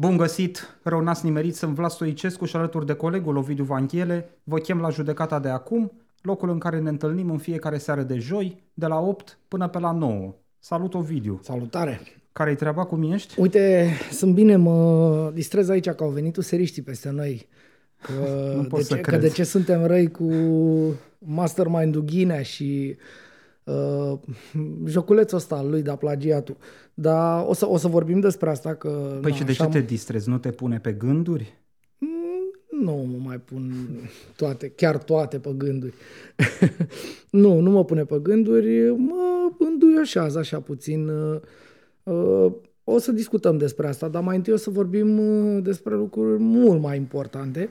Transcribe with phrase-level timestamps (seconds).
[0.00, 4.58] Bun găsit, rău n-ați nimerit, sunt Vlad Stoicescu și alături de colegul Ovidiu Vanchiele vă
[4.58, 5.92] chem la judecata de acum,
[6.22, 9.78] locul în care ne întâlnim în fiecare seară de joi, de la 8 până pe
[9.78, 10.34] la 9.
[10.58, 11.40] Salut Ovidiu!
[11.42, 12.00] Salutare!
[12.32, 13.40] Care-i treaba, cum ești?
[13.40, 17.48] Uite, sunt bine, mă distrez aici că au venit useriștii peste noi.
[18.02, 18.12] Că,
[18.56, 19.20] Nu de, pot ce, să că cred.
[19.20, 20.28] de ce suntem răi cu
[21.18, 23.29] Mastermind-ul Ghinea și uh,
[24.86, 26.56] joculețul ăsta al lui, da, plagiatul.
[26.94, 28.74] Dar o să, o să vorbim despre asta.
[28.74, 30.28] Că, Păi na, și de ce așa- te distrezi?
[30.28, 31.58] Nu te pune pe gânduri?
[31.98, 33.72] Mm, Nu mă mai pun
[34.36, 35.94] toate, chiar toate pe gânduri.
[37.30, 41.08] nu, nu mă pune pe gânduri, mă înduioșează așa puțin.
[41.08, 41.40] uh,
[42.02, 42.52] uh,
[42.84, 46.80] O să discutăm despre asta, dar mai întâi o să vorbim uh, despre lucruri mult
[46.80, 47.70] mai importante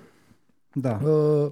[0.73, 0.99] Da.
[1.05, 1.51] uh,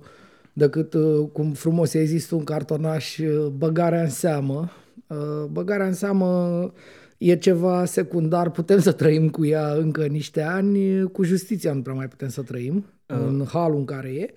[0.57, 4.71] decât, uh, cum frumos ai zis tu, un cartonaș, uh, băgarea în seamă.
[5.07, 6.73] Uh, Băgarea în seamă
[7.17, 11.95] e ceva secundar, putem să trăim cu ea încă niște ani, cu justiția nu prea
[11.95, 14.33] mai putem să trăim în halul în care e.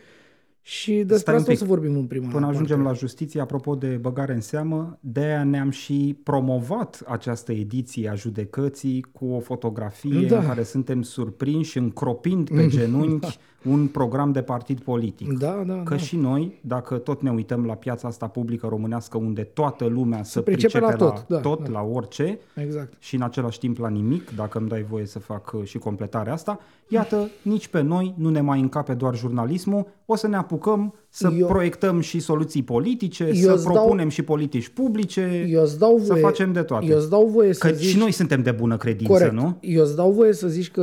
[0.62, 1.62] Și despre Stai un asta o pic.
[1.62, 2.92] să vorbim în prima Până ajungem parte.
[2.92, 8.14] la justiție, apropo de băgare în seamă, de aia ne-am și promovat această ediție a
[8.14, 10.38] judecății cu o fotografie Da.
[10.38, 15.38] în care suntem surprinși încropind pe genunchi un program de partid politic.
[15.38, 15.96] Da, da, Că da.
[16.00, 20.40] și noi, dacă tot ne uităm la piața asta publică românească unde toată lumea se
[20.40, 21.70] pricepe pricepe la la tot, da, tot da.
[21.70, 22.92] la orice Exact.
[22.98, 26.32] și în același timp la nimic, dacă îmi dai voie să fac uh, și completarea
[26.32, 30.94] asta, iată, nici pe noi nu ne mai încape doar jurnalismul, o să ne apucăm
[31.08, 35.62] să Eu- proiectăm și soluții politice, Eu să îți dau- propunem și politici publice, Eu
[35.62, 36.86] îți dau să voie, facem de toate.
[36.86, 37.86] Eu îți dau voie să Că zici...
[37.88, 39.32] și noi suntem de bună credință, Corect.
[39.32, 39.58] nu?
[39.60, 40.82] Eu îți dau voie să zici că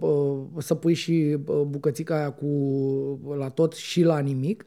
[0.00, 2.46] uh, uh, să pui și uh, bucățica aia cu
[3.38, 4.64] la tot și la nimic,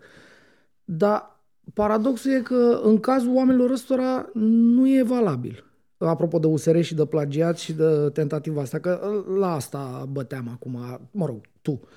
[0.85, 1.39] dar
[1.73, 5.63] paradoxul e că în cazul oamenilor ăstora nu e valabil.
[5.97, 10.49] Apropo de USR și de plagiat și de tentativa asta, că uh, la asta băteam
[10.53, 11.71] acum, mă rog, tu.
[11.71, 11.87] Uh,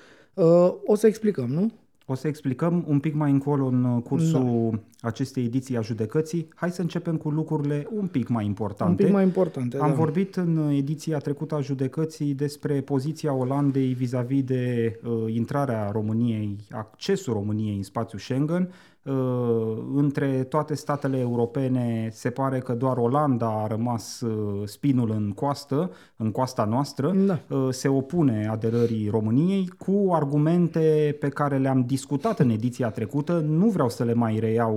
[0.85, 1.71] o să explicăm, nu?
[2.09, 5.07] O să explicăm un pic mai încolo în uh, cursul da.
[5.07, 6.47] acestei ediții a judecății.
[6.55, 9.01] Hai să începem cu lucrurile un pic mai importante.
[9.01, 9.77] Un pic mai importante.
[9.77, 9.95] Am da.
[9.95, 17.33] vorbit în ediția trecută a judecății despre poziția Olandei vis-a-vis de uh, intrarea României, accesul
[17.33, 18.71] României în spațiul Schengen.
[19.07, 25.31] Uh, între toate statele europene se pare că doar Olanda a rămas uh, spinul în
[25.31, 27.11] coastă, în coasta noastră.
[27.11, 27.39] Da.
[27.49, 33.45] Uh, se opune aderării României cu argumente pe care le-am discutat în ediția trecută.
[33.47, 34.75] Nu vreau să le mai reiau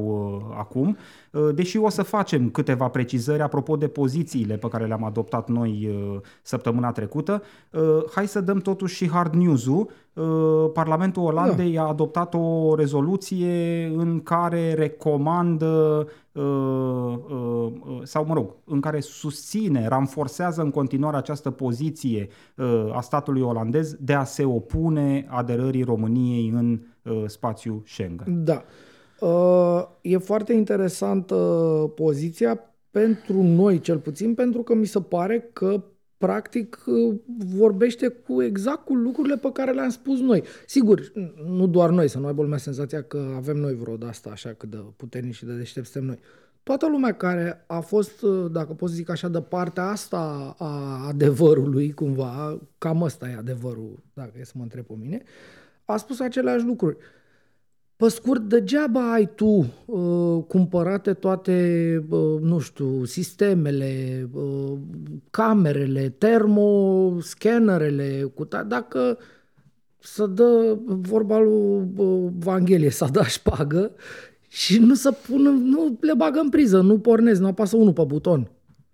[0.48, 0.97] uh, acum,
[1.30, 5.88] uh, deși o să facem câteva precizări apropo de pozițiile pe care le-am adoptat noi
[5.91, 7.42] uh, săptămâna trecută.
[7.70, 7.80] Uh,
[8.14, 9.91] Hai să dăm totuși și hard news-ul.
[10.15, 18.34] Uh, Parlamentul Olandei a adoptat o rezoluție în care recomandă uh, uh, uh, sau mă
[18.34, 24.25] rog, în care susține, ranforsează în continuare această poziție uh, a statului olandez de a
[24.25, 28.44] se opune aderării României în uh, spațiul Schengen.
[28.44, 28.62] Da.
[29.21, 31.34] Uh, E foarte interesantă
[31.94, 32.60] poziția
[32.91, 35.82] pentru noi, cel puțin, pentru că mi se pare că
[36.20, 37.16] practic uh,
[37.56, 40.42] vorbește cu exact cu lucrurile pe care le-am spus noi.
[40.66, 41.12] Sigur,
[41.47, 44.54] nu doar noi, să nu aibă lumea senzația că avem noi vreo de asta așa
[44.56, 46.19] cât de puternici și de deștept suntem noi.
[46.62, 51.06] Toată lumea care a fost, uh, dacă pot să zic așa, de partea asta a
[51.06, 55.22] adevărului, cumva, cam ăsta e adevărul, dacă e să mă întreb pe mine,
[55.84, 56.97] a spus aceleași lucruri.
[58.00, 61.54] Pe scurt, degeaba ai tu uh, cumpărate toate,
[62.08, 64.72] uh, nu știu, sistemele, uh,
[65.30, 69.18] camerele, termoscanerele, cu ta- dacă
[69.98, 73.92] să dă vorba lui uh, Vanghelie, să da șpagă
[74.48, 78.04] și nu să pună, nu le bagă în priză, nu pornesc, nu apasă unul pe
[78.06, 78.50] buton.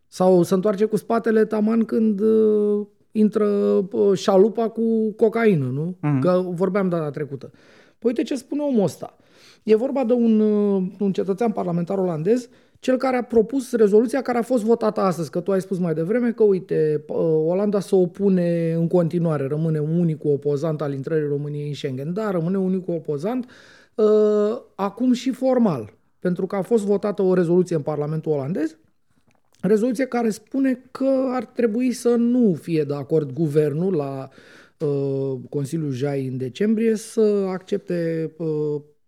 [0.06, 3.46] Sau se întoarce cu spatele taman când uh, intră
[3.92, 5.96] uh, șalupa cu cocaină, nu?
[6.00, 6.20] Mhm.
[6.20, 7.50] Că vorbeam data trecută.
[7.98, 9.16] Păi uite ce spune omul ăsta.
[9.62, 12.48] E vorba de un, uh, un cetățean parlamentar olandez,
[12.78, 15.94] cel care a propus rezoluția care a fost votată astăzi, că tu ai spus mai
[15.94, 17.16] devreme că, uite, uh,
[17.46, 22.12] Olanda se opune în continuare, rămâne unicul opozant al intrării României în Schengen.
[22.12, 23.50] Da, rămâne unicul opozant,
[23.94, 28.76] uh, acum și formal, pentru că a fost votată o rezoluție în Parlamentul olandez,
[29.60, 34.34] rezoluție care spune că ar trebui să nu fie de acord guvernul la uh,
[35.48, 38.46] Consiliul Jai în decembrie să accepte uh,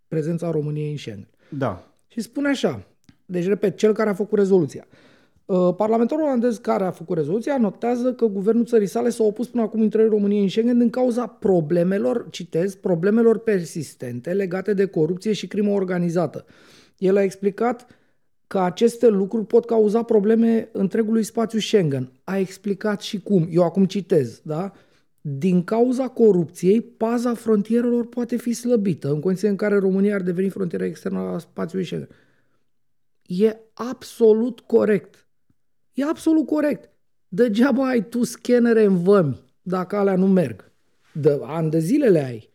[0.09, 1.29] prezența României în Schengen.
[1.49, 1.93] Da.
[2.07, 2.87] Și spune așa,
[3.27, 4.87] deci repet, cel care a făcut rezoluția.
[5.45, 9.63] Uh, Parlamentarul olandez care a făcut rezoluția notează că guvernul țării sale s-a opus până
[9.63, 15.47] acum intrării României în Schengen din cauza problemelor, citez, problemelor persistente legate de corupție și
[15.47, 16.45] crimă organizată.
[16.99, 17.87] El a explicat
[18.47, 22.13] că aceste lucruri pot cauza probleme întregului spațiu Schengen.
[22.25, 23.49] A explicat și cum.
[23.51, 24.73] Eu acum citez, da?
[25.37, 30.49] Din cauza corupției, paza frontierelor poate fi slăbită, în condiții în care România ar deveni
[30.49, 32.09] frontiera externă a spațiului Schengen.
[33.27, 35.27] E absolut corect.
[35.93, 36.91] E absolut corect.
[37.29, 40.73] Degeaba ai tu scanere în vămi dacă alea nu merg.
[41.13, 42.53] De ani de zile le ai.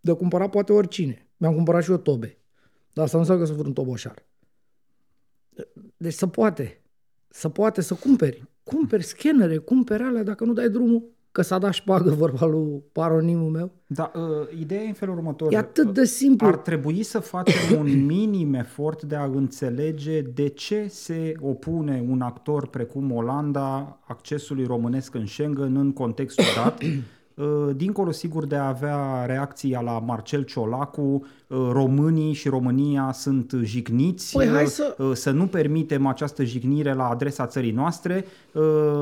[0.00, 1.28] De cumpărat poate oricine.
[1.36, 2.38] Mi-am cumpărat și eu tobe.
[2.92, 4.26] Dar asta nu înseamnă că sunt un toboșar.
[5.96, 6.82] Deci să poate.
[7.28, 8.44] Să poate să cumperi.
[8.62, 13.50] Cumperi scanere, cumperi alea dacă nu dai drumul că s-a dat șpagă vorba lui paronimul
[13.50, 13.72] meu.
[13.86, 15.52] Da, uh, ideea e în felul următor.
[15.52, 16.46] E atât de simplu.
[16.46, 22.20] Ar trebui să facem un minim efort de a înțelege de ce se opune un
[22.20, 27.19] actor precum Olanda accesului românesc în Schengen în contextul dat Uh,
[27.74, 34.32] dincolo sigur de a avea reacția la Marcel Ciolacu, uh, românii și România sunt jigniți,
[34.36, 34.96] păi, hai să...
[34.98, 38.24] Uh, să nu permitem această jignire la adresa țării noastre,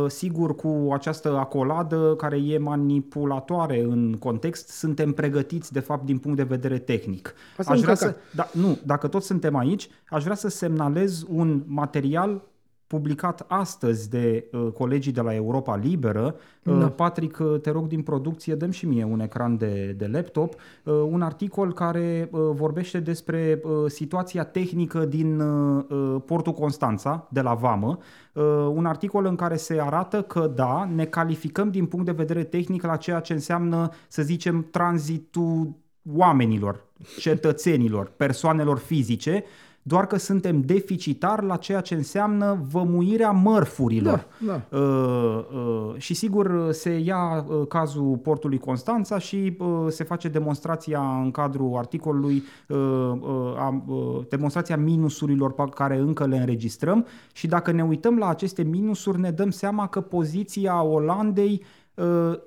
[0.07, 6.37] sigur cu această acoladă care e manipulatoare în context, suntem pregătiți de fapt din punct
[6.37, 7.35] de vedere tehnic.
[7.57, 11.63] Asta aș vrea să, da, nu, dacă tot suntem aici, aș vrea să semnalez un
[11.67, 12.43] material
[12.89, 16.35] publicat astăzi de uh, colegii de la Europa Liberă.
[16.63, 16.89] Uh, da.
[16.89, 20.95] Patrick, uh, te rog din producție, dăm și mie un ecran de, de laptop, uh,
[21.11, 27.41] un articol care uh, vorbește despre uh, situația tehnică din uh, uh, portul Constanța, de
[27.41, 27.99] la Vamă,
[28.33, 28.45] uh,
[28.75, 32.83] un articol în care se arată că, da, ne calificăm din punct de vedere tehnic
[32.83, 35.75] la ceea ce înseamnă, să zicem, tranzitul
[36.15, 36.85] oamenilor,
[37.19, 39.45] cetățenilor, persoanelor fizice,
[39.89, 44.27] doar că suntem deficitari la ceea ce înseamnă vămuirea mărfurilor.
[44.39, 44.79] Da, da.
[44.79, 51.01] Uh, uh, și sigur se ia uh, cazul portului Constanța și uh, se face demonstrația
[51.23, 52.77] în cadrul articolului, uh,
[53.21, 58.63] uh, uh, demonstrația minusurilor pe care încă le înregistrăm și dacă ne uităm la aceste
[58.63, 61.78] minusuri ne dăm seama că poziția Olandei uh,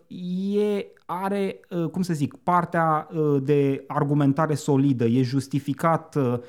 [0.07, 6.39] e are, uh, cum să zic, partea uh, de argumentare solidă, e justificat uh,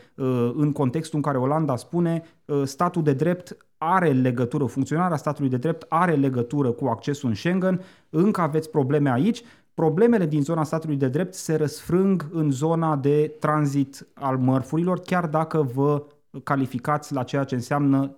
[0.54, 2.22] în contextul în care Olanda spune
[2.64, 7.80] statul de drept are legătură, funcționarea statului de drept are legătură cu accesul în Schengen,
[8.10, 9.42] încă aveți probleme aici,
[9.74, 15.26] problemele din zona statului de drept se răsfrâng în zona de tranzit al mărfurilor, chiar
[15.26, 16.04] dacă vă
[16.42, 18.16] calificați la ceea ce înseamnă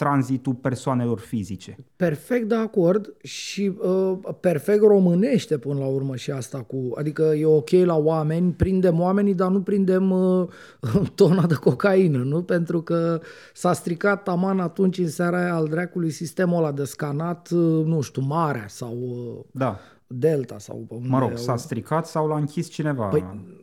[0.00, 1.76] tranzitul persoanelor fizice.
[1.96, 7.44] Perfect de acord și uh, perfect românește până la urmă și asta cu, adică e
[7.44, 10.48] ok la oameni, prindem oamenii, dar nu prindem uh,
[11.14, 12.42] tona de cocaină, nu?
[12.42, 13.20] Pentru că
[13.52, 18.00] s-a stricat taman atunci în seara aia al dracului sistemul ăla de scanat, uh, nu
[18.00, 19.78] știu, Marea sau uh, da.
[20.06, 20.86] Delta sau...
[21.08, 23.04] Mă rog, s-a stricat sau l-a închis cineva?
[23.04, 23.59] Păi, Uh,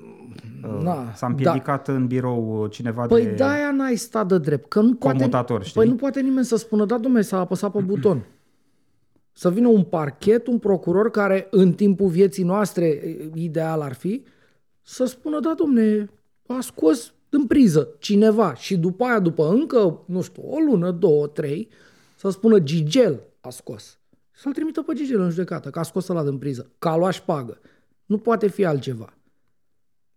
[0.61, 1.93] Na, s-a împiedicat da.
[1.93, 4.69] în birou uh, cineva păi de Păi de-aia n-ai stat de drept.
[4.69, 5.81] Că nu comutator, poate, știi?
[5.81, 8.25] Păi nu poate nimeni să spună, da, domnule, s-a apăsat pe buton.
[9.33, 14.23] Să vină un parchet, un procuror care în timpul vieții noastre, ideal ar fi,
[14.81, 16.09] să spună, da, domne,
[16.47, 21.27] a scos în priză cineva și după aia, după încă, nu știu, o lună, două,
[21.27, 21.69] trei,
[22.15, 23.99] să spună Gigel a scos.
[24.31, 27.13] Să-l trimită pe Gigel în judecată, că a scos ăla din priză, că a luat
[27.13, 27.59] șpagă.
[28.05, 29.16] Nu poate fi altceva.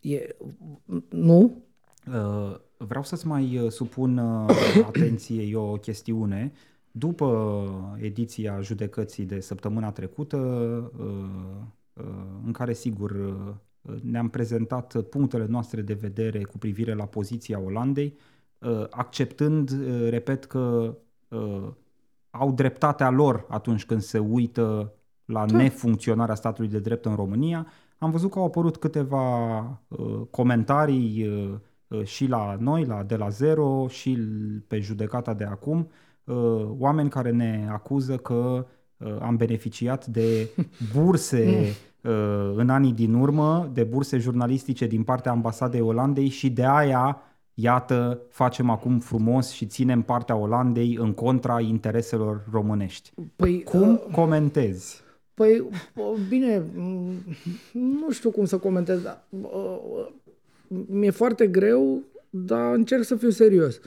[0.01, 0.37] E,
[1.09, 1.63] nu?
[2.07, 4.51] Uh, vreau să-ți mai uh, supun uh,
[4.87, 6.53] atenție o chestiune.
[6.91, 10.37] După ediția judecății de săptămâna trecută,
[12.45, 13.17] în care, sigur,
[14.03, 18.17] ne-am prezentat punctele noastre de vedere cu privire la poziția Olandei,
[18.91, 19.71] acceptând,
[20.09, 20.97] repet, că
[22.31, 24.93] au dreptatea lor atunci când se uită
[25.25, 25.57] la da.
[25.57, 27.67] nefuncționarea statului de drept în România,
[28.03, 31.55] am văzut că au apărut câteva uh, comentarii uh,
[31.89, 34.19] uh, și la noi, la De la Zero, și
[34.67, 35.91] pe judecata de acum,
[36.25, 38.67] uh, oameni care ne acuză că
[38.97, 40.49] uh, am beneficiat de
[40.95, 46.65] burse uh, în anii din urmă, de burse jurnalistice din partea ambasadei Olandei și de
[46.67, 47.23] aia
[47.55, 53.13] iată, facem acum frumos și ținem partea Olandei în contra intereselor românești.
[53.37, 55.03] Păi, Cum uh, comentezi?
[55.41, 55.69] Păi,
[56.29, 56.65] bine,
[57.73, 59.25] nu știu cum să comentez, dar
[60.69, 63.81] mi-e foarte greu, dar încerc să fiu serios.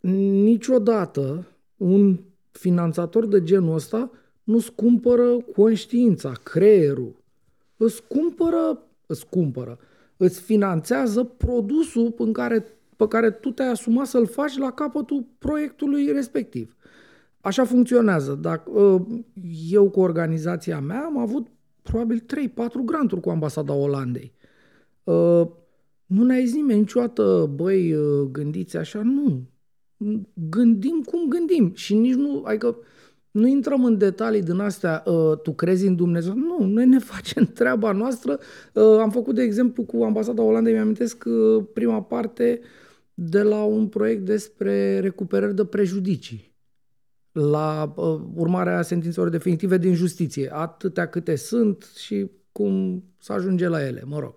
[0.00, 2.18] Niciodată un
[2.50, 4.10] finanțator de genul ăsta
[4.44, 7.14] nu-ți cumpără conștiința, creierul.
[7.76, 9.78] Îți cumpără, îți cumpără,
[10.16, 12.66] îți finanțează produsul în care,
[12.96, 16.76] pe care tu te-ai asumat să-l faci la capătul proiectului respectiv.
[17.40, 18.34] Așa funcționează.
[18.34, 19.06] Dacă, ă,
[19.70, 21.46] eu cu organizația mea am avut
[21.82, 24.32] probabil 3-4 granturi cu ambasada Olandei.
[25.06, 25.48] Ă,
[26.06, 29.42] nu ne-a zis nimeni niciodată, băi, ă, gândiți așa, nu.
[30.50, 32.76] Gândim cum gândim și nici nu, adică
[33.30, 36.34] Nu intrăm în detalii din astea, uh, tu crezi în Dumnezeu?
[36.34, 38.38] Nu, noi ne facem treaba noastră.
[38.72, 42.60] Uh, am făcut, de exemplu, cu ambasada Olandei, mi-amintesc uh, prima parte
[43.14, 46.47] de la un proiect despre recuperări de prejudicii
[47.38, 53.86] la uh, urmarea sentințelor definitive din justiție, atâtea câte sunt și cum să ajunge la
[53.86, 54.34] ele, mă rog.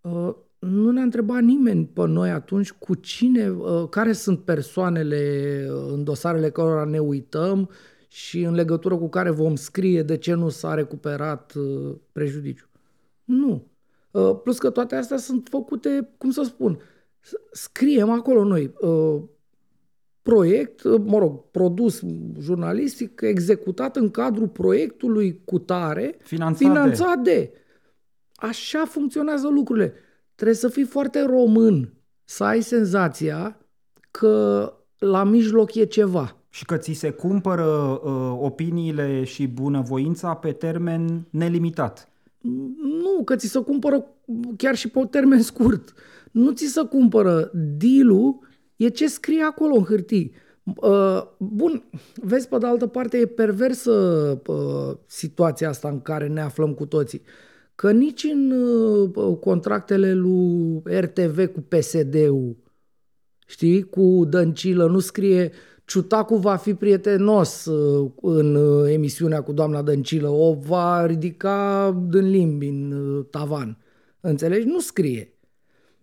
[0.00, 5.92] Uh, nu ne-a întrebat nimeni pe noi atunci cu cine, uh, care sunt persoanele uh,
[5.92, 7.70] în dosarele cărora ne uităm
[8.08, 12.66] și în legătură cu care vom scrie de ce nu s-a recuperat uh, prejudiciu.
[13.24, 13.66] Nu.
[14.10, 16.78] Uh, plus că toate astea sunt făcute, cum să spun,
[17.52, 19.22] scriem acolo noi uh,
[20.22, 22.00] proiect, mă rog, produs
[22.40, 27.32] jurnalistic executat în cadrul proiectului cu tare, Finanțat finanțat de.
[27.32, 27.52] de.
[28.34, 29.92] Așa funcționează lucrurile.
[30.34, 31.92] Trebuie să fii foarte român,
[32.24, 33.58] să ai senzația
[34.10, 36.36] că la mijloc e ceva.
[36.48, 42.08] Și că ți se cumpără uh, opiniile și bunăvoința pe termen nelimitat.
[42.82, 44.06] Nu, că ți se cumpără
[44.56, 45.94] chiar și pe termen scurt.
[46.30, 48.34] Nu ți se cumpără deal
[48.84, 50.32] e ce scrie acolo în hârtii.
[50.64, 51.84] Uh, bun,
[52.14, 53.92] vezi, pe de altă parte, e perversă
[54.46, 57.22] uh, situația asta în care ne aflăm cu toții.
[57.74, 62.56] Că nici în uh, contractele lui RTV cu PSD-ul,
[63.46, 65.52] știi, cu Dăncilă, nu scrie
[65.84, 72.30] Ciutacu va fi prietenos uh, în uh, emisiunea cu doamna Dăncilă, o va ridica din
[72.30, 73.78] limbi în uh, tavan.
[74.20, 74.66] Înțelegi?
[74.66, 75.38] Nu scrie.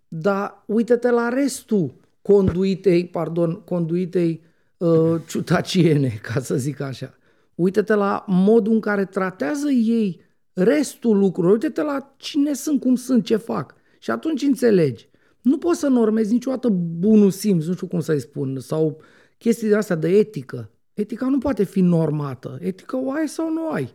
[0.08, 4.42] Dar uite-te la restul conduitei, pardon, conduitei
[4.78, 7.14] uh, ciutaciene, ca să zic așa.
[7.56, 10.22] Uite-te la modul în care tratează ei
[10.54, 11.56] restul lucrurilor.
[11.56, 13.76] Uite-te la cine sunt, cum sunt, ce fac.
[14.00, 15.10] Și atunci înțelegi.
[15.42, 19.02] Nu poți să normezi niciodată bunul simț, nu știu cum să-i spun, sau
[19.38, 20.72] chestii de astea de etică.
[20.94, 22.58] Etica nu poate fi normată.
[22.62, 23.94] Etica o ai sau nu o ai.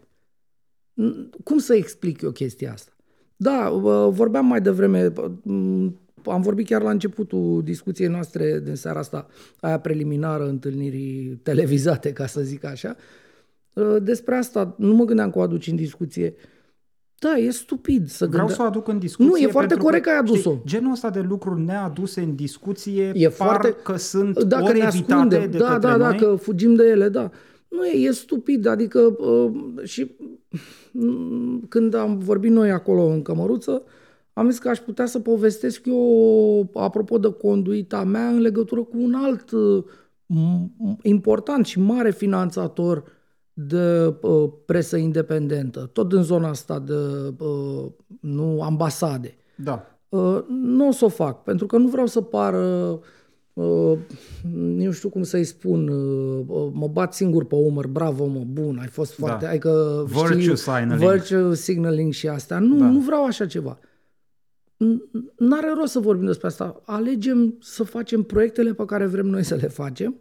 [1.45, 2.93] Cum să explic eu chestia asta?
[3.37, 3.71] Da,
[4.09, 5.13] vorbeam mai devreme,
[6.27, 9.27] am vorbit chiar la începutul discuției noastre din seara asta,
[9.61, 12.97] aia preliminară întâlnirii televizate, ca să zic așa.
[13.73, 16.35] Uh, despre asta nu mă gândeam că o aduci în discuție.
[17.19, 18.55] Da, e stupid să Vreau gânde...
[18.55, 19.31] să o aduc în discuție.
[19.31, 20.51] Nu, e foarte corect că, că ai adus-o.
[20.51, 23.77] Știi, genul ăsta de lucruri neaduse în discuție e par foarte...
[23.83, 26.19] că sunt dacă ori ne evitate ascundem, de da, către da, noi.
[26.19, 27.31] da, că fugim de ele, da.
[27.69, 29.53] Nu e, e stupid, adică uh,
[29.83, 30.17] și
[30.93, 33.91] mm, când am vorbit noi acolo în cămăruță, uh,
[34.35, 38.97] am zis că aș putea să povestesc eu, apropo de conduita mea, în legătură cu
[38.99, 39.85] un alt uh,
[41.03, 43.05] important și mare finanțator
[43.53, 46.95] de uh, presă independentă, tot în zona asta de
[47.39, 47.85] uh,
[48.21, 49.37] nu ambasade.
[49.57, 49.99] Da.
[50.09, 52.99] Uh, nu o să o fac, pentru că nu vreau să pară
[53.55, 53.99] Uh,
[54.53, 58.87] nu știu cum să-i spun, uh, mă bat singur pe umăr, bravo mă, bun, ai
[58.87, 59.51] fost foarte, da.
[59.51, 61.11] ai că Virtue știi, signaling.
[61.11, 62.59] virtue signaling și astea.
[62.59, 62.85] Nu, Da.
[62.91, 63.79] nu vreau așa ceva.
[65.37, 66.81] N-are rost să vorbim despre asta.
[66.85, 70.15] Alegem să facem proiectele pe care vrem noi să le facem,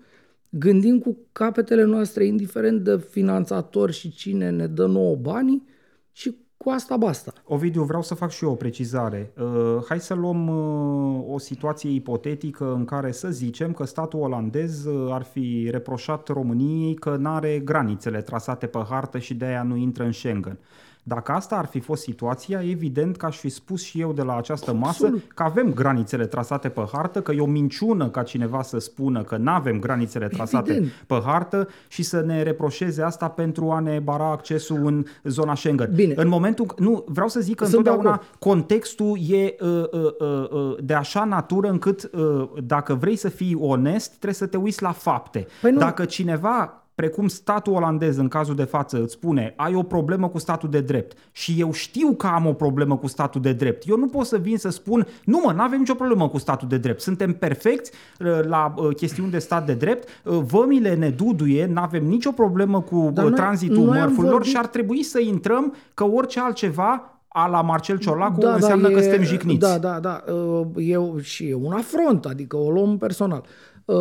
[0.50, 5.64] gândim cu capetele noastre, indiferent de finanțator și cine ne dă nouă banii
[6.12, 7.34] și cu asta basta.
[7.46, 9.34] Ovidiu, vreau să fac și eu o precizare.
[9.38, 14.86] Uh, hai să luăm uh, o situație ipotetică în care să zicem că statul olandez
[14.86, 19.64] uh, ar fi reproșat României că nu are granițele trasate pe hartă și de aia
[19.64, 20.60] nu intră în Schengen.
[21.06, 24.38] Dacă asta ar fi fost situația, evident că aș fi spus și eu de la
[24.38, 25.32] această masă Absolut.
[25.36, 29.38] că avem granițele trasate pe hartă, că e o minciună ca cineva să spună că
[29.38, 30.92] nu avem granițele trasate Evident.
[31.08, 35.92] pe hartă și să ne reproșeze asta pentru a ne bara accesul în zona Schengen.
[35.96, 36.14] Bine.
[36.18, 38.40] În momentul, nu, vreau să zic că Sunt de întotdeauna acord.
[38.40, 43.58] contextul e uh, uh, uh, uh, de așa natură încât uh, dacă vrei să fii
[43.60, 45.48] onest, trebuie să te uiți la fapte.
[45.62, 45.78] Păi nu.
[45.80, 50.38] Dacă cineva precum statul olandez în cazul de față îți spune ai o problemă cu
[50.38, 53.98] statul de drept și eu știu că am o problemă cu statul de drept, eu
[53.98, 56.78] nu pot să vin să spun nu mă, nu avem nicio problemă cu statul de
[56.78, 61.66] drept, suntem perfecți uh, la uh, chestiuni de stat de drept, uh, vămile ne duduie,
[61.66, 64.68] nu avem nicio problemă cu Dar uh, noi- tranzitul noi am mărfurilor vorbit- și ar
[64.68, 69.60] trebui să intrăm că orice altceva a la Marcel Ciolacu înseamnă că e- suntem jigniți.
[69.60, 70.24] Da, da, da.
[70.34, 73.44] Uh, Eu și e un afront, adică o luăm personal.
[73.86, 73.96] Uh,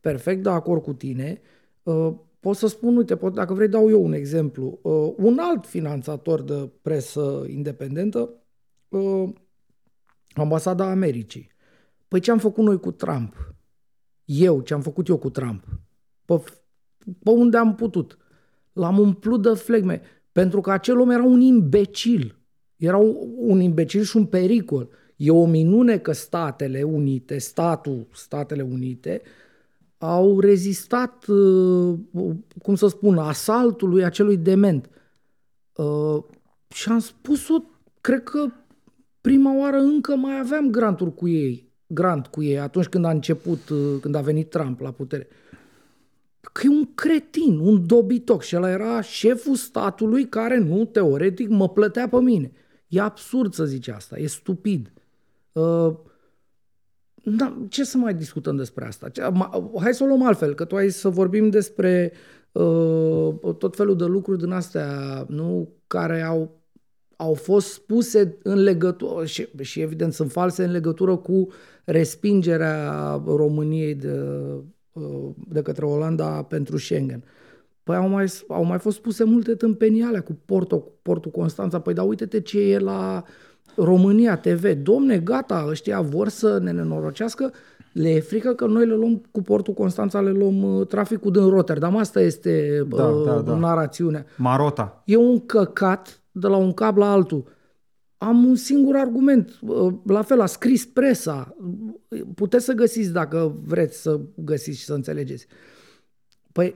[0.00, 1.40] Perfect de acord cu tine.
[1.92, 4.78] Uh, Pot să spun, uite, pot, dacă vrei dau eu un exemplu.
[4.82, 8.30] Uh, Un alt finanțator de presă independentă,
[8.88, 9.28] uh,
[10.34, 11.50] Ambasada Americii.
[12.08, 13.54] Păi ce am făcut noi cu Trump?
[14.24, 15.64] Eu, ce am făcut eu cu Trump?
[16.24, 16.42] Pe,
[17.22, 18.18] pe unde am putut?
[18.72, 20.02] L-am umplut de flegme.
[20.32, 22.38] Pentru că acel om era un imbecil.
[22.76, 24.88] Era un, un imbecil și un pericol.
[25.16, 29.22] E o minune că Statele Unite, statul Statele Unite,
[30.02, 31.98] au rezistat, uh,
[32.62, 34.90] cum să spun, asaltului acelui dement.
[35.74, 36.22] Uh,
[36.68, 37.62] și am spus-o,
[38.00, 38.46] cred că
[39.20, 43.68] prima oară încă mai aveam granturi cu ei, grant cu ei, atunci când a început,
[43.68, 45.28] uh, când a venit Trump la putere.
[46.52, 51.68] Că e un cretin, un dobitoc și ăla era șeful statului care, nu, teoretic, mă
[51.68, 52.52] plătea pe mine.
[52.88, 54.92] E absurd să zici asta, e stupid.
[55.52, 55.92] Uh,
[57.22, 59.10] da, ce să mai discutăm despre asta?
[59.80, 62.12] Hai să o luăm altfel, că tu ai să vorbim despre
[62.52, 66.60] uh, tot felul de lucruri din astea, nu, care au
[67.20, 71.48] au fost spuse în legătură, și, și evident sunt false, în legătură cu
[71.84, 74.20] respingerea României de,
[74.92, 77.24] uh, de către Olanda pentru Schengen.
[77.82, 81.80] Păi au mai, au mai fost spuse multe tâmpeniale cu portul, portul Constanța.
[81.80, 83.24] Păi da, uite-te ce e la
[83.76, 84.72] România TV.
[84.82, 87.52] Domne, gata, ăștia vor să ne nenorocească.
[87.92, 91.48] Le e frică că noi le luăm cu portul Constanța, le luăm uh, traficul din
[91.48, 91.96] Rotterdam.
[91.96, 93.56] Asta este da, uh, da, da.
[93.56, 94.26] narațiunea.
[94.36, 95.02] Marota.
[95.06, 97.44] E un căcat de la un cap la altul.
[98.18, 99.58] Am un singur argument.
[100.04, 101.56] La fel, a scris presa.
[102.34, 105.46] Puteți să găsiți dacă vreți să găsiți și să înțelegeți.
[106.52, 106.74] Păi,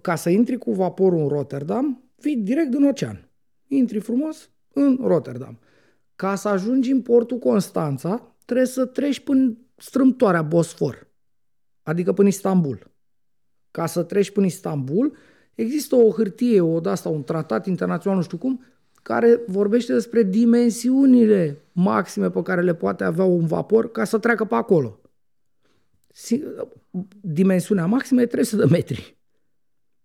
[0.00, 3.28] ca să intri cu vaporul în Rotterdam, vii direct din ocean.
[3.66, 5.58] Intri frumos în Rotterdam.
[6.16, 11.06] Ca să ajungi în portul Constanța, trebuie să treci până strâmtoarea Bosfor,
[11.82, 12.90] adică până Istanbul.
[13.70, 15.16] Ca să treci până Istanbul,
[15.54, 18.64] Există o hârtie, o de asta, un tratat internațional, nu știu cum,
[19.02, 24.44] care vorbește despre dimensiunile maxime pe care le poate avea un vapor ca să treacă
[24.44, 25.00] pe acolo.
[27.20, 29.18] Dimensiunea maximă e 300 de metri.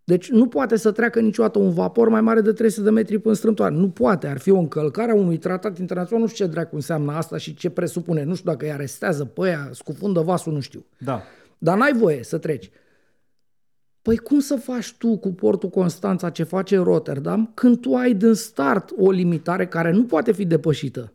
[0.09, 3.35] Deci nu poate să treacă niciodată un vapor mai mare de 300 de metri până
[3.35, 3.75] strâmtoare.
[3.75, 4.27] Nu poate.
[4.27, 6.23] Ar fi o încălcare a unui tratat internațional.
[6.23, 8.23] Nu știu ce dracu înseamnă asta și ce presupune.
[8.23, 10.85] Nu știu dacă îi arestează pe aia, scufundă vasul, nu știu.
[10.97, 11.21] Da.
[11.57, 12.69] Dar n-ai voie să treci.
[14.01, 18.33] Păi cum să faci tu cu portul Constanța ce face Rotterdam când tu ai din
[18.33, 21.13] start o limitare care nu poate fi depășită?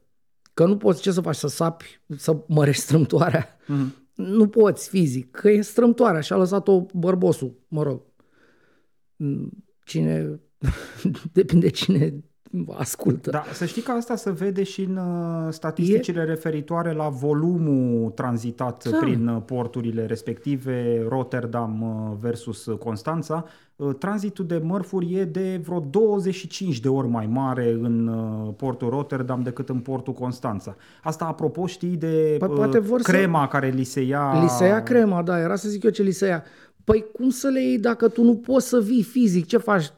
[0.54, 3.56] Că nu poți ce să faci, să sapi, să mărești strâmtoarea.
[3.56, 4.02] Mm-hmm.
[4.14, 8.02] Nu poți fizic, că e strâmtoarea și a lăsat-o bărbosul, mă rog.
[9.84, 10.40] Cine,
[11.32, 12.14] depinde cine
[12.72, 13.30] ascultă.
[13.30, 16.24] Da, să știi că asta se vede și în uh, statisticile e...
[16.24, 18.98] referitoare la volumul tranzitat da.
[19.00, 23.44] prin uh, porturile respective, Rotterdam uh, versus Constanța.
[23.98, 28.10] Tranzitul de mărfuri e de vreo 25 de ori mai mare în
[28.56, 30.76] portul Rotterdam decât în portul Constanța.
[31.02, 33.48] Asta apropo știi de păi, poate vor crema să...
[33.48, 34.40] care li se ia...
[34.42, 36.44] Li se ia crema, da, era să zic eu ce li se ia.
[36.84, 39.46] Păi cum să le iei dacă tu nu poți să vii fizic?
[39.46, 39.92] Ce faci?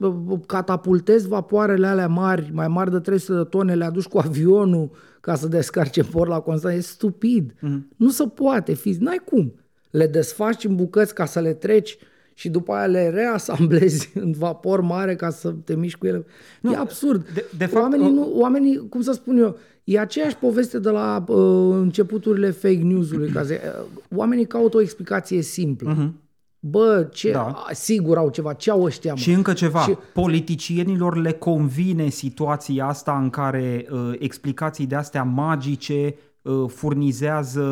[0.46, 5.34] Catapultezi vapoarele alea mari, mai mari de 300 de tone, le aduci cu avionul ca
[5.34, 6.76] să descarce por la constant?
[6.76, 7.52] E stupid.
[7.52, 7.96] Mm-hmm.
[7.96, 9.00] Nu se poate fizic.
[9.00, 9.54] N-ai cum.
[9.90, 11.98] Le desfaci în bucăți ca să le treci
[12.34, 16.24] și după aia le reasamblezi în vapor mare ca să te miști cu ele.
[16.60, 17.30] Nu, e absurd.
[17.34, 21.24] De, de fapt, oamenii, nu, oamenii, cum să spun eu, e aceeași poveste de la
[21.28, 23.30] uh, începuturile fake news-ului.
[23.30, 25.94] Ca zi, uh, oamenii caută o explicație simplă.
[25.94, 26.24] Mm-hmm
[26.60, 27.64] Bă, ce, da.
[27.70, 29.12] sigur au ceva, ce au ăștia?
[29.12, 29.18] Mă?
[29.18, 29.96] Și încă ceva, și...
[30.12, 36.35] politicienilor le convine situația asta în care uh, explicații de astea magice Uh,
[36.66, 37.62] furnizează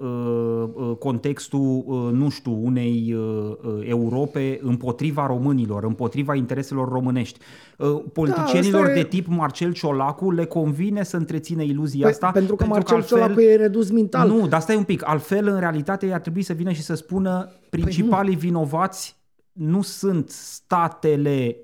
[0.00, 3.16] uh, uh, contextul, nu știu, unei
[3.82, 7.38] Europe împotriva românilor, împotriva intereselor românești.
[8.12, 12.30] Politicienilor da, de tip Marcel Ciolacu le convine să întrețină iluzia păi, asta.
[12.30, 14.28] Pentru că pentru Marcel că altfel, Ciolacu e redus mental.
[14.28, 15.08] Nu, dar stai un pic.
[15.08, 19.18] Altfel, în realitate, ar trebui să vină și să spună principalii păi vinovați
[19.52, 21.56] nu sunt statele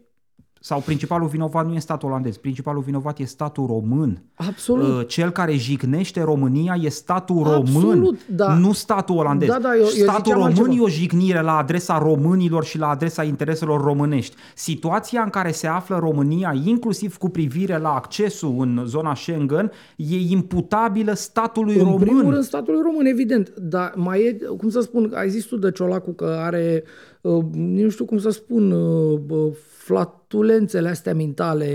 [0.66, 4.22] sau principalul vinovat nu e statul olandez, principalul vinovat e statul român.
[4.34, 5.00] Absolut.
[5.00, 8.54] Uh, cel care jignește România e statul Absolut, român, da.
[8.54, 9.48] nu statul olandez.
[9.48, 13.22] Da, da, eu, statul eu român e o jignire la adresa românilor și la adresa
[13.22, 14.36] intereselor românești.
[14.54, 20.16] Situația în care se află România, inclusiv cu privire la accesul în zona Schengen, e
[20.30, 21.98] imputabilă statului în român.
[22.00, 23.54] În primul rând statului român, evident.
[23.56, 26.84] Dar mai e, cum să spun, ai zis tu de Ciolacu că are,
[27.20, 29.52] uh, nu știu cum să spun, uh,
[29.86, 31.70] flatulențele astea mentale,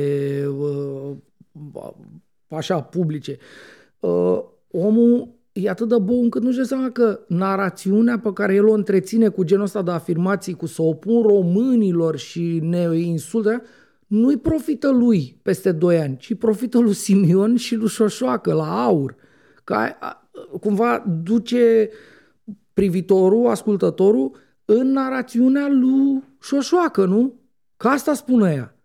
[0.57, 1.11] uh,
[2.47, 3.37] așa, publice.
[3.99, 4.39] Uh,
[4.71, 8.73] omul e atât de bun încât nu-și dă seama că narațiunea pe care el o
[8.73, 13.61] întreține cu genul ăsta de afirmații, cu să opun românilor și ne insultă,
[14.07, 19.15] nu-i profită lui peste 2 ani, ci profită lui Simion și lui Șoșoacă la aur.
[19.63, 19.97] Ca
[20.59, 21.89] cumva duce
[22.73, 24.31] privitorul, ascultătorul,
[24.65, 27.40] în narațiunea lui Șoșoacă, nu?
[27.81, 28.75] Că asta spune ea.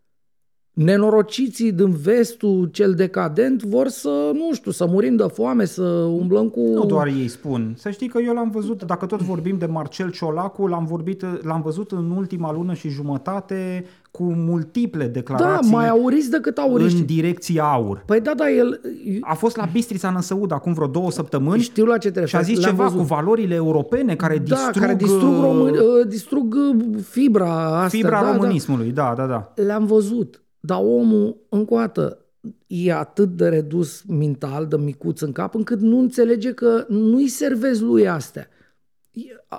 [0.77, 5.83] Nenorociții din vestul cel decadent vor să, nu știu, să murim de foame, să
[6.19, 6.61] umblăm cu...
[6.61, 7.75] Nu doar ei spun.
[7.79, 11.61] Să știi că eu l-am văzut, dacă tot vorbim de Marcel Ciolacu, l-am, vorbit, l-am
[11.63, 16.99] văzut în ultima lună și jumătate cu multiple declarații Da, mai auriți decât auriști.
[17.01, 18.03] în direcția aur.
[18.07, 18.81] Păi da, da, el...
[19.21, 22.41] A fost la Bistrița Năsăud acum vreo două săptămâni Știu la ce te și a
[22.41, 22.99] zis Le-am ceva văzut.
[22.99, 27.89] cu valorile europene care Da, distrug, care distrug, uh, român, uh, distrug uh, fibra asta.
[27.89, 28.91] fibra da, românismului.
[28.91, 29.53] Da, da, da.
[29.55, 29.63] Da.
[29.63, 30.41] Le-am văzut.
[30.67, 32.19] Dar omul, încă o dată,
[32.67, 37.83] e atât de redus mental, de micuț în cap, încât nu înțelege că nu-i servezi
[37.83, 38.49] lui astea.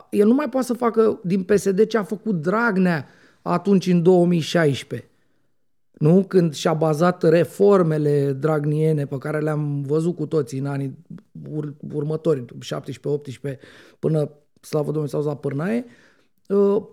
[0.10, 3.08] El nu mai poate să facă din PSD ce a făcut Dragnea
[3.42, 5.10] atunci în 2016.
[5.92, 6.24] Nu?
[6.24, 10.98] Când și-a bazat reformele dragniene pe care le-am văzut cu toții în anii
[11.50, 13.60] ur- următori, 17-18,
[14.00, 14.30] până,
[14.62, 16.07] slavă Domnului, s-au la pârnaie, uh,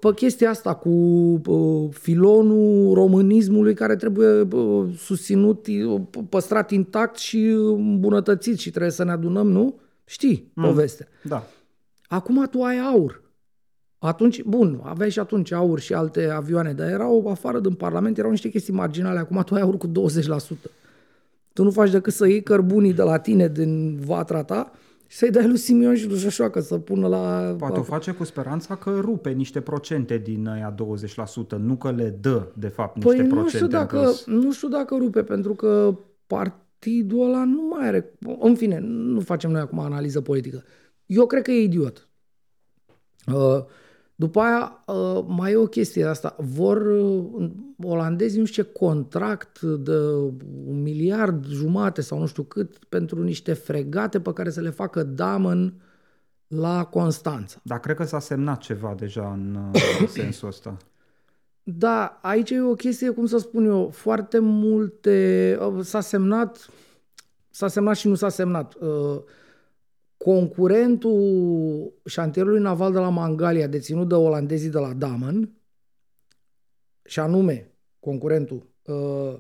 [0.01, 7.39] pe chestia asta cu uh, filonul românismului care trebuie uh, susținut, uh, păstrat intact și
[7.47, 9.79] îmbunătățit și trebuie să ne adunăm, nu?
[10.05, 10.65] Știi mm.
[10.65, 11.07] povestea.
[11.23, 11.47] da.
[12.07, 13.23] Acum tu ai aur.
[13.99, 18.31] Atunci, bun, aveai și atunci aur și alte avioane, dar erau afară din Parlament, erau
[18.31, 19.19] niște chestii marginale.
[19.19, 19.91] Acum tu ai aur cu 20%.
[21.53, 25.31] Tu nu faci decât să iei cărbunii de la tine din vatra ta și să-i
[25.31, 27.55] dai lui Simion și lui Șoșoacă să pună la...
[27.59, 32.09] Poate o face cu speranța că rupe niște procente din aia 20%, nu că le
[32.21, 34.27] dă, de fapt, niște Păi nu procente știu, în dacă, plus.
[34.27, 38.13] nu știu dacă rupe, pentru că partidul ăla nu mai are...
[38.41, 40.63] În fine, nu facem noi acum analiză politică.
[41.07, 42.09] Eu cred că e idiot.
[43.27, 43.65] Uh,
[44.17, 46.37] După aia, uh, mai e o chestie asta.
[46.39, 47.51] Vor uh,
[47.83, 49.97] olandezii nu știu ce contract de
[50.67, 55.03] un miliard jumate sau nu știu cât pentru niște fregate pe care să le facă
[55.03, 55.75] Damen
[56.47, 57.61] la Constanța.
[57.63, 60.77] Dar cred că s-a semnat ceva deja în uh, sensul ăsta.
[61.63, 65.59] Da, aici e o chestie, cum să spun eu, foarte multe...
[65.61, 66.69] uh, S-a semnat,
[67.51, 68.75] s-a semnat și nu s-a semnat.
[68.75, 69.21] Uh,
[70.25, 75.53] Concurentul șantierului naval de la Mangalia, deținut de olandezii de la Damen,
[77.05, 79.35] și anume, concurentul, uh,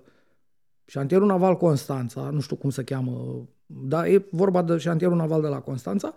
[0.84, 5.48] șantierul naval Constanța, nu știu cum se cheamă, dar e vorba de șantierul naval de
[5.48, 6.14] la Constanța,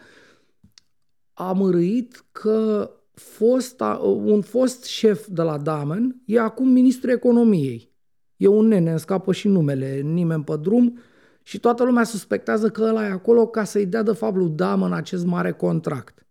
[1.33, 7.95] a mărâit că fosta, un fost șef de la Damen e acum ministrul economiei.
[8.37, 10.99] E un nene, îmi scapă și numele, nimeni pe drum
[11.47, 14.93] și toată lumea suspectează că ăla e acolo ca să-i dea de fapt lui Damen
[14.93, 16.25] acest mare contract.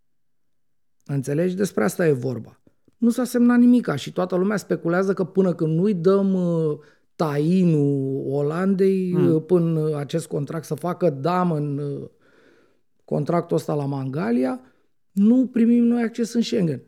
[1.05, 1.55] Înțelegi?
[1.55, 2.61] Despre asta e vorba.
[2.97, 6.77] Nu s-a semnat nimica și toată lumea speculează că până când nu-i dăm uh,
[7.15, 9.41] tainul Olandei mm.
[9.41, 12.09] până acest contract să facă Damen uh,
[13.05, 14.61] contractul ăsta la Mangalia,
[15.11, 16.81] nu primim noi acces în Schengen.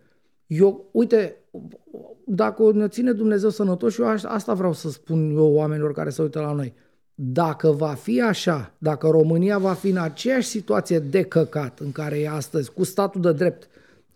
[0.47, 1.37] Eu, uite,
[2.25, 6.21] dacă ne ține Dumnezeu sănătos, eu aș- asta vreau să spun eu oamenilor care se
[6.21, 6.73] uită la noi.
[7.21, 12.19] Dacă va fi așa, dacă România va fi în aceeași situație de căcat în care
[12.19, 13.67] e astăzi, cu statul de drept,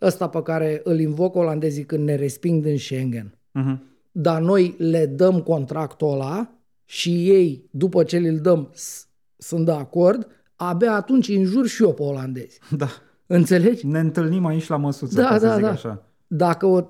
[0.01, 3.77] ăsta pe care îl invocă olandezii când ne resping din Schengen, Uh-huh.
[4.11, 6.49] dar noi le dăm contractul ăla
[6.85, 11.93] și ei, după ce îl dăm, s- sunt de acord, abia atunci înjur și eu
[11.93, 12.59] pe olandezi.
[12.77, 12.87] Da.
[13.27, 13.87] Înțelegi?
[13.87, 15.69] Ne întâlnim aici la măsuță, Da, ca să da, zic da.
[15.69, 16.03] așa.
[16.27, 16.81] Dacă o,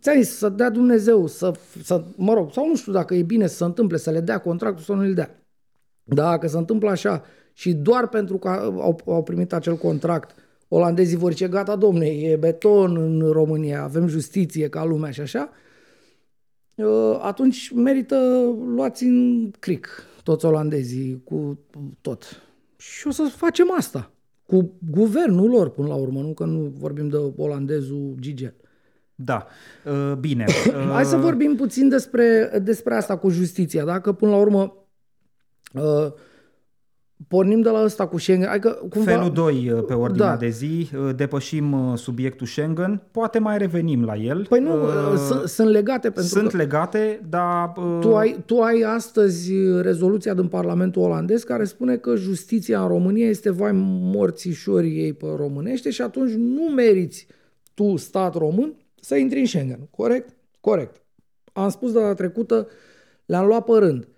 [0.00, 3.46] ți-am zis, să dea Dumnezeu, să, să, mă rog, sau nu știu dacă e bine
[3.46, 5.36] să se întâmple, să le dea contractul sau nu îl dea.
[6.04, 10.34] Dacă se întâmplă așa și doar pentru că au, au primit acel contract,
[10.68, 15.50] olandezii vor zice, gata, domne, e beton în România, avem justiție ca lumea și așa,
[16.76, 18.16] uh, atunci merită
[18.74, 21.58] luați în cric toți olandezii cu
[22.00, 22.42] tot.
[22.76, 24.10] Și o să facem asta
[24.46, 28.54] cu guvernul lor până la urmă, nu că nu vorbim de olandezul Gigel.
[29.14, 29.46] Da.
[29.84, 30.44] Uh, Bine.
[30.92, 34.00] Hai să Uh, vorbim puțin despre, despre asta cu justiția, da?
[34.00, 34.81] Că până la urmă
[35.74, 36.12] uh,
[37.28, 38.48] pornim de la ăsta cu Schengen.
[38.48, 40.36] Adică, cumva, Felul 2 uh, pe ordinea Da.
[40.36, 44.46] de zi, uh, depășim uh, subiectul Schengen, poate mai revenim la el.
[44.48, 48.42] Păi nu, Uh, uh, sunt, sunt legate pentru sunt că legate, dar uh, tu ai,
[48.46, 53.72] tu ai astăzi rezoluția din Parlamentul olandez care spune că justiția în România este vai
[54.12, 57.26] morțișorii ei pe românește și atunci nu meriți
[57.74, 59.88] tu, stat român, să intri în Schengen.
[59.90, 60.34] Corect?
[60.60, 61.02] Corect.
[61.52, 62.68] Am spus data trecută,
[63.26, 64.08] le-am luat pe rând.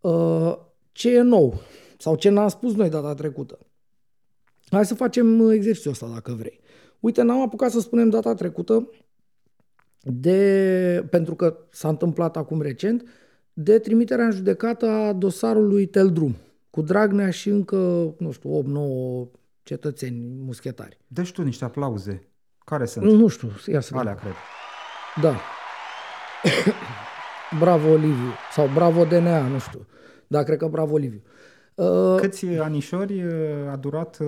[0.00, 0.54] Uh,
[0.98, 1.60] ce e nou?
[1.98, 3.58] Sau ce n-am spus noi data trecută?
[4.70, 6.60] Hai să facem exercițiul ăsta dacă vrei.
[7.00, 8.90] Uite, n-am apucat să spunem data trecută
[10.00, 13.08] de, pentru că s-a întâmplat acum recent,
[13.52, 16.36] de trimiterea în judecată a dosarului Teldrum,
[16.70, 18.62] cu Dragnea și încă, nu știu,
[19.28, 20.98] 8-9 cetățeni muschetari.
[21.06, 22.28] Deci tu niște aplauze.
[22.58, 23.04] Care sunt?
[23.04, 24.08] Nu știu, ia să vedem.
[24.08, 24.34] Alea, cred.
[25.20, 25.36] Da.
[27.62, 29.86] Bravo Liviu sau Bravo DNA, nu știu.
[30.28, 31.22] Dar cred că Bravo Liviu.
[31.74, 33.32] Uh, Câți anișori uh,
[33.70, 34.18] a durat?
[34.20, 34.26] Uh...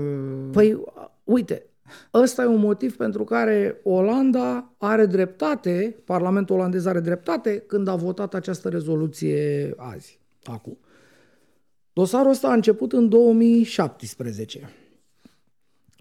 [0.53, 0.83] Păi,
[1.25, 1.67] uite,
[2.15, 7.95] ăsta e un motiv pentru care Olanda are dreptate, Parlamentul olandez are dreptate când a
[7.95, 10.79] votat această rezoluție azi, acum.
[11.93, 14.71] Dosarul ăsta a început în 2017.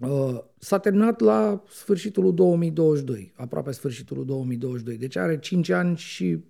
[0.02, 4.98] Uh, s-a terminat la sfârșitul 2022, aproape sfârșitul 2022.
[4.98, 6.44] Deci are 5 ani și mm,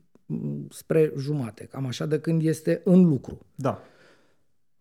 [0.70, 3.46] spre jumate, cam așa de când este în lucru.
[3.56, 3.82] Da.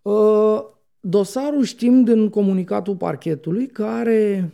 [0.02, 0.60] Uh,
[1.00, 4.52] dosarul știm din comunicatul parchetului că are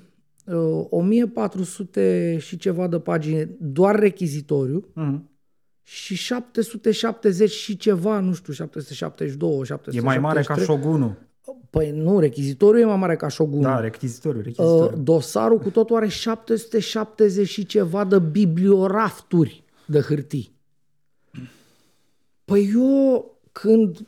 [0.89, 5.21] 1400 și ceva de pagini doar rechizitoriu mm-hmm.
[5.83, 10.01] și 770 și ceva, nu știu, 772, 773.
[10.01, 11.17] E mai mare ca șogunul.
[11.71, 13.63] Păi nu, rechizitoriul e mai mare ca șogunul.
[13.63, 14.99] Da, rechizitoriul, rechizitoriul.
[14.99, 20.54] Uh, dosarul cu totul are 770 și ceva de bibliorafturi de hârtii.
[22.45, 23.99] Păi eu când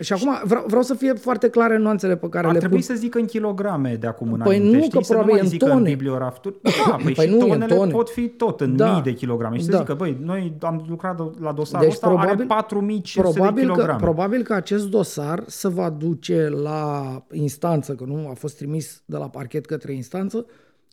[0.00, 2.86] și acum vreau, vreau să fie foarte clare nuanțele pe care Ar le trebui pun.
[2.86, 4.76] să zic în kilograme de acum păi înainte.
[4.76, 4.98] nu, știi?
[4.98, 5.74] că să probabil nu mai în tone.
[5.74, 6.58] în bibliorafturi.
[6.62, 7.92] Da, păi, păi și nu, tonele tone.
[7.92, 8.92] pot fi tot în da.
[8.92, 9.56] mii de kilograme.
[9.56, 9.76] Și să da.
[9.78, 13.98] zică, băi, noi am lucrat la dosarul deci ăsta, probabil, are 4500 probabil de kilograme.
[13.98, 19.02] Că, probabil că acest dosar se va duce la instanță, că nu a fost trimis
[19.04, 20.46] de la parchet către instanță,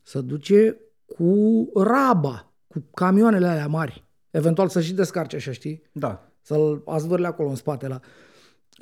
[0.03, 0.77] să duce
[1.17, 4.03] cu raba, cu camioanele alea mari.
[4.33, 5.81] Eventual să și descarce așa, știi?
[5.91, 6.29] Da.
[6.41, 7.99] Să-l azvârle acolo în spate la...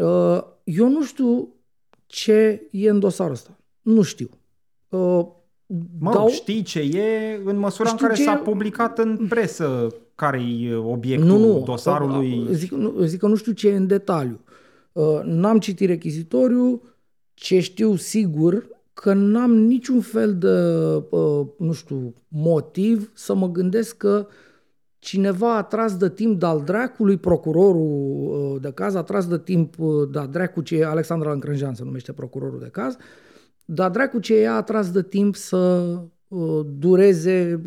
[0.06, 1.56] Uh, eu nu știu
[2.06, 3.58] ce e în dosarul ăsta.
[3.82, 4.30] Nu știu.
[4.90, 5.26] Uh,
[6.00, 6.30] mă, dau...
[6.30, 8.44] știi ce e în măsura în care s-a e...
[8.44, 12.48] publicat în presă care e obiectul nu, nu, dosarului.
[12.52, 14.40] Zic, nu, zic că nu știu ce e în detaliu.
[14.92, 16.82] Uh, n-am citit rechizitoriu,
[17.34, 20.48] ce știu sigur că n-am niciun fel de,
[21.58, 24.34] nu știu, motiv să mă gândesc că uh,
[25.02, 29.80] cineva a tras de timp de-al dracului, procurorul uh, de caz a tras de timp
[29.80, 32.98] uh, de dracu ce Alexandra Încrânjean se numește procurorul de caz,
[33.66, 35.94] dar dracu ce ea a tras de timp să
[36.28, 37.62] uh, dureze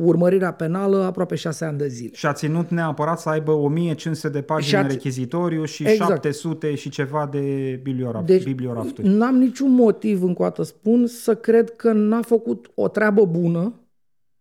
[0.00, 2.10] urmărirea penală aproape șase ani de zile.
[2.14, 6.10] Și a ținut neapărat să aibă 1500 de pagini în rechizitoriu și exact.
[6.10, 9.08] 700 și ceva de biblioraft, deci, bibliorafturi.
[9.08, 13.72] N-am niciun motiv, încă o dată spun, să cred că n-a făcut o treabă bună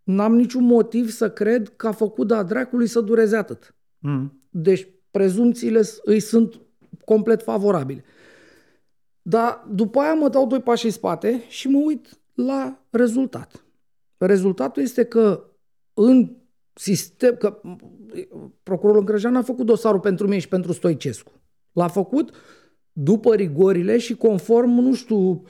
[0.07, 3.75] n-am niciun motiv să cred că a făcut de-a dracului să dureze atât.
[3.97, 4.41] Mm.
[4.49, 6.61] Deci prezumțiile îi sunt
[7.05, 8.03] complet favorabile.
[9.21, 13.65] Dar după aia mă dau doi pași în spate și mă uit la rezultat.
[14.17, 15.43] Rezultatul este că
[15.93, 16.35] în
[16.73, 17.61] sistem, că
[18.63, 21.31] procurorul Încrăjean a făcut dosarul pentru mine și pentru Stoicescu.
[21.71, 22.31] L-a făcut
[22.91, 25.43] după rigorile și conform, nu știu,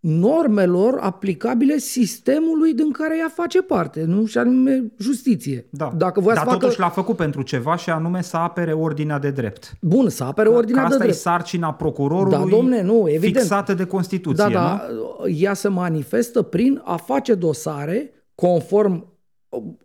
[0.00, 4.26] normelor aplicabile sistemului din care ea face parte, nu?
[4.26, 5.66] Și anume justiție.
[5.70, 5.92] Da.
[5.96, 6.56] Dacă Dar facă...
[6.56, 9.72] totuși l-a făcut pentru ceva și anume să apere ordinea de drept.
[9.80, 11.10] Bun, să apere ordinea că de drept.
[11.10, 13.36] asta e sarcina procurorului da, domne, nu, evident.
[13.36, 15.28] fixată de Constituție, da, da, nu?
[15.28, 19.06] Ea se manifestă prin a face dosare conform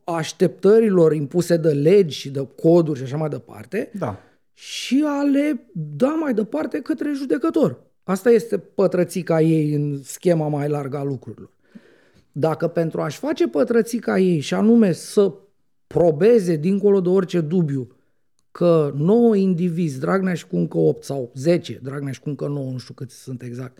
[0.04, 4.20] așteptărilor impuse de legi și de coduri și așa mai departe da.
[4.54, 7.85] și a le da mai departe către judecător.
[8.08, 11.50] Asta este pătrățica ei în schema mai largă a lucrurilor.
[12.32, 15.34] Dacă pentru a-și face pătrățica ei și anume să
[15.88, 17.88] probeze dincolo de orice dubiu
[18.52, 22.72] că 9 indivizi, Dragnea și cu încă 8 sau 10, Dragnea și cu încă 9,
[22.72, 23.78] nu știu câți sunt exact,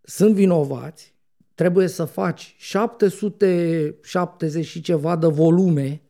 [0.00, 1.14] sunt vinovați,
[1.54, 6.02] trebuie să faci 770 și ceva de volume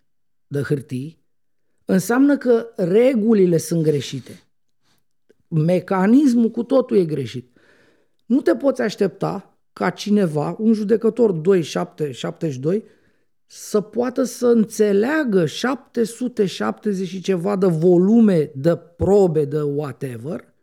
[0.47, 1.19] de hârtii,
[1.85, 4.41] înseamnă că regulile sunt greșite
[5.51, 7.57] mecanismul cu totul e greșit.
[8.27, 12.85] Nu te poți aștepta ca cineva, un judecător 2772,
[13.47, 20.55] să poată să înțeleagă 770 și ceva de volume de probe de whatever,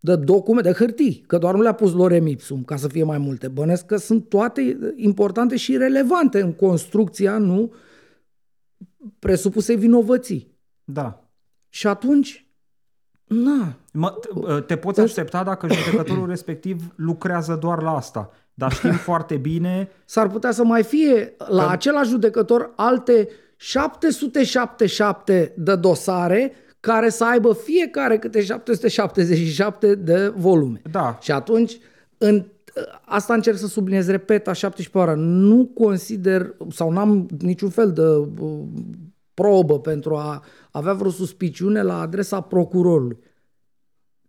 [0.00, 3.18] de documente, de hârtii, că doar nu le-a pus lorem ipsum ca să fie mai
[3.18, 3.48] multe.
[3.48, 7.72] Bănesc că sunt toate importante și relevante în construcția, nu,
[9.18, 10.58] presupusei vinovății.
[10.84, 11.30] Da.
[11.68, 12.51] Și atunci
[13.32, 13.74] Na.
[13.92, 18.30] Mă, ă, te poți aștepta dacă judecătorul respectiv lucrează doar la asta.
[18.54, 19.88] Dar știm foarte bine...
[20.04, 21.70] S-ar putea să mai fie la că...
[21.70, 30.82] același judecător alte 777 de dosare care să aibă fiecare câte 777 de volume.
[30.90, 31.18] Da.
[31.20, 31.78] Și atunci,
[32.18, 32.44] în,
[33.04, 38.02] asta încerc să subliniez, repet, a 17 ore, nu consider sau n-am niciun fel de
[38.02, 38.60] uh,
[39.34, 40.42] probă pentru a
[40.72, 43.18] avea vreo suspiciune la adresa procurorului.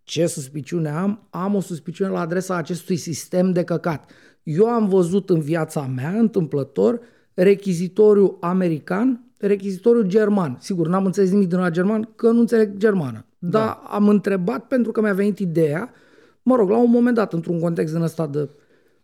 [0.04, 1.28] Ce suspiciune am?
[1.30, 4.12] Am o suspiciune la adresa acestui sistem de căcat.
[4.44, 7.00] Eu am văzut în viața mea, întâmplător,
[7.34, 10.58] rechizitoriu american, rechizitoriu german.
[10.60, 13.26] Sigur, n-am înțeles nimic din la german, că nu înțeleg germană.
[13.38, 13.72] Dar da.
[13.72, 15.94] am întrebat pentru că mi-a venit ideea,
[16.42, 18.50] mă rog, la un moment dat, într-un context din ăsta de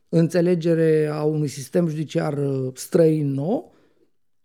[0.10, 3.75] înțelegere a unui sistem judiciar uh, străin nou,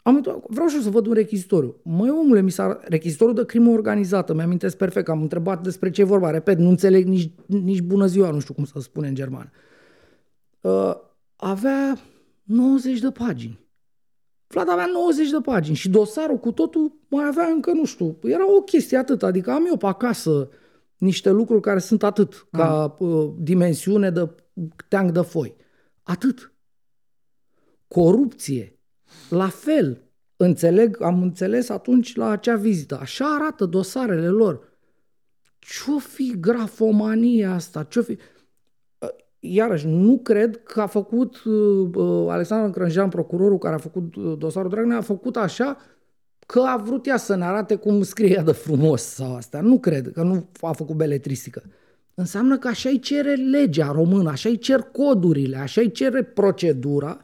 [0.06, 1.76] am întrebat, vreau și eu să văd un rechizitoriu.
[1.82, 2.80] Măi, omule, mi s-a...
[2.82, 6.30] rechizitoriu de crimă organizată, mi-amintesc perfect, am întrebat despre ce e vorba.
[6.30, 9.50] Repet, nu înțeleg nici, nici bună ziua, nu știu cum să spune în germană.
[10.60, 10.94] Uh,
[11.36, 11.98] avea
[12.42, 13.60] 90 de pagini.
[14.46, 18.54] Vlad avea 90 de pagini și dosarul cu totul mai avea încă, nu știu, era
[18.56, 20.48] o chestie atât, adică am eu pe acasă
[20.96, 22.60] niște lucruri care sunt atât, mm.
[22.60, 24.30] ca uh, dimensiune de
[24.88, 25.56] teanc de foi.
[26.02, 26.52] Atât.
[27.88, 28.73] Corupție.
[29.28, 30.02] La fel.
[30.36, 32.98] Înțeleg, am înțeles atunci la acea vizită.
[33.00, 34.72] Așa arată dosarele lor.
[35.58, 37.82] Ce-o fi grafomania asta?
[37.82, 38.18] Ce-o fi
[39.46, 44.34] iarăși, nu cred că a făcut uh, uh, Alexandru Crânjean, procurorul care a făcut uh,
[44.38, 45.76] dosarul Dragnea, a făcut așa
[46.46, 49.60] că a vrut ea să ne arate cum scrie de frumos sau asta.
[49.60, 51.62] Nu cred că nu a făcut beletristică.
[52.14, 57.22] Înseamnă că așa îi cere legea română, așa îi cer codurile, așa îi cere procedura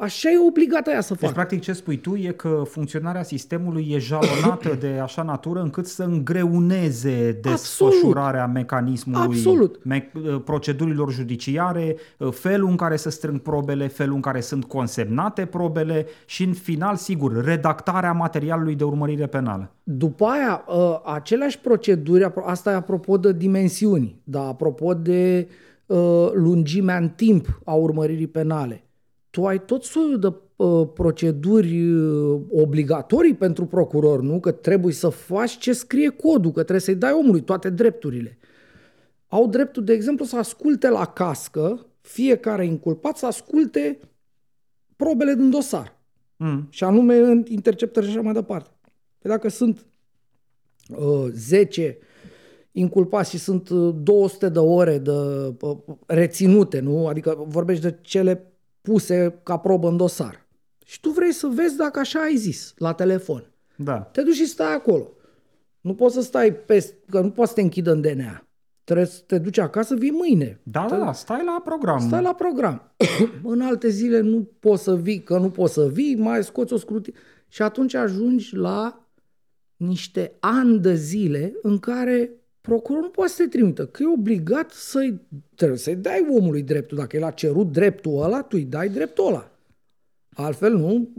[0.00, 1.26] Așa e obligată ea să deci, facă.
[1.26, 5.86] Deci, practic, ce spui tu e că funcționarea sistemului e jalonată de așa natură încât
[5.86, 8.54] să îngreuneze desfășurarea Absolut.
[8.54, 9.80] mecanismului, Absolut.
[9.84, 14.64] Me- uh, procedurilor judiciare, uh, felul în care se strâng probele, felul în care sunt
[14.64, 19.70] consemnate probele și, în final, sigur, redactarea materialului de urmărire penală.
[19.82, 25.48] După aia, uh, aceleași proceduri, asta e apropo de dimensiuni, dar apropo de
[26.32, 28.87] lungimea în timp a urmăririi penale
[29.38, 34.40] tu ai tot soiul de uh, proceduri uh, obligatorii pentru procuror, nu?
[34.40, 38.38] Că trebuie să faci ce scrie codul, că trebuie să-i dai omului toate drepturile.
[39.26, 43.98] Au dreptul, de exemplu, să asculte la cască, fiecare inculpat să asculte
[44.96, 45.98] probele din dosar.
[46.36, 46.66] Mm.
[46.70, 48.70] Și anume în interceptări și așa mai departe.
[49.18, 49.86] Păi dacă sunt
[50.88, 51.98] uh, 10
[52.72, 55.10] inculpați și sunt 200 uh, de ore de
[55.60, 57.06] uh, reținute, nu?
[57.06, 58.52] Adică vorbești de cele
[58.88, 60.46] puse ca probă în dosar.
[60.84, 63.52] Și tu vrei să vezi dacă așa ai zis la telefon.
[63.76, 63.98] Da.
[63.98, 65.12] Te duci și stai acolo.
[65.80, 68.46] Nu poți să stai pe, că nu poți să te închidă în DNA.
[68.84, 70.60] Trebuie să te duci acasă, vii mâine.
[70.62, 71.98] Da, da, da, stai la program.
[71.98, 72.94] Stai la program.
[73.52, 76.76] în alte zile nu poți să vii, că nu poți să vii, mai scoți o
[76.76, 77.12] scrutie.
[77.48, 79.08] Și atunci ajungi la
[79.76, 84.70] niște ani de zile în care procurorul nu poate să te trimită, că e obligat
[84.70, 85.20] să-i,
[85.54, 86.96] trebuie să-i dai omului dreptul.
[86.96, 89.50] Dacă el a cerut dreptul ăla, tu îi dai dreptul ăla.
[90.34, 91.12] Altfel nu,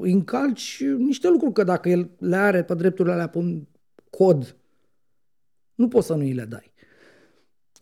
[0.00, 3.66] încalci niște lucruri, că dacă el le are pe drepturile alea pe un
[4.10, 4.56] cod,
[5.74, 6.72] nu poți să nu îi le dai.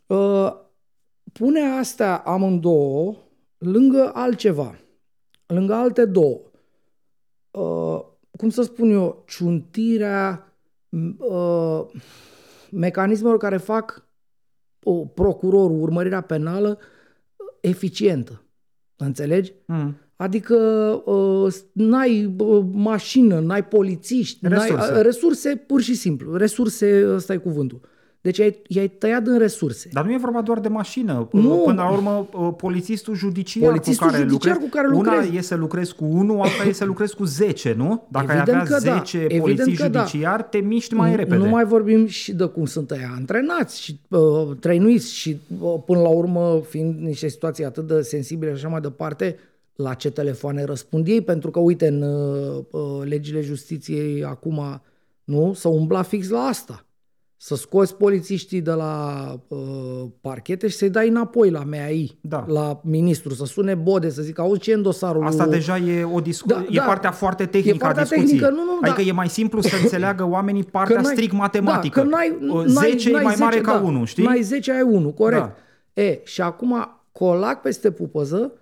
[0.07, 0.53] Uh,
[1.33, 3.16] pune astea amândouă
[3.59, 4.79] lângă altceva,
[5.46, 6.40] lângă alte două.
[7.51, 8.05] Uh,
[8.37, 10.55] cum să spun eu, ciuntirea
[11.18, 11.87] uh,
[12.72, 14.09] mecanismelor care fac
[14.83, 16.78] o, procurorul, urmărirea penală
[17.61, 18.44] eficientă.
[18.96, 19.52] Înțelegi?
[19.66, 19.96] Mm.
[20.16, 20.56] Adică
[21.04, 24.72] uh, n-ai uh, mașină, n-ai polițiști, resurse.
[24.72, 26.37] N-ai, uh, resurse pur și simplu.
[26.37, 27.80] Resurse, ăsta e cuvântul.
[28.22, 29.88] Deci i-ai, i-ai tăiat în resurse.
[29.92, 31.28] Dar nu e vorba doar de mașină.
[31.33, 31.62] Nu.
[31.64, 35.28] Până la urmă, uh, polițistul judiciar, polițistul cu, care judiciar lucrezi, cu care lucrezi.
[35.28, 38.06] Una e să lucrezi cu unul, alta e să lucrezi cu 10, nu?
[38.09, 39.38] Dacă Evident ai avea 10 da.
[39.38, 39.98] polițiști da.
[39.98, 40.48] judiciari, da.
[40.48, 41.37] te miști mai repede.
[41.37, 44.20] Nu mai vorbim și de cum sunt ei antrenați și uh,
[44.61, 48.80] trăinuiți și uh, până la urmă, fiind niște situații atât de sensibile și așa mai
[48.80, 49.37] departe,
[49.74, 54.83] la ce telefoane răspund ei, pentru că, uite, în uh, uh legile justiției acum,
[55.24, 56.85] nu, să umbla fix la asta
[57.42, 59.59] să scoți polițiștii de la uh,
[60.20, 62.44] parchete și să-i dai înapoi la MEAI, da.
[62.48, 65.26] la ministru, să sune Bode, să zică, auzi ce în dosarul...
[65.26, 65.53] Asta lui...
[65.53, 68.38] deja e o discuție, da, e da, partea foarte tehnică e partea a discuției.
[68.38, 69.09] Tehnică, nu, nu, adică da.
[69.09, 72.00] e mai simplu să înțeleagă oamenii partea strict matematică.
[72.00, 74.25] Da, că n-ai, 10 n-ai, e mai 10, mare da, ca 1, știi?
[74.25, 75.42] N-ai 10, ai 1, corect.
[75.94, 76.02] Da.
[76.02, 78.52] E, și acum colac peste pupăză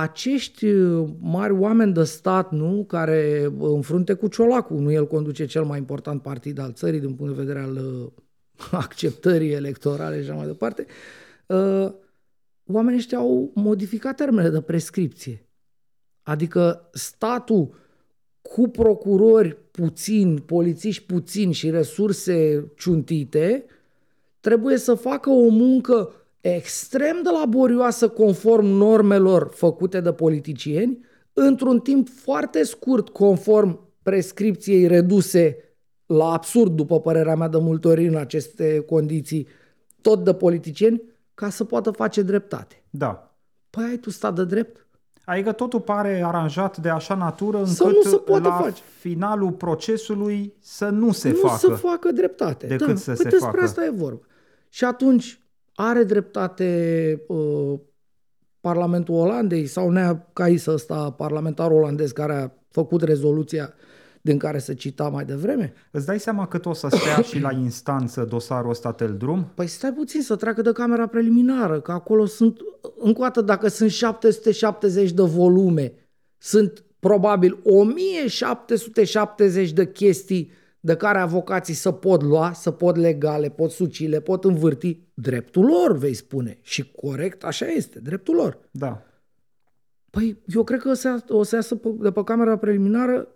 [0.00, 5.06] acești uh, mari oameni de stat, nu, care uh, în frunte cu Ciolacu, nu el
[5.06, 8.10] conduce cel mai important partid al țării din punct de vedere al uh,
[8.84, 10.86] acceptării electorale și așa mai departe,
[12.66, 15.46] oamenii ăștia au modificat termenele de prescripție.
[16.22, 17.74] Adică statul
[18.42, 23.64] cu procurori puțini, polițiști puțini și resurse ciuntite,
[24.40, 26.12] trebuie să facă o muncă
[26.54, 35.56] extrem de laborioasă conform normelor făcute de politicieni, într-un timp foarte scurt conform prescripției reduse
[36.06, 39.48] la absurd, după părerea mea de multe ori în aceste condiții,
[40.00, 41.02] tot de politicieni,
[41.34, 42.82] ca să poată face dreptate.
[42.90, 43.34] Da.
[43.70, 44.86] Păi ai tu stat de drept?
[45.24, 48.82] Adică totul pare aranjat de așa natură încât Să nu se poate la face.
[48.98, 51.56] finalul procesului să nu se nu facă.
[51.58, 52.66] să facă dreptate.
[52.66, 53.64] decât da, să păi se despre facă.
[53.64, 54.20] asta e vorba.
[54.68, 55.40] Și atunci
[55.76, 57.78] are dreptate uh,
[58.60, 63.74] Parlamentul Olandei sau Nea Cais ăsta, parlamentarul olandez care a făcut rezoluția
[64.20, 65.72] din care se cita mai devreme?
[65.90, 69.52] Îți dai seama cât o să stea și la instanță dosarul ăsta tel drum?
[69.54, 72.58] Păi stai puțin să treacă de camera preliminară, că acolo sunt,
[72.98, 75.92] încă o dată, dacă sunt 770 de volume,
[76.38, 80.50] sunt probabil 1770 de chestii
[80.86, 84.98] de care avocații să pot lua, să pot legale, pot suci, le pot învârti.
[85.14, 86.58] Dreptul lor, vei spune.
[86.62, 88.58] Și corect, așa este, dreptul lor.
[88.70, 89.02] Da.
[90.10, 93.28] Păi eu cred că o să, o să iasă pe- de pe camera preliminară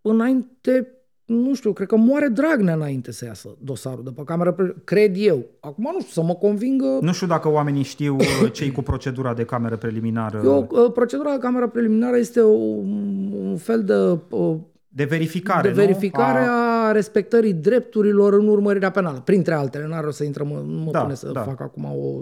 [0.00, 0.90] înainte,
[1.24, 4.84] nu știu, cred că moare Dragnea înainte să iasă dosarul de pe camera preliminară.
[4.84, 5.44] Cred eu.
[5.60, 6.98] Acum nu știu, să mă convingă...
[7.00, 10.40] Nu știu dacă oamenii știu uh, cei cu procedura de cameră preliminară.
[10.44, 14.56] Eu, uh, procedura de camera preliminară este un, un fel de, uh,
[14.88, 16.50] de verificare, de verificare nu?
[16.50, 16.75] a...
[16.92, 19.20] respectării drepturilor în urmărirea penală.
[19.20, 21.42] Printre altele, n-ar rost să intrăm, în- nu mă Da, pune să da.
[21.42, 22.20] fac acum o...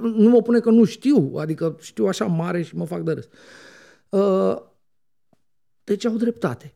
[0.00, 3.28] Nu mă pune că nu știu, adică știu așa mare și mă fac de râs.
[4.08, 4.56] Uh,
[5.84, 6.74] Deci au dreptate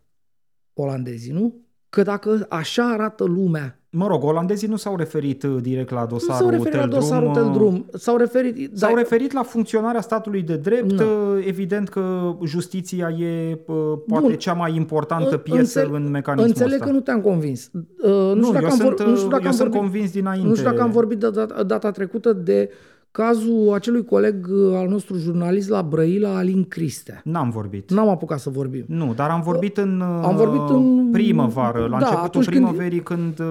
[0.73, 1.55] olandezii, nu?
[1.89, 6.07] Că dacă așa arată lumea Mă rog, olandezii nu s-au referit uh, direct la nu
[6.07, 8.71] dosarul s-au referit la Teldrum, dosarul uh, Teldrum, s-au referit...
[8.79, 10.93] S-au dar- referit la funcționarea statului de drept.
[10.93, 11.05] Da.
[11.05, 13.77] uh, Evident că justiția e uh,
[14.07, 14.35] poate Bun.
[14.37, 16.85] cea mai importantă În- piesă înțel- în mecanismul Înțeleg ăsta.
[16.87, 17.71] că nu te-am convins.
[17.73, 19.55] Uh, nu, Nu, știu dacă eu am, sunt, vor, nu știu uh, dacă eu am
[19.55, 20.47] sunt vorbit, convins dinainte.
[20.49, 22.71] Nu știu dacă am vorbit de data, data trecută de
[23.11, 27.21] cazul acelui coleg uh, al nostru jurnalist la Brăila, Alin Cristea.
[27.25, 27.91] N-am vorbit.
[27.91, 28.85] N-am apucat să vorbim.
[28.87, 33.01] Nu, dar am vorbit în Am vorbit în- primăvară, la Da, începutul atunci când- primăverii
[33.03, 33.47] când, uh,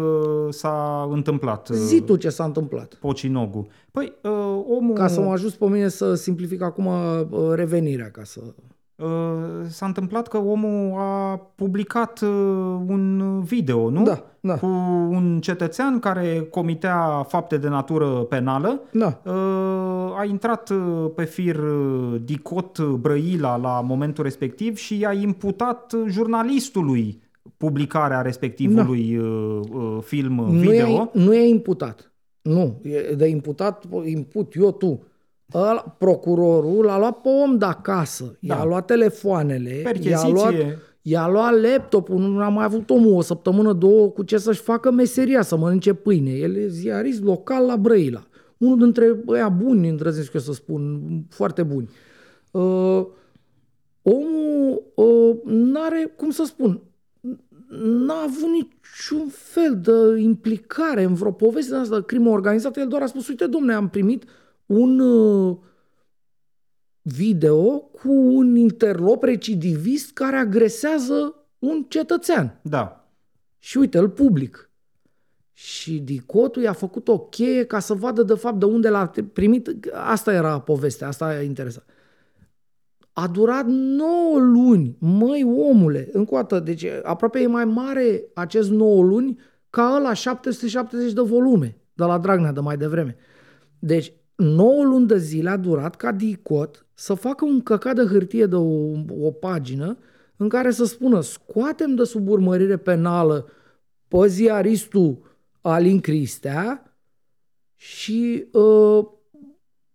[0.50, 2.94] s-a întâmplat uh, Zi tu ce s-a întâmplat.
[3.00, 3.68] Pocinogu.
[3.92, 4.32] Păi, uh,
[4.78, 4.94] omul...
[4.94, 7.22] Ca să mă ajut pe mine să simplific acum uh,
[7.54, 8.10] revenirea.
[8.12, 8.40] Ca să...
[9.02, 12.30] Uh, s-a întâmplat că omul a publicat uh,
[12.88, 14.04] un video, nu?
[14.04, 14.58] Da, da.
[14.58, 14.66] Cu
[15.10, 18.82] un cetățean care comitea fapte de natură penală.
[18.92, 19.22] Da.
[19.26, 19.34] Uh,
[20.18, 25.94] A intrat uh, pe fir uh, Dicot uh, Brăila la momentul respectiv și a imputat
[25.94, 27.22] uh, jurnalistului
[27.58, 30.88] publicarea respectivului uh, uh, film uh, Nu video.
[31.14, 32.12] e, nu e imputat.
[32.42, 32.80] Nu.
[32.84, 35.04] E de imputat, imput eu, tu.
[35.54, 38.56] Ăla, procurorul l-a luat pe om de acasă, Da.
[38.56, 40.32] i-a luat telefoanele, i-a Percheziție.
[40.32, 40.54] luat,
[41.02, 44.92] i-a luat laptopul, nu a mai avut omul o săptămână, două cu ce să-și facă
[44.92, 46.32] meseria, să mănânce pâine.
[46.32, 48.24] El e ziarist local la Brăila.
[48.58, 51.90] Unul dintre ăia buni, îndrăznesc eu să spun, foarte buni.
[52.52, 53.06] Uh,
[54.02, 56.82] omul uh, n-are, cum să spun,
[58.08, 62.80] n-a avut niciun fel de implicare în vreo poveste de asta de crimă organizată.
[62.80, 64.24] El doar a spus, uite, domne, am primit
[64.70, 65.58] un uh,
[67.02, 72.60] video cu un interlop recidivist care agresează un cetățean.
[72.62, 73.10] Da.
[73.60, 74.70] Și uite, îl public.
[75.54, 79.90] Și Dicotul i-a făcut o cheie ca să vadă de fapt de unde l-a primit.
[79.94, 81.86] Asta era povestea, asta e interesant.
[83.14, 84.98] A durat 9 luni.
[85.00, 89.40] Măi, omule, încă o dată, deci aproape e mai mare acest 9 luni
[89.70, 93.16] ca ăla 770 de volume de la Dragnea de mai devreme.
[93.80, 98.46] Deci 9 luni de zile a durat ca Dicot să facă un căcat de hârtie
[98.46, 99.98] de o, o pagină
[100.38, 103.48] în care să spună scoatem de sub urmărire penală
[104.08, 106.94] pe ziaristul Alin Cristea
[107.76, 109.06] și uh,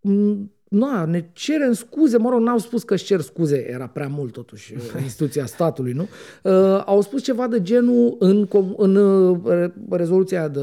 [0.09, 4.09] m- na, ne cerem scuze, mă rog, n-au spus că își cer scuze, era prea
[4.09, 6.09] mult totuși uh, instituția statului, nu?
[6.43, 10.61] Uh, au spus ceva de genul în, com- în uh, re- rezoluția de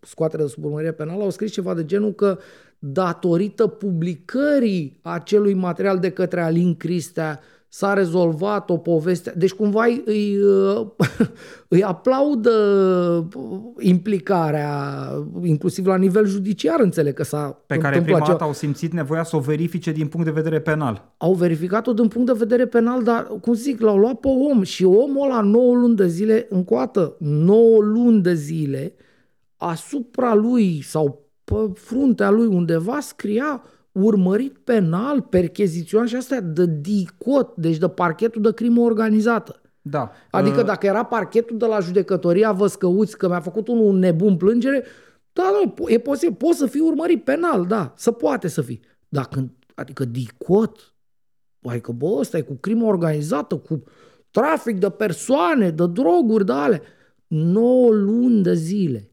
[0.00, 2.38] scoatere de sub urmărire penală, au scris ceva de genul că
[2.82, 7.40] datorită publicării acelui material de către Alin Cristea
[7.72, 9.32] s-a rezolvat o poveste.
[9.36, 10.86] Deci cumva îi, îi, uh,
[11.68, 12.50] îi aplaudă
[13.78, 14.72] implicarea,
[15.42, 18.92] inclusiv la nivel judiciar, înțeleg că s-a Pe care întâmplat prima ceva dată au simțit
[18.92, 21.14] nevoia să o verifice din punct de vedere penal.
[21.16, 24.84] au verificat-o din punct de vedere penal, dar, cum zic, l-au luat pe om și
[24.84, 28.94] omul ăla 9 luni de zile, încoată, 9 luni de zile,
[29.56, 37.56] asupra lui sau pe fruntea lui undeva scria urmărit penal, percheziționat și astea de DICOT,
[37.56, 39.60] deci de parchetul de crimă organizată.
[39.82, 40.10] Da.
[40.30, 44.36] Adică Uh, dacă era parchetul de la judecătoria Văscăuți, că mi-a făcut unul un nebun
[44.36, 44.84] plângere,
[45.32, 48.80] da, nu, e posibil, poți să fii urmărit penal, da, să poate să fii.
[49.08, 50.94] Dar când, adică DICOT,
[51.62, 53.82] adică bă, ăsta e cu crimă organizată, cu
[54.30, 56.82] trafic de persoane, de droguri, de ale,
[57.26, 59.09] 9 luni de zile.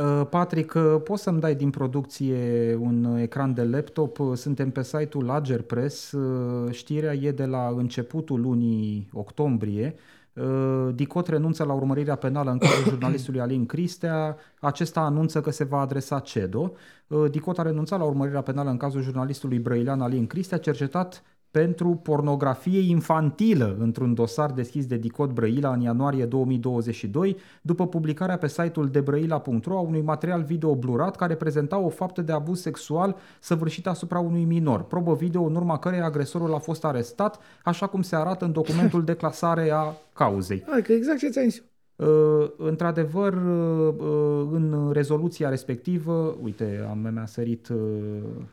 [0.00, 4.18] Uh, Patrick, uh, poți să-mi dai din producție un ecran de laptop?
[4.18, 6.12] Uh, Suntem pe site-ul Lager Press.
[6.12, 9.94] Uh, Știrea e de la începutul lunii octombrie.
[10.32, 14.36] Uh, Dicot renunță la urmărirea penală în cazul jurnalistului Alin Cristea.
[14.60, 16.72] Acesta anunță că se va adresa CEDO.
[17.06, 21.88] Uh, Dicot a renunțat la urmărirea penală în cazul jurnalistului brăilean Alin Cristea, cercetat pentru
[21.88, 28.88] pornografie infantilă într-un dosar deschis de Dicot Brăila în ianuarie 2022, după publicarea pe site-ul
[28.88, 34.18] debrăila.ro a unui material video blurat care prezenta o faptă de abuz sexual săvârșit asupra
[34.18, 34.82] unui minor.
[34.82, 39.04] Probă video în urma cărei agresorul a fost arestat, așa cum se arată în documentul
[39.04, 40.64] de clasare a cauzei.
[40.66, 41.62] Hai, că exact ce ți-am zis.
[42.00, 48.44] Uh, într-adevăr, uh, uh, în rezoluția respectivă, uite, am, mi-a sărit, uh, uh,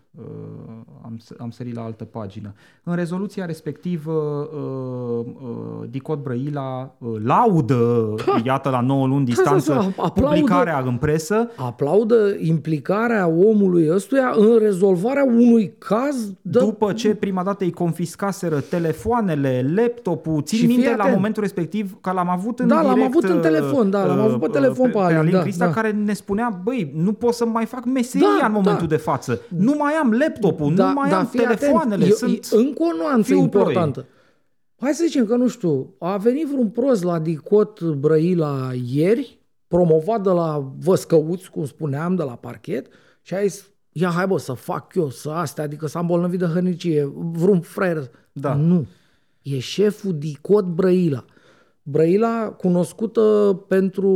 [1.03, 2.53] am, s- am sărit la altă pagină.
[2.83, 4.11] În rezoluția respectivă,
[4.53, 8.13] uh, uh, Dicot Brăila uh, laudă,
[8.45, 10.21] iată, la 9 luni distanță, da, aplaudă.
[10.35, 16.59] publicarea în presă, Aplaudă implicarea omului ăstuia în rezolvarea unui caz de...
[16.59, 21.15] după ce prima dată îi confiscaseră telefoanele, laptopul, țin Și fii minte la atent.
[21.15, 24.17] momentul respectiv că l-am avut în Da, l-am direct, avut în uh, telefon, da, l-am
[24.17, 25.71] uh, avut pe telefon pe Alin, da, Crista, da.
[25.71, 28.95] care ne spunea, băi, nu pot să mai fac meseria Da, în momentul da.
[28.95, 29.39] de față.
[29.57, 32.31] Nu mai am laptopul, nu mai am fii atent, telefoanele, e- sunt...
[32.51, 34.05] e încă o nuanță fiul importantă.
[34.79, 40.23] Hai să zicem că, nu știu, a venit vreun prost la Dicot Brăila ieri, promovat
[40.23, 42.87] de la Văscăuți, cum spuneam, de la parchet,
[43.21, 46.45] și a zis, ia hai bă, să fac eu, să astea, adică s-a îmbolnăvit de
[46.45, 48.09] hărnicie, vreun fraier.
[48.31, 48.53] Da.
[48.53, 48.85] Nu.
[49.41, 51.25] E șeful Dicot Brăila.
[51.83, 53.21] Brăila cunoscută
[53.67, 54.09] pentru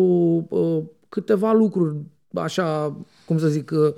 [0.50, 1.96] uh, câteva lucruri,
[2.34, 3.94] așa, cum să zic, uh, uh,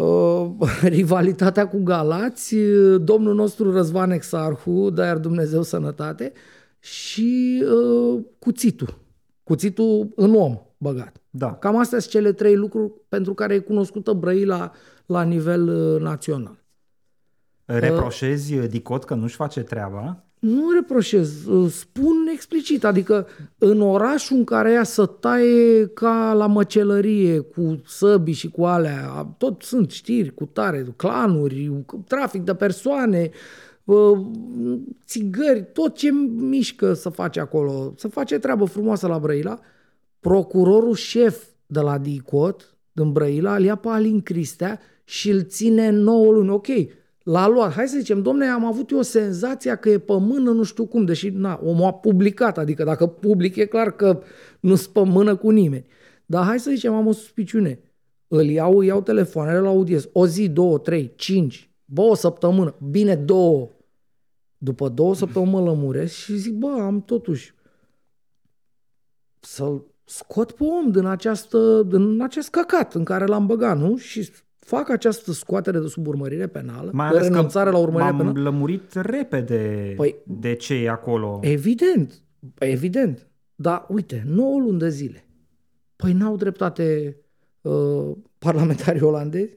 [0.82, 6.32] rivalitatea cu Galați, uh, domnul nostru Răzvan Exarhu, de iar Dumnezeu sănătate,
[6.78, 8.98] și uh, cuțitul.
[9.42, 11.22] Cuțitul în om băgat.
[11.30, 11.54] Da.
[11.54, 14.72] Cam astea sunt cele trei lucruri pentru care e cunoscută Brăila
[15.06, 16.64] la nivel uh, național.
[17.64, 20.27] Reproșezi uh, Dicot că nu-și face treaba?
[20.38, 23.26] Nu reproșez, uh, spun explicit, adică
[23.58, 29.34] în orașul în care ea să taie ca la măcelărie cu săbi și cu alea,
[29.38, 33.30] tot sunt știri cu tare, clanuri, cu trafic de persoane,
[33.84, 34.18] uh,
[35.06, 39.58] țigări, tot ce mișcă să face acolo, să face treabă frumoasă la Brăila,
[40.20, 45.90] procurorul șef de la DICOT din Brăila îl ia pe Alin Cristea și îl ține
[45.90, 46.50] 9 luni.
[46.50, 46.66] Ok,
[47.28, 47.72] l-a luat.
[47.72, 51.04] Hai să zicem, domne, am avut eu senzația că e pe mână nu știu cum,
[51.04, 54.22] deși na, omul a publicat, adică dacă public e clar că
[54.60, 55.86] nu sunt pe mână cu nimeni.
[56.26, 57.80] Dar hai să zicem, am o suspiciune.
[58.28, 60.08] Îl iau, îi iau telefoanele, la audiez.
[60.12, 63.70] O zi, două, trei, cinci, bă, o săptămână, bine două.
[64.58, 67.54] După două săptămâni mă lămuresc și zic, bă, am totuși
[69.40, 73.96] să-l scot pe om din, această, din acest căcat în care l-am băgat, nu?
[73.96, 74.30] Și
[74.68, 78.18] fac această scoatere de sub urmărire penală, Mai de ales că renunțare la urmărire m-am
[78.18, 78.40] penală.
[78.40, 81.38] lămurit repede Păi- de ce e acolo.
[81.42, 82.22] Evident,
[82.58, 83.26] evident.
[83.54, 85.24] Dar uite, 9 luni de zile.
[85.96, 87.16] Păi n-au dreptate
[87.60, 89.56] uh, parlamentarii olandezi?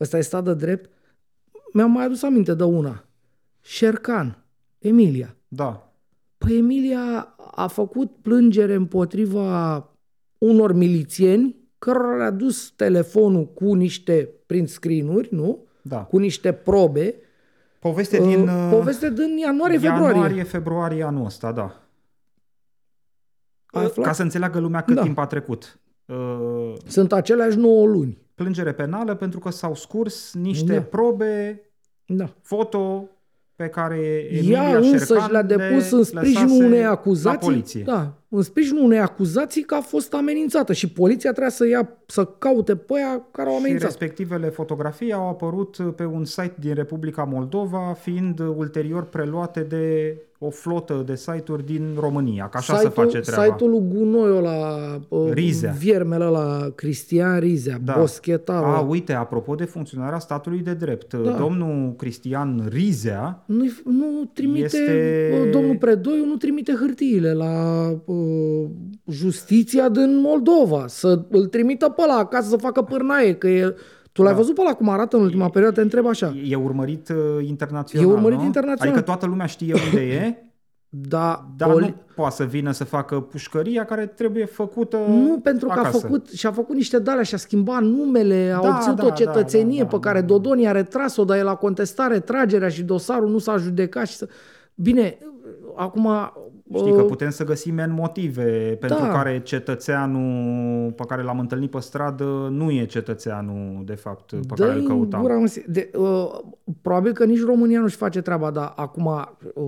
[0.00, 0.90] Ăsta e stat de drept?
[1.72, 3.04] Mi-am mai adus aminte de una.
[3.60, 4.44] Șercan,
[4.78, 5.36] Emilia.
[5.48, 5.92] Da.
[6.38, 9.76] Păi Emilia a făcut plângere împotriva
[10.38, 15.58] unor milițieni cărora le-a dus telefonul cu niște print screen-uri, nu?
[15.82, 15.98] Da.
[16.04, 17.14] Cu niște probe.
[17.78, 20.14] Poveste din Uh, poveste din ianuarie-februarie.
[20.14, 21.82] ianuarie, februarie anul ăsta, da.
[23.66, 24.06] Ai aflat?
[24.06, 25.02] Ca să înțeleagă lumea cât Da.
[25.02, 25.78] timp a trecut.
[26.06, 28.22] Uh, Sunt aceleași 9 luni.
[28.34, 30.82] plângere penală pentru că s-au scurs niște Da.
[30.82, 31.60] probe
[32.06, 32.34] Da.
[32.42, 33.08] foto
[33.56, 36.90] pe care Emilia Ea însă Șercan și le-a depus le în sprijinul lăsase unei La
[36.90, 37.48] acuzații.
[37.48, 37.82] poliție.
[37.86, 42.24] Da, în sprijinul unei acuzații că a fost amenințată și poliția trebuia să ia să
[42.24, 43.88] caute pe aia care au Și amenințat.
[43.88, 50.16] respectivele fotografii au apărut pe un site din Republica Moldova, fiind ulterior preluate de
[50.46, 53.44] o flotă de site-uri din România, că așa se face treaba.
[53.44, 54.76] Site-ul lui Gunoi la
[55.08, 55.72] uh, Rizea.
[55.78, 57.96] Viermele la Cristian Rizea, da.
[57.98, 58.64] Boschetaru.
[58.66, 61.30] A, uite, apropo de funcționarea statului de drept, Da.
[61.30, 65.50] domnul Cristian Rizea Nu, nu trimite, Este- este...
[65.52, 68.68] domnul Predoiu nu trimite hârtiile la uh,
[69.10, 73.74] justiția din Moldova, să îl trimită pe ăla acasă să facă pârnaie, că e...
[74.14, 74.38] Tu l-ai Da.
[74.38, 75.76] văzut pe ăla cum arată în ultima perioadă?
[75.76, 76.34] Te întreb așa.
[76.44, 78.44] e urmărit uh, internațional, E urmărit nu?
[78.44, 78.92] internațional.
[78.94, 80.36] Adică toată lumea știe unde e,
[81.08, 85.66] Da, dar Oli- nu poate să vină să facă pușcăria care trebuie făcută Nu, pentru
[85.68, 85.96] că acasă.
[85.96, 89.78] a făcut, și-a făcut niște dale și-a schimbat numele, a Da, obținut da, o cetățenie
[89.78, 90.26] da, da, pe da, care da.
[90.26, 94.06] Dodon i-a retras-o, dar el a contestat retragerea și dosarul nu s-a judecat.
[94.06, 94.28] Și să...
[94.74, 95.18] Bine,
[95.76, 96.08] acum
[96.76, 99.08] Știi că putem să găsim în motive pentru Da.
[99.08, 104.70] care cetățeanul pe care l-am întâlnit pe stradă nu e cetățeanul, de fapt, pe care
[104.70, 105.20] îl Dă-i în căutam.
[105.20, 106.30] gura, mă, de, uh,
[106.82, 109.06] probabil că nici România nu-și face treaba, dar acum,
[109.54, 109.64] uh,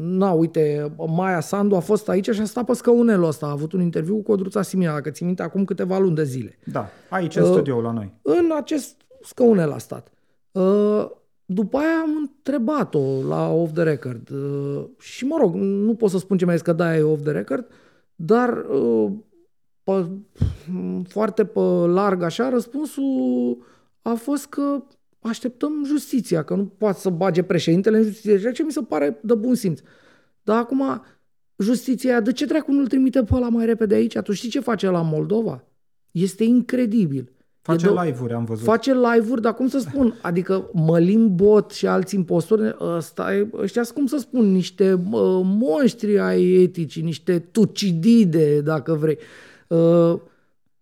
[0.00, 3.72] na, uite, Maia Sandu a fost aici și a stat pe scăunelul ăsta, a avut
[3.72, 6.58] un interviu cu Codruța Simina, dacă ți minte, acum câteva luni de zile.
[6.64, 8.14] Da, aici în Uh, studio la noi.
[8.22, 10.08] În acest scaunel a stat.
[10.52, 11.06] Uh,
[11.52, 16.18] după aia am întrebat-o la off the record uh, și mă rog, nu pot să
[16.18, 17.66] spun ce mai zis că da, e off the record,
[18.14, 19.12] dar uh,
[19.82, 20.06] pe,
[21.08, 23.58] foarte pe larg așa, răspunsul
[24.02, 24.82] a fost că
[25.20, 29.18] așteptăm justiția, că nu poate să bage președintele în justiție, ceea ce mi se pare
[29.22, 29.80] de bun simț.
[30.42, 31.02] Dar acum,
[31.58, 34.18] justiția, de ce dracu nu-l trimite pe ăla mai repede aici?
[34.18, 35.64] Tu știi ce face la Moldova?
[36.10, 37.32] Este incredibil.
[37.62, 38.64] Face E de- live-uri, am văzut.
[38.64, 40.14] Face live-uri, dar cum să spun?
[40.22, 45.00] Adică Mălin Bot și alți impostori, ăsta, e- ăștia sunt, cum să spun, niște uh,
[45.44, 49.18] monștri ai eticii, niște tucidide, dacă vrei.
[49.68, 50.14] Uh,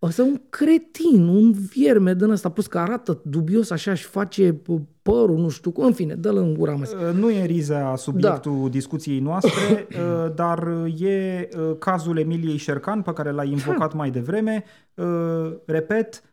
[0.03, 4.61] Ăsta e un cretin, un vierme din ăsta, plus că arată dubios așa și face
[4.67, 6.89] uh, părul, nu știu cum, în fine, dă-l în gura mea.
[7.09, 8.69] Uh, Nu e Riza subiectul Da.
[8.69, 10.69] discuției noastre, uh, dar
[10.99, 14.65] e uh, cazul Emiliei Șercan, pe care l-ai invocat mai devreme.
[14.95, 16.28] Uh, Repet, uh,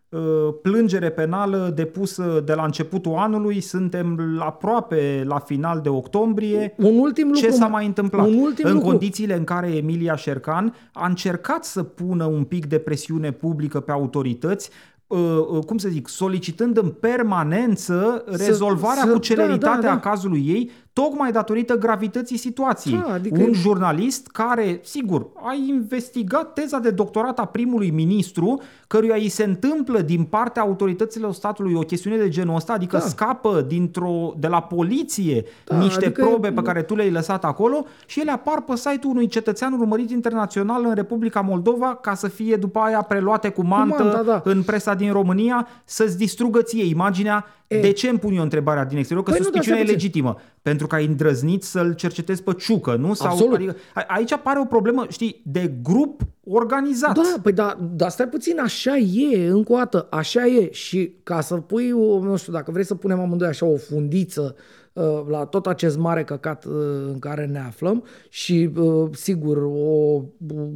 [0.61, 6.73] plângere penală depusă de la începutul anului, suntem aproape la final de octombrie.
[6.77, 7.41] Un ultim lucru.
[7.41, 8.27] Ce s-a mai întâmplat?
[8.27, 8.87] Un ultim în lucru.
[8.87, 13.91] condițiile în care Emilia Șercan a încercat să pună un pic de presiune publică pe
[13.91, 14.69] autorități,
[15.07, 15.19] uh,
[15.51, 19.93] uh, cum să zic, solicitând în permanență rezolvarea să- cu da, celeritate da, da.
[19.93, 23.01] a cazului ei, tocmai datorită gravității situației.
[23.07, 29.15] Da, adică- Un jurnalist care, sigur, a investigat teza de doctorat a primului ministru, căruia
[29.15, 33.03] îi se întâmplă din partea autorităților statului o chestiune de genul ăsta, adică Da.
[33.03, 37.45] scapă dintr-o, de la poliție Da, niște adică e- probe pe care tu le-ai lăsat
[37.45, 42.27] acolo și ele apar pe site-ul unui cetățean urmărit internațional în Republica Moldova ca să
[42.27, 44.41] fie după aia preluate cu mantă manta, da.
[44.43, 47.45] în presa din România să-ți distrugă ție imaginea.
[47.67, 47.79] E.
[47.79, 49.25] De ce îmi pun eu întrebarea din exterior?
[49.25, 50.21] Că Păi nu, suspiciunea dar e stai puțin.
[50.31, 50.41] legitimă.
[50.61, 53.13] Pentru că ai îndrăznit să-l cercetezi pe ciucă, nu?
[53.13, 53.53] Sau, Absolut.
[53.55, 57.13] Adică, a- aici apare o problemă, știi, de grup organizat.
[57.13, 60.71] Da, păi da, dar stai puțin, așa e, încă o dată, așa e.
[60.71, 64.55] Și ca să pui, o, nu știu, dacă vrei să punem amândoi așa o fundiță
[64.93, 66.73] uh, la tot acest mare căcat uh,
[67.11, 70.21] în care ne aflăm și, uh, sigur, o
[70.55, 70.67] uh,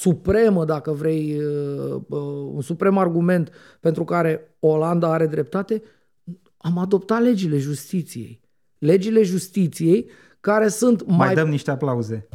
[0.00, 2.20] supremă, dacă vrei, uh, uh,
[2.52, 3.50] un suprem argument
[3.80, 5.82] pentru care Olanda are dreptate,
[6.56, 8.40] am adoptat legile justiției.
[8.80, 10.10] Legile justiției
[10.40, 12.28] care sunt Mai, mai dăm niște aplauze.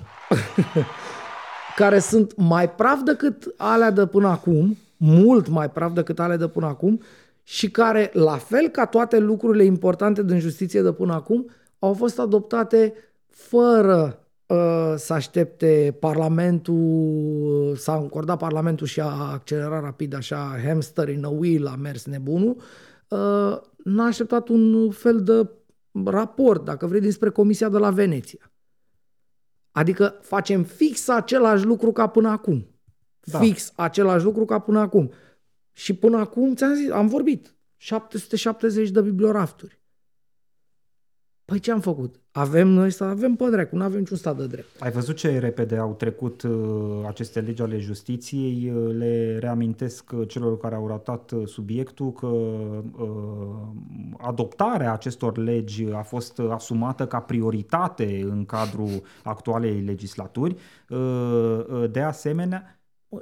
[1.76, 6.48] care sunt mai praf decât alea de până acum, mult mai praf decât alea de
[6.48, 7.02] până acum
[7.44, 12.20] și care, la fel ca toate lucrurile importante din justiție de până acum, au fost
[12.20, 12.94] adoptate
[13.30, 21.26] fără uh, să aștepte Parlamentul, s-a încordat Parlamentul și a accelerat rapid așa hamster in
[21.26, 22.56] a wheel, a mers nebunul,
[23.08, 25.50] uh, n-a așteptat un fel de
[26.04, 28.52] raport, dacă vrei, dinspre Comisia de la Veneția.
[29.72, 32.68] Adică facem fix același lucru ca până acum.
[33.20, 33.32] Da.
[33.32, 33.40] Da.
[33.40, 35.12] Fix același lucru ca până acum.
[35.72, 39.82] Și până acum, ți-am zis, am vorbit, 770 de bibliorafturi.
[41.46, 42.16] Păi ce am făcut?
[42.32, 44.68] Avem noi să avem pe dracu, nu avem niciun stat de drept.
[44.80, 48.72] Ai văzut ce repede au trecut uh, aceste legi ale justiției?
[48.76, 53.08] Uh, Le reamintesc uh, celor care au ratat uh, subiectul că uh,
[54.18, 60.56] adoptarea acestor legi a fost uh, asumată ca prioritate în cadrul actualei legislaturi.
[60.90, 60.98] Uh,
[61.70, 62.75] uh, De asemenea,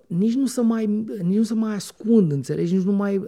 [0.08, 0.86] Nici nu să mai,
[1.22, 2.76] nici nu să mai ascund, înțelegi?
[2.76, 3.22] Nici nu mai...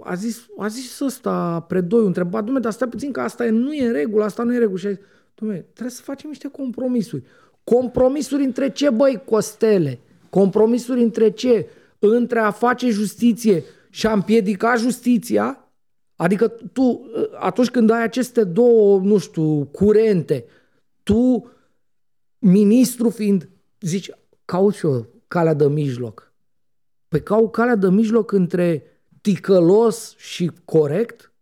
[0.00, 3.72] A zis, a zis ăsta predoi, întrebat, dumne, dar stai puțin că asta e, nu
[3.72, 4.78] e în regulă, asta nu e în regulă.
[4.78, 5.00] Și a zis,
[5.34, 7.22] dumne, trebuie să facem niște compromisuri.
[7.64, 9.98] Compromisuri între ce, băi, Costele?
[10.30, 11.68] Compromisuri între ce?
[11.98, 15.70] Între a face justiție și a împiedica justiția?
[16.16, 20.44] Adică tu, atunci când ai aceste două, nu știu, curente,
[21.02, 21.50] tu,
[22.38, 23.48] ministru fiind,
[23.80, 24.10] zici,
[24.44, 26.32] caut și eu calea de mijloc.
[27.08, 28.82] Păi caut calea de mijloc între
[29.20, 31.32] ticălos și corect?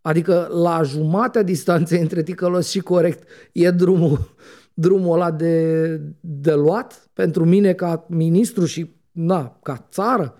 [0.00, 4.34] Adică la jumatea distanței între ticălos și corect e drumul,
[4.74, 10.38] drumul ăla de, de luat pentru mine ca ministru și na, ca țară?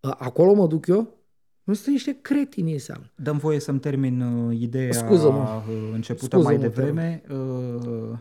[0.00, 1.18] Acolo mă duc eu?
[1.64, 3.12] Nu sunt niște cretini înseamnă.
[3.16, 5.62] dăm voie să-mi termin uh, ideea Scuză-mă.
[5.68, 7.22] uh, începută Scuză-mă, mai te devreme.
[7.30, 8.18] Uh,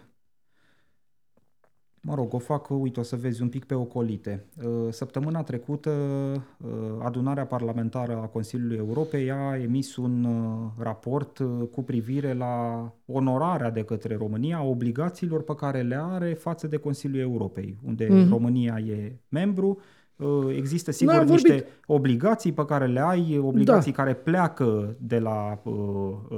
[2.03, 4.45] Mă rog, o fac, uite, o să vezi un pic pe ocolite.
[4.63, 11.39] Uh, săptămâna trecută, uh, adunarea parlamentară a Consiliului Europei a emis un uh, raport
[11.71, 16.77] cu privire la onorarea de către România a obligațiilor pe care le are față de
[16.77, 18.29] Consiliul Europei, unde mm-hmm.
[18.29, 20.00] România e membru, Uh,
[20.55, 21.67] există sigur N-am niște vorbit.
[21.85, 24.03] obligații pe care le ai, obligații da.
[24.03, 25.73] care pleacă de la uh,
[26.29, 26.37] uh,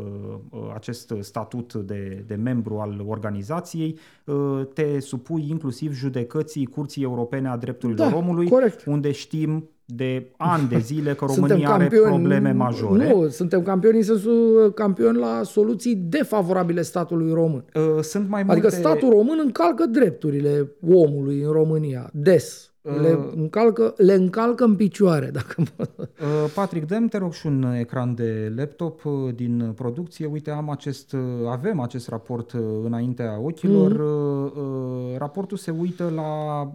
[0.49, 7.47] uh, acest statut de, de membru al organizației, uh, te supui inclusiv judecății Curții Europene
[7.47, 8.85] a Drepturilor da, Omului, corect.
[8.85, 13.09] unde știm de ani de zile că România campioni, are probleme majore.
[13.09, 17.65] Nu, suntem campioni în sensul campioni la soluții defavorabile statului român.
[17.75, 18.75] Uh, sunt mai adică multe...
[18.75, 22.72] Adică statul român încalcă drepturile omului în România, des.
[22.83, 27.73] Le uh, încalcă, le încalcă în picioare, dacă uh, Patrick, dăm te rog și un
[27.79, 30.25] ecran de laptop uh, din producție.
[30.25, 31.15] Uite, am acest,
[31.49, 33.91] avem acest raport înaintea ochilor.
[33.91, 35.17] Mm-hmm.
[35.17, 36.71] Raportul se uită la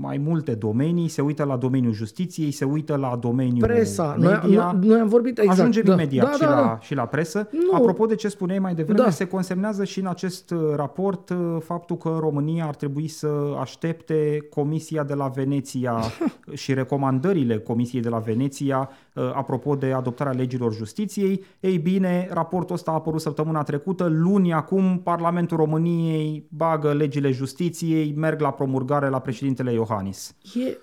[0.00, 4.16] mai multe domenii, se uită la domeniul justiției, se uită la domeniul Presa.
[4.18, 4.72] media.
[4.72, 5.58] Noi, noi am vorbit exact.
[5.58, 5.92] Ajungem da.
[5.92, 6.78] imediat da, și, da, la, da.
[6.80, 7.48] și la presă.
[7.50, 7.76] Nu.
[7.76, 9.10] Apropo de ce spuneai mai devreme, da.
[9.10, 13.28] se consemnează și în acest raport faptul că România ar trebui să
[13.60, 16.02] aștepte Comisia de la Veneția
[16.62, 21.44] și recomandările Comisiei de la Veneția uh, apropo de adoptarea legilor justiției.
[21.60, 28.12] Ei bine, raportul ăsta a apărut săptămâna trecută, luni acum Parlamentul României bagă legile justiției,
[28.16, 30.34] merg la promulgare la președintele Iohannis.
[30.54, 30.78] E,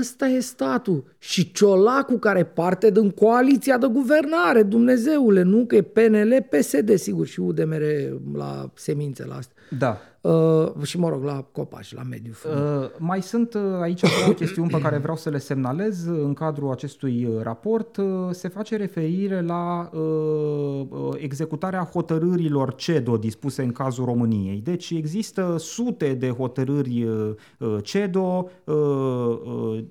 [0.00, 1.04] ăsta e statul.
[1.18, 5.64] Și Ciolacu care parte din coaliția de guvernare, Dumnezeule, nu?
[5.64, 7.82] Că e PNL, PSD, sigur, și UDMR
[8.34, 9.56] la semințele astea.
[9.78, 10.00] Da.
[10.20, 12.32] Uh, și mă rog, la copaci, la mediu.
[12.44, 16.70] Uh, mai sunt uh, aici două chestiuni pe care vreau să le semnalez în cadrul
[16.70, 17.96] acestui uh, raport.
[17.96, 24.60] Uh, se face referire la uh, executarea hotărârilor CEDO dispuse în cazul României.
[24.60, 27.34] Deci există sute de hotărâri uh,
[27.82, 29.84] CEDO uh, uh,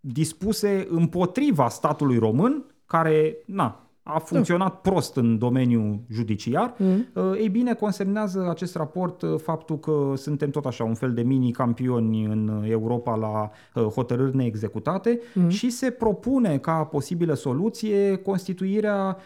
[0.00, 4.90] dispuse împotriva statului român, care, na, a funcționat da.
[4.90, 6.74] prost în domeniul judiciar.
[6.76, 7.06] Mm.
[7.38, 12.24] Ei bine, consemnează acest raport uh, faptul că suntem tot așa un fel de mini-campioni
[12.24, 15.48] în Europa la uh, hotărâri neexecutate mm.
[15.48, 19.16] și se propune ca posibilă soluție constituirea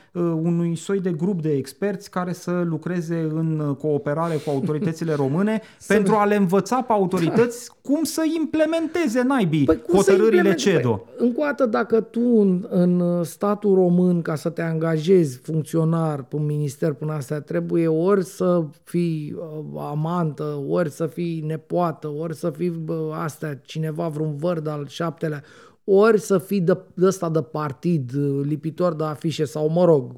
[0.42, 6.14] unui soi de grup de experți care să lucreze în cooperare cu autoritățile române pentru
[6.14, 7.74] a le învăța pe autorități da.
[7.92, 10.90] cum să implementeze naibii păi hotărârile CEDO.
[10.90, 16.24] Păi, încă o dată, dacă tu în, în statul român, ca să te angajezi funcționar
[16.24, 22.08] pe un minister până astea, trebuie ori să fii uh, amantă, ori să fii nepoată,
[22.08, 25.42] ori să fii bă, astea, cineva, vreun vărd al șaptelea,
[25.84, 30.16] ori să fii de, de ăsta de partid, uh, lipitor de afișe sau, mă rog,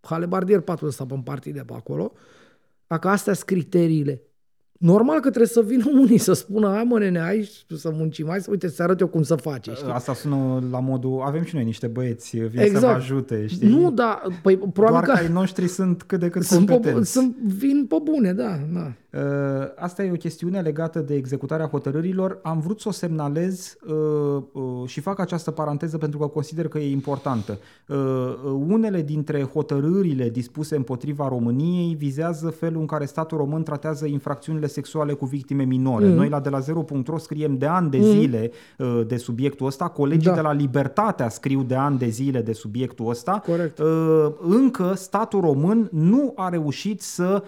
[0.00, 2.12] halebardier patul ăsta pe un partid de pe acolo,
[2.86, 4.22] dacă astea sunt criteriile
[4.82, 8.40] Normal că trebuie să vină unii să spună, hai mă nene, hai să muncim, hai
[8.40, 9.68] să uite, să arăt eu cum să faci.
[9.74, 9.90] Știi?
[9.92, 12.62] Asta sună la modul, avem și noi niște băieți, vin exact.
[12.62, 12.96] să vă exact.
[12.96, 13.68] ajute, știi?
[13.68, 16.98] Nu, da, păi probabil Doar că, că ai noștri sunt cât de cât sunt competenți.
[16.98, 18.92] Pe, sunt, vin pe bune, da, da.
[19.12, 19.20] Uh,
[19.76, 22.38] asta e o chestiune legată de executarea hotărârilor.
[22.42, 26.78] Am vrut să o semnalez uh, uh, și fac această paranteză pentru că consider că
[26.78, 27.58] e importantă.
[28.68, 35.12] Unele dintre hotărârile dispuse împotriva României vizează felul în care statul român tratează infracțiunile sexuale
[35.12, 36.06] cu victime minore.
[36.06, 36.14] Mm.
[36.14, 38.04] Noi la de la 0.ro scriem de ani de mm.
[38.04, 39.04] zile mm.
[39.06, 40.34] de subiectul ăsta, colegii da.
[40.34, 43.42] de la Libertatea scriu de ani de zile de subiectul ăsta.
[43.46, 43.80] Corect.
[44.40, 47.42] Încă statul român nu a reușit să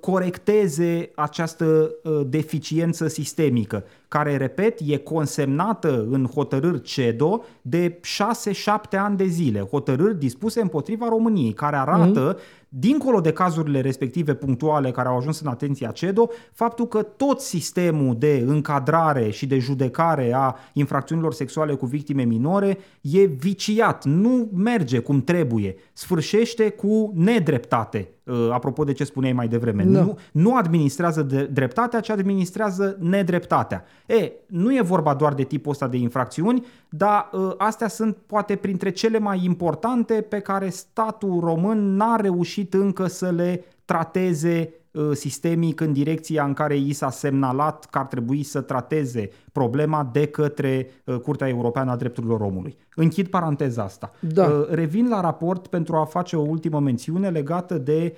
[0.00, 9.16] corecteze această uh, deficiență sistemică, care, repet, e consemnată în hotărâri CEDO de 6-7 ani
[9.16, 15.08] de zile, hotărâri dispuse împotriva României, care arată mm-hmm dincolo de cazurile respective punctuale care
[15.08, 20.56] au ajuns în atenția CEDO, faptul că tot sistemul de încadrare și de judecare a
[20.72, 28.48] infracțiunilor sexuale cu victime minore e viciat, nu merge cum trebuie, sfârșește cu nedreptate uh,
[28.52, 29.84] apropo de ce spuneai mai devreme.
[29.84, 30.02] Da.
[30.02, 33.84] Nu, nu administrează de dreptatea, ci administrează nedreptatea.
[34.06, 38.56] E, nu e vorba doar de tipul ăsta de infracțiuni, dar uh, astea sunt poate
[38.56, 44.79] printre cele mai importante pe care statul român n-a reușit încă să le trateze uh,
[45.12, 50.26] sistemic în direcția în care i s-a semnalat că ar trebui să trateze problema de
[50.26, 52.76] către uh, Curtea Europeană a Drepturilor Omului.
[52.94, 54.12] Închid paranteza asta.
[54.20, 54.44] Da.
[54.44, 58.16] Uh, revin la raport pentru a face o ultimă mențiune legată de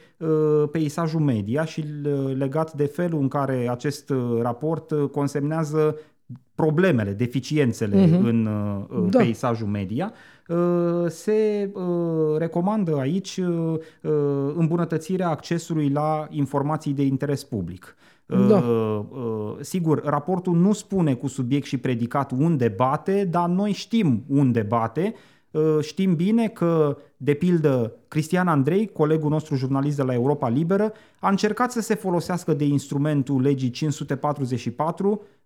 [0.71, 1.85] peisajul media și
[2.37, 5.97] legat de felul în care acest raport consemnează
[6.55, 8.21] problemele, deficiențele uh-huh.
[8.23, 9.19] în uh, da.
[9.19, 10.32] peisajul media, uh,
[11.09, 13.79] se uh, recomandă aici uh,
[14.57, 17.97] îmbunătățirea accesului la informații de interes public.
[18.27, 18.57] Da.
[18.57, 24.25] Uh, uh, sigur, raportul nu spune cu subiect și predicat unde bate, dar noi știm
[24.29, 25.15] unde bate.
[25.51, 30.93] Uh, știm bine că, de pildă, Cristian Andrei, colegul nostru jurnalist de la Europa Liberă,
[31.21, 35.42] a încercat să se folosească de instrumentul legii 544 Uh, uh,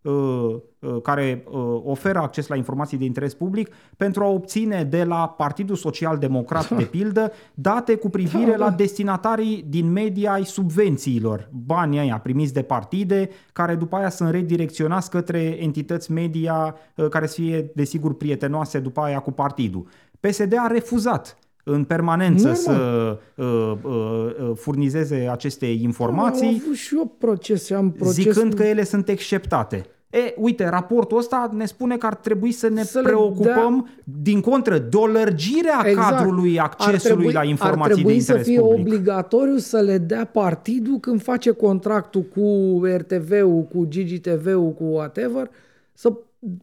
[1.02, 5.76] care uh, oferă acces la informații de interes public pentru a obține de la Partidul
[5.76, 8.74] Social Democrat, de pildă, date cu privire da, la da.
[8.74, 15.10] destinatarii din media ai subvențiilor, banii aia primiți de partide, care după aia sunt redirecționați
[15.10, 16.74] către entități media
[17.10, 19.86] care să fie, desigur, prietenoase după aia cu partidul.
[20.20, 21.38] PSD a refuzat
[21.68, 22.62] în permanență Normal.
[22.62, 26.46] să uh, uh, furnizeze aceste informații.
[26.46, 28.30] Am avut și eu procese, am procese...
[28.30, 29.86] Zicând că ele sunt exceptate.
[30.10, 34.12] E, uite, raportul ăsta ne spune că ar trebui să ne să preocupăm, dea...
[34.22, 36.10] din contră, de o lărgire a exact.
[36.10, 38.86] cadrului accesului trebui, la informații de interes Ar trebui să fie public.
[38.86, 45.50] obligatoriu să le dea partidul când face contractul cu RTV-ul, cu GGTV-ul, cu whatever,
[45.92, 46.12] să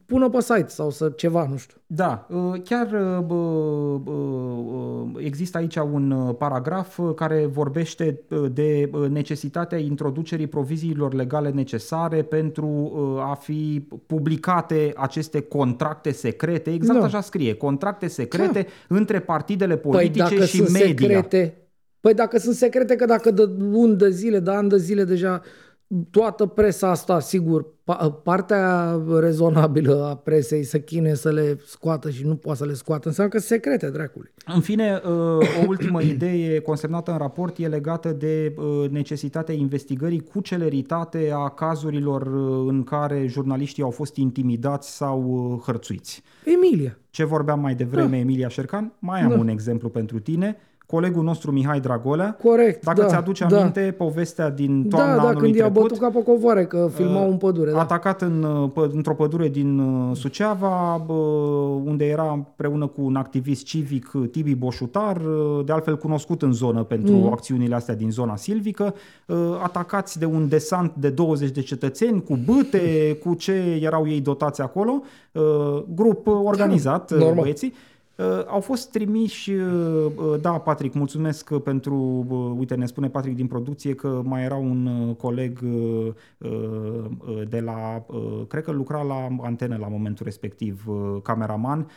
[0.05, 1.77] pună pe site sau să ceva, nu știu.
[1.85, 2.91] Da, uh, chiar
[3.27, 8.21] uh, uh, există aici un paragraf care vorbește
[8.51, 17.05] de necesitatea introducerii proviziilor legale necesare pentru a fi publicate aceste contracte secrete, exact da.
[17.05, 18.95] așa scrie, contracte secrete da.
[18.95, 21.07] între partidele păi politice păi și media.
[21.07, 21.57] Secrete,
[21.99, 25.41] păi dacă sunt secrete, că dacă de luni de zile, de ani de zile deja
[26.11, 27.65] toată presa asta, sigur,
[28.23, 33.07] partea rezonabilă a presei să chine să le scoată și nu poate să le scoată,
[33.07, 34.31] înseamnă că secrete, dracului.
[34.45, 40.19] În fine, uh, o ultimă idee consemnată în raport e legată de uh, necesitatea investigării
[40.19, 46.23] cu celeritate a cazurilor uh, în care jurnaliștii au fost intimidați sau hărțuiți.
[46.45, 46.97] Emilia.
[47.09, 48.17] Ce vorbeam mai devreme, da.
[48.17, 49.37] Emilia Șercan, mai am da.
[49.37, 52.37] un exemplu pentru tine colegul nostru Mihai Dragolea.
[52.43, 53.59] Corect, Dacă da, ți-aduce da.
[53.59, 57.23] aminte povestea din toamna da, da, anului când i-a bătut ca pe covoare, că filmau
[57.23, 57.71] uh, în pădure.
[57.71, 57.79] Da.
[57.79, 61.05] Atacat în, uh, într-o pădure din uh, Suceava,
[61.83, 65.21] unde era împreună cu un activist civic, Tibi Boșutar,
[65.65, 67.31] de altfel cunoscut în zonă pentru mm.
[67.31, 68.93] acțiunile astea din zona silvică,
[69.63, 74.61] atacați de un desant de 20 de cetățeni, cu bâte, cu ce erau ei dotați
[74.61, 75.01] acolo,
[75.95, 77.73] grup organizat, da, băieții.
[78.17, 82.25] Uh, au fost trimiși, uh, uh, da, Patrick, mulțumesc pentru,
[82.57, 85.59] uite, ne spune Patrick din producție că mai era un coleg
[87.49, 88.05] de la,
[88.47, 90.85] cred că lucra la antenă la momentul respectiv,
[91.23, 91.89] cameraman.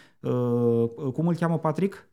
[1.13, 2.09] Cum îl cheamă Patrick?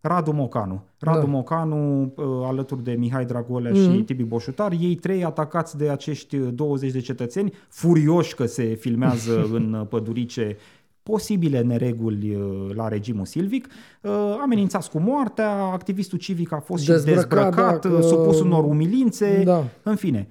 [0.00, 0.84] Radu Mocanu.
[0.98, 1.26] Radu da.
[1.26, 3.74] Mocanu, alături de Mihai Dragolea mm-hmm.
[3.74, 4.04] și mhm.
[4.04, 9.86] Tibi Boșutar, ei trei atacați de acești 20 de cetățeni, furioși că se filmează în
[9.88, 10.56] pădurice
[11.04, 13.68] posibile nereguli uh, la regimul silvic,
[14.00, 14.10] uh,
[14.42, 18.06] amenințați cu moartea, activistul civic a fost dezbrăcat, și dezbrăcat, da, uh, că...
[18.06, 19.64] supus unor umilințe, da.
[19.82, 20.28] în fine.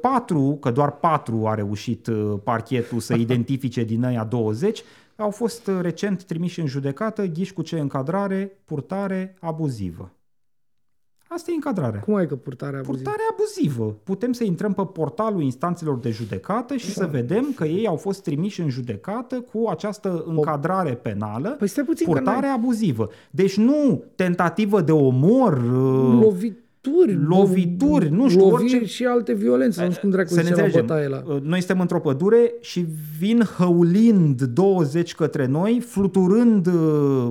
[0.00, 2.08] Patru, că doar patru a reușit
[2.44, 4.82] parchetul să identifice din aia 20,
[5.16, 10.12] au fost recent trimiși în judecată, ghiși cu ce încadrare, purtare abuzivă.
[11.32, 12.00] Asta e încadrarea.
[12.00, 13.02] Cum ai că purtarea abuzivă?
[13.02, 13.96] Purtarea abuzivă.
[14.02, 16.92] Putem să intrăm pe portalul instanțelor de judecată și da.
[16.92, 21.84] să vedem că ei au fost trimiși în judecată cu această încadrare penală, păi stai
[21.84, 23.08] puțin purtare abuzivă.
[23.30, 28.84] Deci nu tentativă de omor, uh, lovit lovituri, lovituri, nu știu, loviri orice...
[28.86, 30.86] și alte violențe, nu știu cum dracu să ne înțelegem.
[30.86, 32.86] La uh, Noi suntem într-o pădure și
[33.18, 36.72] vin hăulind 20 către noi, fluturând uh,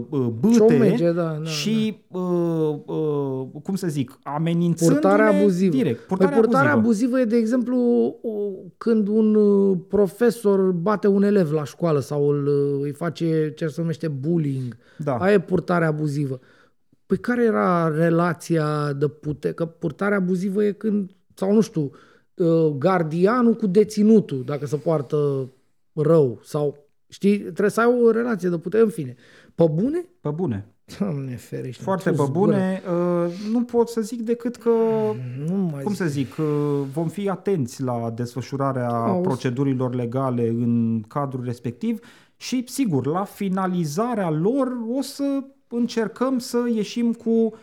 [0.10, 2.20] uh bâte Ciomege, da, da, și, da.
[2.20, 5.76] Uh, uh, cum să zic, amenințându-ne purtarea abuzivă.
[5.76, 6.00] direct.
[6.00, 7.16] Purtarea, păi purtarea abuzivă.
[7.16, 8.16] abuzivă e, de exemplu,
[8.78, 9.38] când un
[9.88, 12.50] profesor bate un elev la școală sau îl,
[12.82, 14.78] îi face ce se numește bullying.
[14.98, 15.16] Da.
[15.16, 16.40] Aia e purtarea abuzivă.
[17.10, 19.54] Păi care era relația de putere?
[19.54, 21.92] Că purtarea abuzivă e când, sau nu știu,
[22.34, 25.50] uh, gardianul cu deținutul, dacă se poartă
[25.94, 29.16] rău sau, știi, trebuie să ai o relație de putere, în fine.
[29.56, 30.06] Pe bune?
[30.22, 30.68] Pe bune.
[31.00, 31.84] Doamne ferește.
[31.84, 32.82] Foarte pe bune.
[32.88, 34.70] Uh, nu pot să zic decât că,
[35.48, 36.02] nu mai cum zic.
[36.02, 36.46] să zic, uh,
[36.94, 39.28] vom fi atenți la desfășurarea Auzi.
[39.28, 42.00] procedurilor legale în cadrul respectiv
[42.36, 47.54] și, sigur, la finalizarea lor o să încercăm să ieșim cu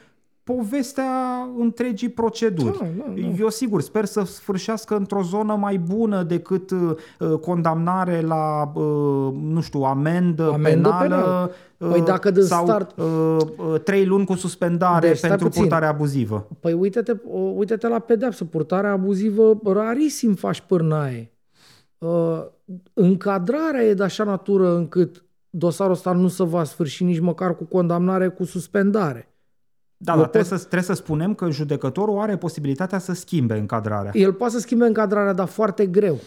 [0.45, 2.79] povestea întregii proceduri.
[2.79, 3.21] Da, da, da.
[3.39, 9.61] Eu sigur sper să sfârșească într-o zonă mai bună decât uh, condamnare la, uh, nu
[9.61, 11.51] știu, amendă, amendă penală, penal.
[11.79, 12.99] uh, păi dacă de sau start...
[12.99, 15.61] uh, uh, trei luni cu suspendare deci, pentru puțin.
[15.61, 16.49] purtarea abuzivă.
[16.61, 17.13] Păi uite-te,
[17.55, 21.33] uite-te la pedeapsă, purtarea abuzivă rarisim faci pârnaie.
[21.99, 22.45] uh,
[22.93, 27.65] încadrarea e de așa natură încât dosarul ăsta nu se va sfârși nici măcar cu
[27.65, 29.31] condamnare, cu suspendare.
[29.97, 30.31] Da, dar pot...
[30.31, 34.11] trebuie, să, trebuie să spunem că judecătorul are posibilitatea să schimbe încadrarea.
[34.15, 36.19] El poate să schimbe încadrarea, dar foarte greu.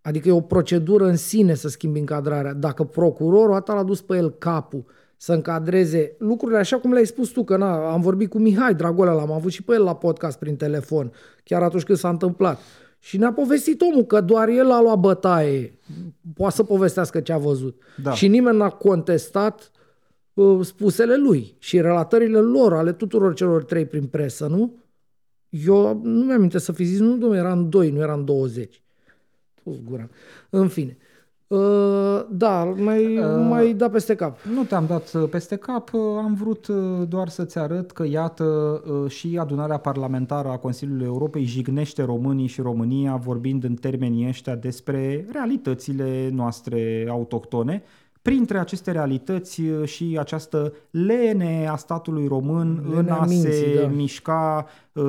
[0.00, 2.52] Adică e o procedură în sine să schimbi încadrarea.
[2.52, 4.84] Dacă procurorul atât l-a dus pe el capul
[5.16, 9.12] să încadreze lucrurile așa cum le-ai spus tu, că na, am vorbit cu Mihai Dragolea,
[9.12, 11.12] l-am avut și pe el la podcast prin telefon,
[11.44, 12.58] chiar atunci când s-a întâmplat.
[13.04, 15.78] Și ne-a povestit omul că doar el a luat bătaie.
[16.34, 17.82] Poate să povestească ce a văzut.
[18.02, 18.12] Da.
[18.12, 19.70] Și nimeni n-a contestat
[20.34, 24.76] uh, spusele lui și relatările lor, ale tuturor celor trei prin presă, nu?
[25.48, 28.82] Eu nu mi-am să fi zis, nu, domnule, eram doi, nu eram 20.
[29.62, 30.08] Pus gura.
[30.50, 30.96] În fine.
[31.54, 34.38] Uh, da, mai, uh, mai da peste cap.
[34.54, 36.66] Nu te-am dat uh, peste cap, uh, am vrut
[37.08, 43.16] doar să-ți arăt că, iată, și adunarea parlamentară a Consiliului Europei jignește românii și România
[43.16, 47.82] vorbind în termenii ăștia despre realitățile noastre autohtone
[48.24, 53.80] printre aceste realități uh, și această lene a statului român lene în a minții, se
[53.80, 53.86] da.
[53.86, 55.04] mișca uh,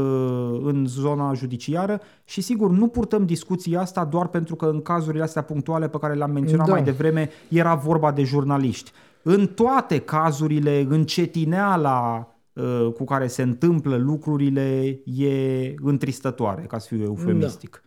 [0.64, 5.42] în zona judiciară și sigur nu purtăm discuția asta doar pentru că în cazurile astea
[5.42, 6.72] punctuale pe care le-am menționat da.
[6.72, 8.92] mai devreme era vorba de jurnaliști.
[9.22, 17.04] În toate cazurile, încetineala uh, cu care se întâmplă lucrurile e întristătoare, ca să fiu
[17.04, 17.70] eufemistic.
[17.72, 17.85] Da.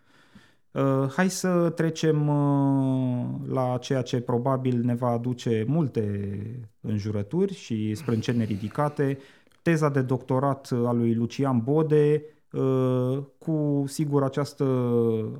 [0.78, 6.40] Uh, hai să trecem uh, la ceea ce probabil ne va aduce multe
[6.80, 9.18] înjurături și sprâncene ridicate.
[9.62, 14.64] Teza de doctorat a lui Lucian Bode, uh, cu sigur această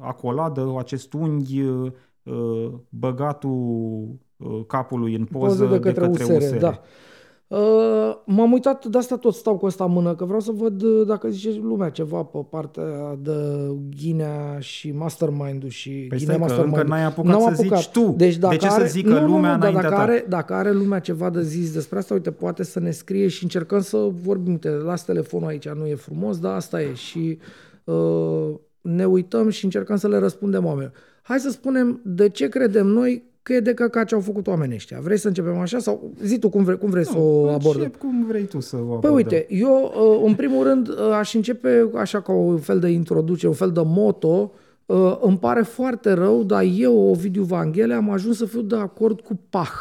[0.01, 1.63] acoladă, acest unghi,
[2.89, 4.09] băgatul
[4.67, 6.45] capului în poză, poză de către, de către USR.
[6.45, 6.57] USR.
[6.57, 6.81] Da.
[7.49, 10.83] Uh, m-am uitat, de asta tot stau cu asta în mână, că vreau să văd
[10.83, 13.33] uh, dacă zice lumea ceva pe partea de
[13.97, 16.77] Ghinea și Mastermind-ul și păi Ghinea Mastermind.
[16.77, 17.79] încă n-ai apucat N-am să apucat.
[17.79, 18.15] zici tu.
[18.17, 19.99] Deci dacă de ce are, să zică nu, lumea nu, nu, dacă ta?
[19.99, 23.43] are, dacă are lumea ceva de zis despre asta, uite, poate să ne scrie și
[23.43, 24.53] încercăm să vorbim.
[24.53, 26.95] Uite, las telefonul aici, nu e frumos, dar asta e.
[26.95, 27.39] Și
[27.85, 30.93] uh, ne uităm și încercăm să le răspundem oamenilor.
[31.23, 34.75] Hai să spunem de ce credem noi că e de căcat ce au făcut oamenii
[34.75, 35.01] ăștia.
[35.01, 37.89] Vrei să începem așa sau zi tu cum vrei, cum vrei nu, să o abordăm?
[37.99, 39.01] cum vrei tu să o abordăm.
[39.01, 42.89] Păi uite, eu uh, în primul rând uh, aș începe așa ca un fel de
[42.89, 44.53] introducere, un fel de moto.
[44.87, 49.21] Uh, îmi pare foarte rău, dar eu, Ovidiu Vanghele, am ajuns să fiu de acord
[49.21, 49.73] cu Pah.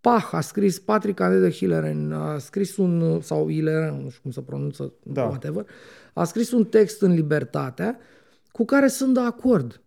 [0.00, 4.40] Pah a scris, Patrick Andrei Hilleren a scris un, sau Hilleren, nu știu cum se
[4.40, 5.22] pronunță, da.
[5.22, 5.66] whatever,
[6.12, 7.98] a scris un text în Libertatea
[8.52, 9.80] cu care sunt de acord.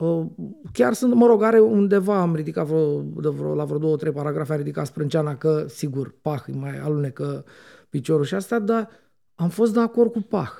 [0.00, 0.26] Uh,
[0.72, 4.12] chiar sunt, mă rog, are undeva, am ridicat vreo, de vreo, la vreo două, trei
[4.12, 7.44] paragrafe, am ridicat sprânceana că, sigur, Pah mai alunecă
[7.88, 8.88] piciorul și asta, dar
[9.34, 10.50] am fost de acord cu Pah.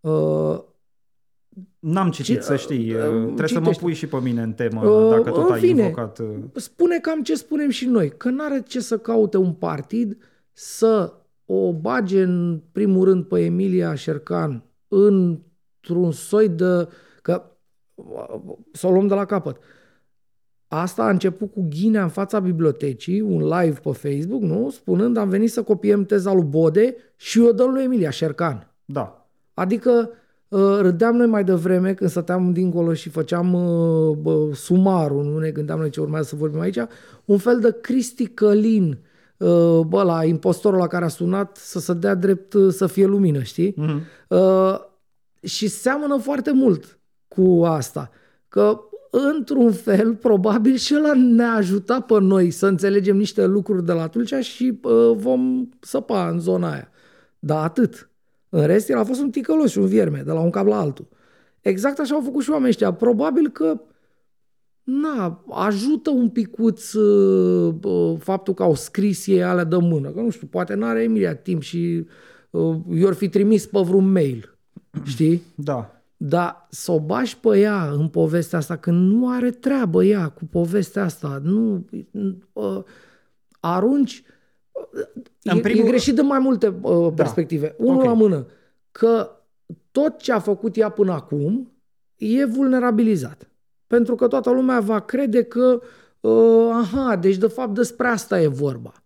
[0.00, 0.60] Uh,
[1.78, 2.92] N-am citit, ci, să știi.
[2.92, 3.54] Uh, Trebuie citește.
[3.54, 6.18] să mă pui și pe mine în temă, uh, dacă tot ai fine, invocat.
[6.18, 6.26] Uh...
[6.54, 10.16] Spune cam ce spunem și noi, că n-are ce să caute un partid
[10.52, 11.12] să
[11.46, 16.64] o bage în primul rând pe Emilia Șercan într-un soi de...
[16.64, 16.88] Că
[18.72, 19.56] să o luăm de la capăt.
[20.74, 24.70] Asta a început cu Ghinea în fața bibliotecii, un live pe Facebook, nu?
[24.70, 28.74] Spunând, am venit să copiem teza lui Bode și o dăm lui Emilia Șercan.
[28.84, 29.28] Da.
[29.54, 30.10] Adică
[30.48, 35.50] uh, râdeam noi mai devreme când stăteam dincolo și făceam uh, bă, sumarul, nu ne
[35.50, 36.78] gândeam noi ce urmează să vorbim aici,
[37.24, 38.98] un fel de Cristi Călin,
[39.36, 43.42] uh, bă, la impostorul la care a sunat să se dea drept să fie lumină,
[43.42, 43.74] știi?
[43.74, 44.30] Mm-hmm.
[45.42, 47.00] Și seamănă foarte mult
[47.34, 48.10] cu asta.
[48.48, 48.80] Că
[49.10, 54.02] într-un fel, probabil și ăla ne-a ajutat pe noi să înțelegem niște lucruri de la
[54.02, 56.90] atunci și uh, vom săpa în zona aia.
[57.38, 58.10] Dar atât.
[58.48, 60.80] În rest, el a fost un ticălos și un vierme, de la un cap la
[60.80, 61.08] altul.
[61.60, 62.92] Exact așa au făcut și oamenii ăștia.
[62.92, 63.80] Probabil că
[64.82, 70.10] na, ajută un picuț uh, uh, faptul că au scris ei alea de mână.
[70.10, 72.06] Că nu știu, poate n-are Emilia timp și
[72.50, 74.58] uh, i-or fi trimis pe vreun mail.
[75.04, 75.42] Știi?
[75.54, 76.01] Da.
[76.24, 80.44] Dar să o bași pe ea în povestea asta, când nu are treabă ea cu
[80.44, 81.84] povestea asta, nu
[82.52, 82.82] uh,
[83.60, 84.22] arunci
[85.42, 85.86] în e, primul...
[85.86, 87.10] e greșit de mai multe uh, da.
[87.14, 87.74] perspective.
[87.78, 88.06] Unul okay.
[88.06, 88.46] la mână,
[88.92, 89.30] că
[89.90, 91.72] tot ce a făcut ea până acum
[92.16, 93.50] e vulnerabilizat.
[93.86, 95.80] Pentru că toată lumea va crede că,
[96.20, 99.01] uh, aha, deci de fapt despre asta e vorba.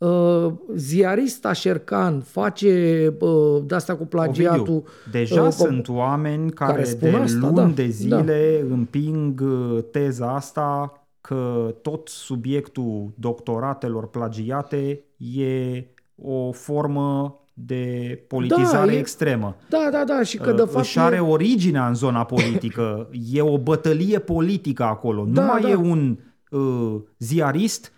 [0.00, 4.60] Uh, ziarista Șercan face uh, de-asta cu plagiatul.
[4.60, 8.74] Ovidiu, deja uh, sunt oameni care, care de asta, luni da, de zile da.
[8.74, 15.84] împing uh, teza asta că tot subiectul doctoratelor plagiate e
[16.22, 19.56] o formă de politizare Da, e- extremă.
[19.68, 23.08] Da, da, da, și că de Uh, fapt își are e- originea în zona politică.
[23.32, 25.24] e o bătălie politică acolo.
[25.28, 25.68] Da, nu mai da.
[25.68, 26.18] e un
[26.50, 27.92] uh, ziarist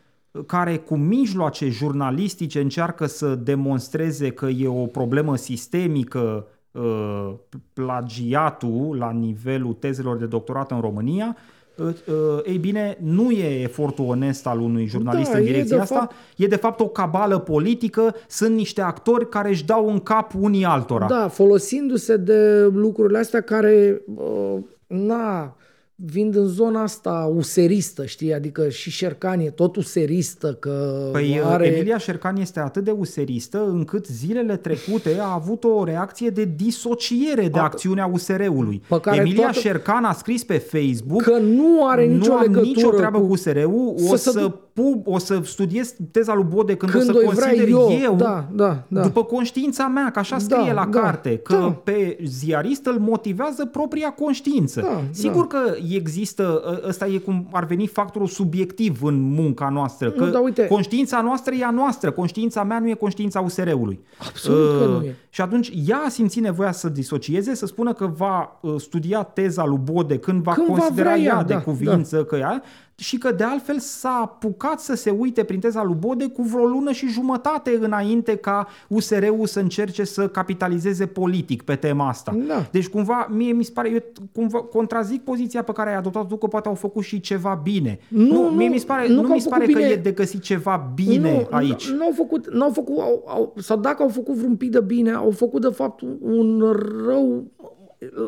[0.47, 7.33] care cu mijloace jurnalistice încearcă să demonstreze că e o problemă sistemică uh,
[7.73, 11.37] plagiatul la nivelul tezelor de doctorat în România,
[11.77, 15.77] uh, uh, ei bine, nu e efortul onest al unui jurnalist Da, în e direcția
[15.77, 19.91] de asta, fapt- e de fapt o cabală politică, sunt niște actori care își dau
[19.91, 21.07] în cap unii altora.
[21.07, 25.57] Da, folosindu-se de lucrurile astea care, uh, na,
[26.05, 28.35] vin în zona asta useristă, știi?
[28.35, 31.53] Adică și Șercan e tot useristă, că Păi are...
[31.55, 31.67] are...
[31.67, 37.49] Emilia Șercan este atât de useristă încât zilele trecute a avut o reacție de disociere
[37.49, 38.83] de A- acțiunea USR-ului.
[38.89, 42.41] Pe care Emilia toată- Șercan a scris pe Facebook că nu are nicio nu am
[42.43, 45.95] legătură nicio treabă cu, cu USR-ul, o Să să, se duc- pu- o să studiez
[46.11, 47.91] teza lui Bode când, când o să o vrea consider eu.
[48.03, 49.01] eu, Da, da, da.
[49.03, 51.71] după conștiința mea, că așa scrie Da, la da, carte, că da.
[51.85, 54.81] pe ziarist îl motivează propria conștiință.
[54.81, 55.59] Da, Sigur că
[55.97, 60.43] există, ă- ăsta e cum ar veni factorul subiectiv în munca noastră, că Nu, dar
[60.43, 64.01] uite- conștiința noastră e a noastră, conștiința mea nu e conștiința USR-ului.
[64.29, 65.17] Absolut că Uh, nu e.
[65.31, 69.65] Și atunci ea a simțit nevoia să disocieze, să spună că va uh, studia teza
[69.67, 72.63] lui Bode când va Când va considera vrea ea ea, de da, cuvință că ea
[72.95, 76.65] și că de altfel s-a apucat să se uite prin teza lui Bode cu vreo
[76.65, 82.37] lună și jumătate înainte ca USR-ul să încerce să capitalizeze politic pe tema asta.
[82.47, 82.67] Da.
[82.71, 86.37] Deci cumva, mie mi se pare, eu cumva contrazic poziția pe care ai adoptat tu
[86.37, 87.99] că poate au făcut și ceva bine.
[88.09, 89.79] Nu, mie nu, mi se pare, nu nu, că mi au se făcut pare că
[89.79, 89.91] bine.
[89.91, 91.91] e de găsit ceva bine nu, aici.
[91.91, 95.13] Nu, au făcut, n-au făcut au, au, sau dacă au făcut vreun pic de bine,
[95.13, 96.77] au făcut de fapt un
[97.07, 97.51] rău.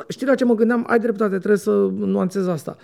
[0.09, 0.85] Știi la ce mă gândeam?
[0.89, 2.77] Ai dreptate, trebuie să nuanțez asta.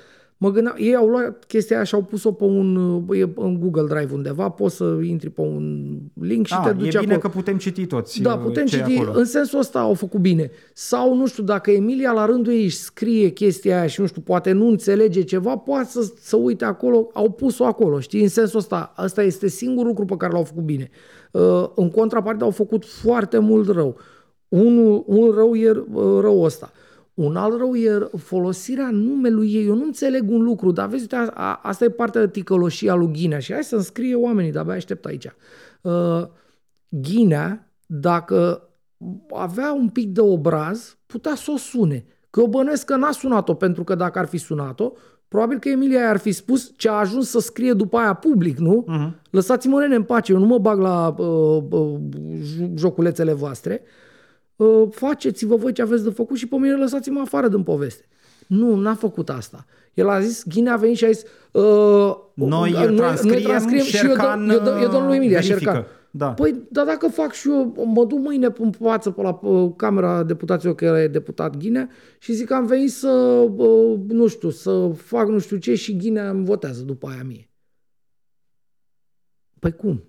[0.42, 2.76] Mă gândeam, ei au luat chestia aia și au pus-o pe un,
[3.12, 5.86] e în Google Drive undeva, poți să intri pe un
[6.20, 7.18] link și A, te e duci bine acolo.
[7.18, 8.98] că putem citi toți Da, uh, putem ce e citi.
[8.98, 9.18] acolo.
[9.18, 10.50] În sensul ăsta au făcut bine.
[10.74, 14.20] Sau, nu știu, dacă Emilia la rândul ei își scrie chestia aia și, nu știu,
[14.20, 18.22] poate nu înțelege ceva, poate să, să uite acolo, au pus-o acolo, știi?
[18.22, 20.90] În sensul ăsta, ăsta este singurul lucru pe care l-au făcut bine.
[21.32, 23.96] Uh, În contraparte au făcut foarte mult rău.
[24.48, 26.70] Unul, un rău e uh, rău ăsta.
[27.20, 29.66] Un alt rău e folosirea numelui ei.
[29.66, 32.94] Eu nu înțeleg un lucru, dar vezi, uite, a, a, asta e partea de ticăloșia
[32.94, 35.26] lui Ghinea și hai să-mi scrie oamenii, dar abia aștept aici.
[35.80, 36.26] Uh,
[36.88, 38.68] Ghinea, dacă
[39.30, 42.04] avea un pic de obraz, putea să o sune.
[42.30, 44.92] Că eu bănuiesc că n-a sunat-o, pentru că dacă ar fi sunat-o,
[45.28, 48.84] probabil că Emilia i-ar fi spus ce a ajuns să scrie după aia public, nu?
[48.88, 49.30] Uh-huh.
[49.30, 51.98] Lăsați-mă nene în pace, eu nu mă bag la uh, uh,
[52.40, 53.82] jo- joculețele voastre.
[53.84, 54.08] Uh,
[54.90, 58.04] faceți-vă voi ce aveți de făcut și pe mine lăsați-mă afară din poveste.
[58.46, 59.66] Nu, n-a făcut asta.
[59.94, 64.02] El a zis, Ghine a venit și a zis uh, Noi îl transcriem, și eu,
[64.02, 65.70] Șercan, dă, eu, dă, eu dăm lui Emilia verifică.
[65.70, 65.86] Șercan.
[66.10, 66.32] Da.
[66.32, 70.22] Păi, dar dacă fac și eu, mă duc mâine în față pe la uh, Camera
[70.22, 71.88] Deputaților, că e deputat Ghinea,
[72.18, 73.08] și zic că am venit să,
[73.56, 77.50] uh, nu știu, să fac nu știu ce și Ghinea îmi votează după aia mie.
[79.58, 80.04] Păi cum?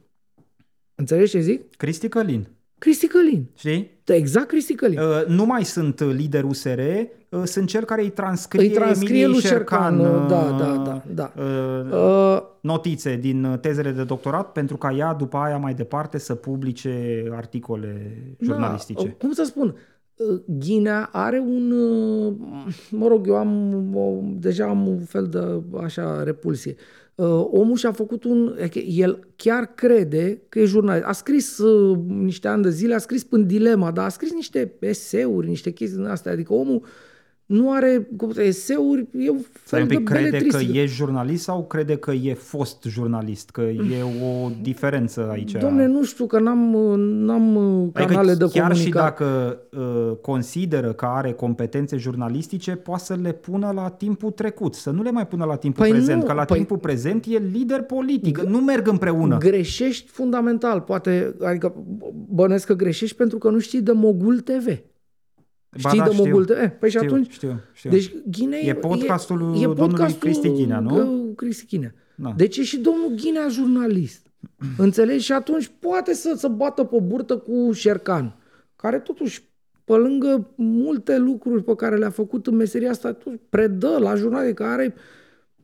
[0.96, 1.76] Înțelegi ce zic?
[1.76, 2.48] Cristi Călin,
[2.82, 3.50] Cristi Călin.
[3.56, 3.92] știi?
[4.06, 5.00] Exact Cristi Călin.
[5.00, 6.80] Uh, nu mai sunt lider USR,
[7.30, 11.04] uh, sunt cel care îi transcrie, Îi transcrie Emiliei lui Șercan, uh, da, da, da,
[11.14, 11.34] da.
[11.44, 16.18] uh, Uh, notițe din uh, tezele de doctorat pentru ca ea după aia mai departe
[16.18, 19.06] să publice articole jurnalistice.
[19.06, 19.76] Da, cum să spun,
[20.16, 22.34] uh, Ghinea are un, uh,
[22.90, 26.76] mă rog, eu am o, deja am un fel de așa repulsie.
[26.78, 31.06] Uh, Omul și-a făcut un, adică el chiar crede că e jurnalist.
[31.06, 34.74] A scris uh, niște ani de zile, a scris până dilema, dar a scris niște
[34.80, 36.32] eseuri, niște chestii din astea.
[36.32, 36.82] Adică omul
[37.52, 40.78] nu are, cum să eseuri, e un Stai fel un de pic, crede că beletristică.
[40.78, 43.50] e jurnalist sau crede că e fost jurnalist?
[43.50, 45.52] Că e o diferență aici.
[45.52, 47.54] Domne, nu știu, că n-am, n-am
[47.94, 48.74] canale adică de chiar comunicare.
[48.74, 54.74] și dacă uh, consideră că are competențe jurnalistice, poate să le pună la timpul trecut,
[54.76, 57.26] să nu le mai pună la timpul Păi prezent, nu, că la păi- timpul prezent
[57.26, 59.38] e lider politic, nu merg împreună.
[59.38, 61.74] Greșești fundamental, poate, adică
[62.30, 64.80] bănesc că greșești pentru că nu știi de Mogul TV.
[65.82, 66.26] Ba Știi da, de știu.
[66.26, 66.70] Mogul TV?
[66.80, 67.32] Păi și Știu, atunci...
[67.32, 67.90] știu, știu.
[67.90, 70.98] Deci Ghinea E podcastul lui domnului podcastul Cristi Ghinea, nu?
[70.98, 71.94] lui Cristi Ghinea.
[72.16, 72.34] Da.
[72.38, 74.28] Deci e și domnul Ghinea jurnalist.
[74.78, 75.26] Înțelegi?
[75.26, 78.36] Și atunci poate să se bată pe burtă cu Șercan,
[78.76, 79.50] care totuși
[79.84, 84.54] pe lângă multe lucruri pe care le-a făcut în meseria asta, totuși predă la jurnale
[84.54, 84.94] care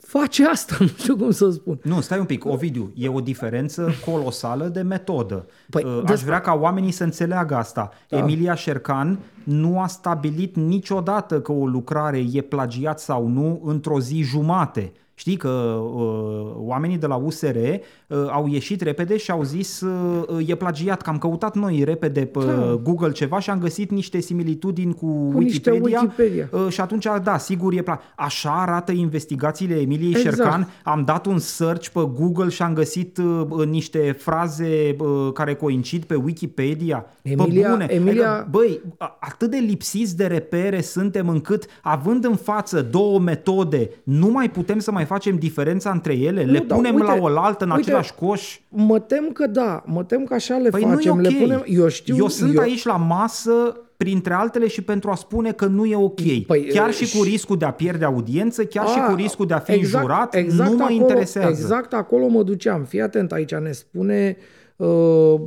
[0.02, 1.80] face asta, nu știu cum să spun.
[1.84, 5.46] Nu, stai un pic, Ovidiu, e o diferență colosală de metodă.
[5.70, 7.90] Păi, Uh, Aș despre- vrea ca oamenii să înțeleagă asta.
[8.10, 8.18] Da.
[8.18, 14.22] Emilia Șercan nu a stabilit niciodată că o lucrare e plagiat sau nu într-o zi
[14.22, 14.92] jumate.
[15.20, 20.50] Știi că uh, oamenii de la USR uh, au ieșit repede și au zis uh,
[20.50, 22.80] e plagiat, că am căutat noi repede pe da.
[22.84, 26.50] Google ceva și am găsit niște similitudini cu, cu Wikipedia, Wikipedia.
[26.52, 30.36] Uh, și atunci, da, sigur e pla- Așa arată investigațiile Emiliei exact.
[30.36, 30.68] Șercan.
[30.84, 36.04] Am dat un search pe Google și am găsit uh, niște fraze uh, care coincid
[36.04, 37.06] pe Wikipedia.
[37.22, 37.88] Emilia, pe bune.
[37.90, 38.32] Emilia...
[38.32, 38.82] Adică, băi,
[39.20, 44.80] atât de lipsiți de repere suntem încât, având în față două metode, nu mai putem
[44.80, 46.46] să mai facem diferența între ele?
[46.46, 48.60] Nu, le da, punem uite, la oaltă în uite, același coș?
[48.70, 50.96] Mă tem că da, mă tem că așa le păi facem.
[50.96, 51.32] Nu e okay.
[51.32, 52.62] le punem, eu, știu, eu sunt eu...
[52.62, 56.46] aici la masă printre altele și pentru a spune că nu e ok.
[56.48, 59.54] Păi, chiar și cu riscul de a pierde audiență, chiar a, și cu riscul de
[59.54, 61.50] a fi exact, înjurat, exact nu mă acolo, interesează.
[61.50, 62.84] Exact acolo mă duceam.
[62.84, 64.38] Fii atent aici, ne spune
[64.76, 64.88] uh,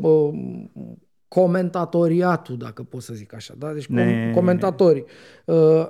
[0.00, 0.30] uh,
[1.34, 3.72] comentatoriatul, dacă pot să zic așa, da?
[3.72, 4.32] deci ne...
[4.34, 5.04] comentatorii.
[5.44, 5.86] Uh,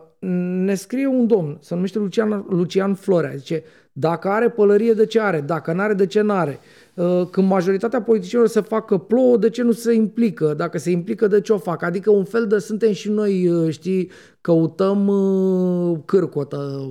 [0.65, 3.63] ne scrie un domn, se numește Lucian, Lucian Florea, zice,
[3.93, 5.41] dacă are pălărie, de ce are?
[5.41, 6.59] Dacă nu are, de ce nu are?
[6.95, 10.55] Uh, când majoritatea politicienilor se fac că plouă, de ce nu se implică?
[10.55, 11.83] Dacă se implică, de ce o fac?
[11.83, 14.11] Adică un fel de suntem și noi, uh, știi,
[14.41, 16.91] căutăm uh, cârcotă,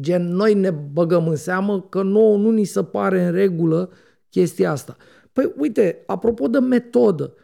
[0.00, 3.90] gen noi ne băgăm în seamă că nouă nu ni se pare în regulă
[4.30, 4.96] chestia asta.
[5.32, 7.34] Păi uite, apropo de metodă,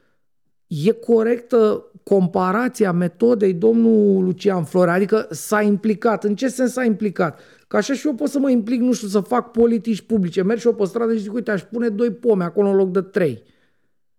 [0.69, 6.25] e corectă comparația metodei domnul Lucian Florea, adică s-a implicat.
[6.25, 7.41] În ce sens s-a implicat?
[7.67, 10.43] Că așa și eu pot să mă implic, nu știu, să fac politici publice.
[10.43, 12.91] Merg și eu pe stradă și zic, uite, aș pune doi pome acolo în loc
[12.91, 13.43] de trei.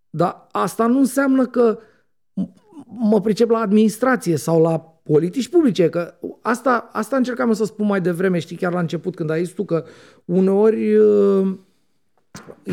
[0.09, 1.80] Dar asta nu înseamnă că
[2.85, 8.01] mă pricep la administrație sau la politici publice, că asta, asta încercam să spun mai
[8.01, 9.85] devreme, știi, chiar la început, când ai zis tu că
[10.26, 11.57] uneori uh,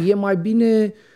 [0.07, 1.15] e mai bine uh,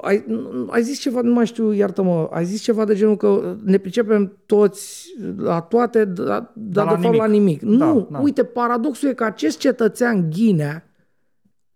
[0.00, 0.24] ai,
[0.66, 4.36] ai zis ceva, nu mai știu, iartă-mă, ai zis ceva de genul că ne pricepem
[4.46, 7.20] toți la toate, dar da, de fapt nimic.
[7.20, 7.62] la nimic.
[7.62, 8.18] Da, nu, da.
[8.18, 10.84] uite, paradoxul e că acest cetățean Ghinea,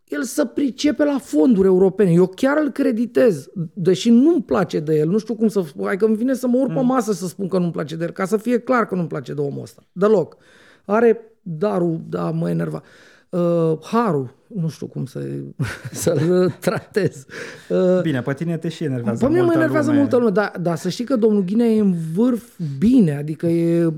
[0.04, 2.12] el să pricepe la fonduri europene.
[2.12, 6.04] Eu chiar îl creditez, deși nu-mi place de el, nu știu cum să spun, adică
[6.04, 6.86] îmi vine să mă urc pe mm.
[6.86, 9.34] masă să spun că nu-mi place de el, ca să fie clar că nu-mi place
[9.34, 10.36] de omul ăsta, deloc.
[10.84, 12.82] Are darul, da, mă enerva.
[13.30, 15.28] Uh, harul, nu știu cum să,
[15.92, 17.26] să-l tratez.
[17.68, 20.00] Uh, Bine, pe tine te și enervează Pe mine mă enervează lume.
[20.00, 23.92] multă lume, dar, dar să știi că domnul Ghinea e în vârf bine, adică e,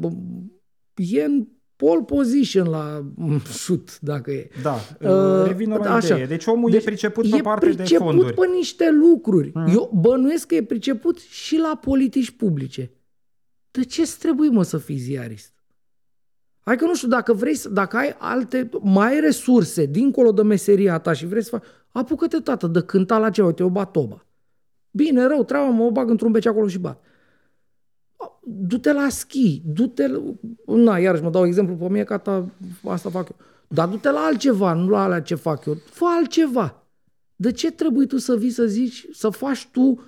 [0.94, 1.46] e în
[1.76, 3.12] pole position la
[3.52, 4.48] șut, dacă e.
[4.62, 6.14] Da, uh, revin la așa.
[6.14, 6.26] idee.
[6.26, 8.28] Deci omul deci e priceput pe parte de fonduri.
[8.28, 9.50] E pe niște lucruri.
[9.52, 9.66] Hmm.
[9.66, 12.90] Eu bănuiesc că e priceput și la politici publice.
[13.70, 15.55] De ce trebuie, mă, să fii ziarist?
[16.66, 20.98] Hai că nu știu, dacă vrei, dacă ai alte, mai ai resurse dincolo de meseria
[20.98, 24.26] ta și vrei să faci, apucă-te, tată, de cânta la ceva, uite, o bat toba.
[24.90, 27.02] Bine, rău, treaba, mă o bag într-un beci acolo și bat.
[28.44, 30.06] Du-te la schi, du-te,
[30.66, 32.48] na, iarăși mă dau exemplu pe mine, că ta,
[32.84, 33.36] asta fac eu.
[33.68, 35.74] Dar du-te la altceva, nu la alea ce fac eu.
[35.74, 36.86] Fă altceva.
[37.36, 40.00] De ce trebuie tu să vii să zici, să faci tu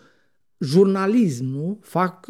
[0.58, 1.78] jurnalism, nu?
[1.80, 2.26] Fac,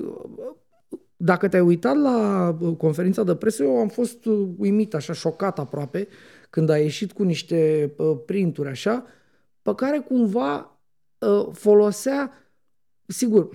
[1.20, 5.58] dacă te-ai uitat la uh, conferința de presă, eu am fost uh, uimit, așa șocat
[5.58, 6.08] aproape,
[6.50, 9.04] când a ieșit cu niște uh, printuri așa,
[9.62, 10.72] pe care cumva
[11.52, 12.32] folosea,
[13.06, 13.48] sigur,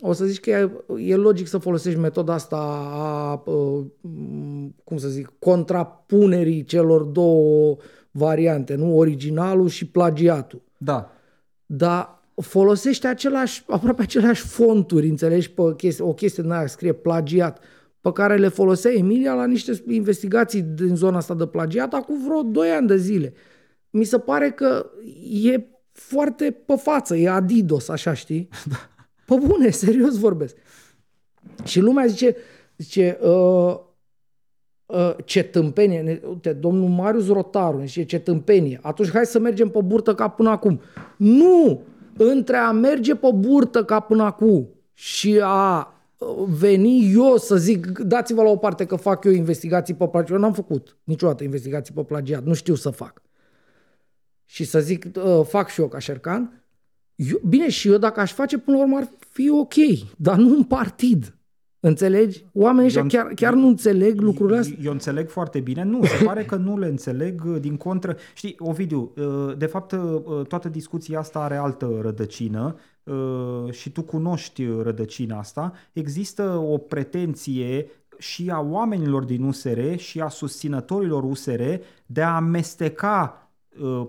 [0.00, 3.44] o să zici că e, e logic să folosești metoda asta a, a,
[4.84, 7.76] cum să zic, contrapunerii celor două
[8.10, 8.96] variante, nu?
[8.96, 10.62] Originalul și plagiatul.
[10.76, 11.12] Da.
[11.66, 17.64] Dar folosește același, aproape aceleași fonturi, înțelegi, pe chestie, o chestie din aia scrie plagiat,
[18.00, 22.42] pe care le folosea Emilia la niște investigații din zona asta de plagiat acum vreo
[22.42, 23.32] 2 ani de zile.
[23.90, 24.90] Mi se pare că
[25.42, 28.48] e foarte pe față, e Adidos, așa știi?
[29.26, 30.56] Pe bune, serios vorbesc.
[31.64, 32.36] Și lumea zice,
[32.76, 33.78] zice uh,
[34.86, 39.80] uh, ce tâmpenie, uite, domnul Marius Rotaru zice ce tâmpenie, atunci hai să mergem pe
[39.84, 40.80] burtă ca până acum.
[41.16, 41.82] Nu!
[42.18, 45.92] Între a merge pe burtă ca până acum și a
[46.48, 50.30] veni eu să zic, dați-vă la o parte că fac eu investigații pe plagiat.
[50.30, 53.22] Eu n-am făcut niciodată investigații pe plagiat, nu știu să fac.
[54.44, 56.62] Și să zic, ă, fac și eu ca șercan.
[57.14, 59.74] Eu, bine, și eu dacă aș face, până la urmă ar fi ok,
[60.16, 61.37] dar nu un partid.
[61.80, 62.44] Înțelegi?
[62.52, 64.76] Oamenii ăștia chiar, chiar nu înțeleg lucrurile astea.
[64.82, 65.82] Eu înțeleg foarte bine.
[65.82, 68.16] Nu, se pare că nu le înțeleg uh, din contră.
[68.34, 72.76] Știi, Ovidiu, uh, de fapt uh, toată discuția asta are altă rădăcină
[73.70, 75.72] și tu cunoști rădăcina asta.
[75.92, 81.62] Există o pretenție și a oamenilor din USR și a susținătorilor USR
[82.06, 83.50] de a amesteca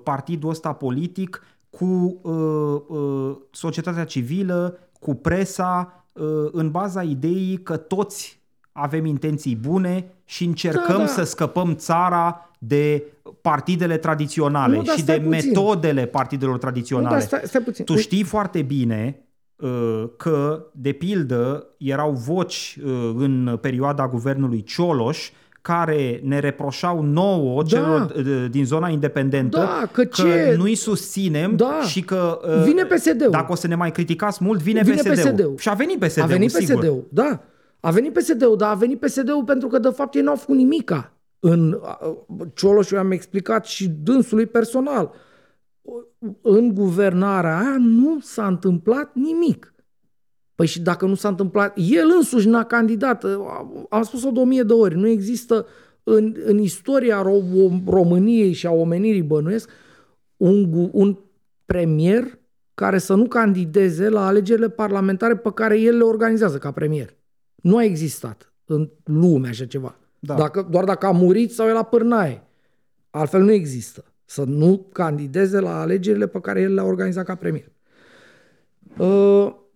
[0.03, 2.21] partidul ăsta politic cu
[3.51, 5.98] societatea civilă, cu presa, Uh,
[6.51, 8.39] în baza ideii că toți
[8.71, 11.07] avem intenții bune și încercăm da, da.
[11.07, 13.03] să scăpăm țara de
[13.41, 15.47] partidele tradiționale Nu, dar și stai de puțin.
[15.47, 17.09] metodele partidelor Nu, tradiționale.
[17.09, 17.85] dar stai, stai puțin.
[17.85, 19.25] Tu știi foarte bine
[19.55, 25.31] uh, că, de pildă, erau voci uh, în perioada guvernului Cioloș
[25.61, 27.67] care ne reproșau nouă, Da.
[27.67, 31.79] celor uh, din zona independentă, Da, că ce- nu-i susținem Da.
[31.87, 33.31] și că uh, Vine PSD-ul.
[33.31, 35.13] dacă o să ne mai criticați mult, vine, Vine PSD-ul.
[35.31, 35.53] PSD-ul.
[35.57, 36.75] Și a venit PSD-ul, A venit sigur.
[36.79, 37.39] PSD-ul, da.
[37.79, 41.13] A venit PSD-ul, dar a venit PSD-ul pentru că, de fapt, ei n-au făcut nimica.
[41.39, 41.79] În
[42.53, 45.11] Cioloș, eu am explicat și dânsului personal.
[46.41, 49.73] În guvernarea aia nu s-a întâmplat nimic.
[50.59, 53.23] Păi și dacă nu s-a întâmplat, el însuși n-a candidat.
[53.89, 54.95] Am spus-o de o mie de ori.
[54.95, 55.65] Nu există
[56.03, 59.69] în, în istoria Ro- României și a omenirii bănuiesc
[60.37, 61.17] un, gu- un
[61.65, 62.39] premier
[62.73, 67.15] care să nu candideze la alegerile parlamentare pe care el le organizează ca premier.
[67.55, 69.95] Nu a existat în lume așa ceva.
[70.19, 70.35] Da.
[70.35, 72.43] Dacă, doar dacă a murit sau e la pârnaie.
[73.09, 74.03] Altfel nu există.
[74.25, 77.71] Să nu candideze la alegerile pe care el le-a organizat ca premier.
[78.97, 79.67] Uh,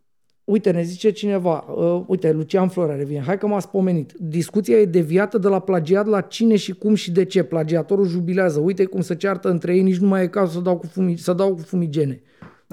[0.44, 4.14] uite, ne zice cineva, uh, uite, Lucian Florea revine, hai că m-ați pomenit.
[4.18, 7.44] Discuția e deviată de la plagiat la cine și cum și de ce.
[7.44, 8.60] Plagiatorul jubilează.
[8.60, 11.18] Uite cum se ceartă între ei, nici nu mai e cazul să dau cu, fumi,
[11.18, 12.22] să dau cu fumigene.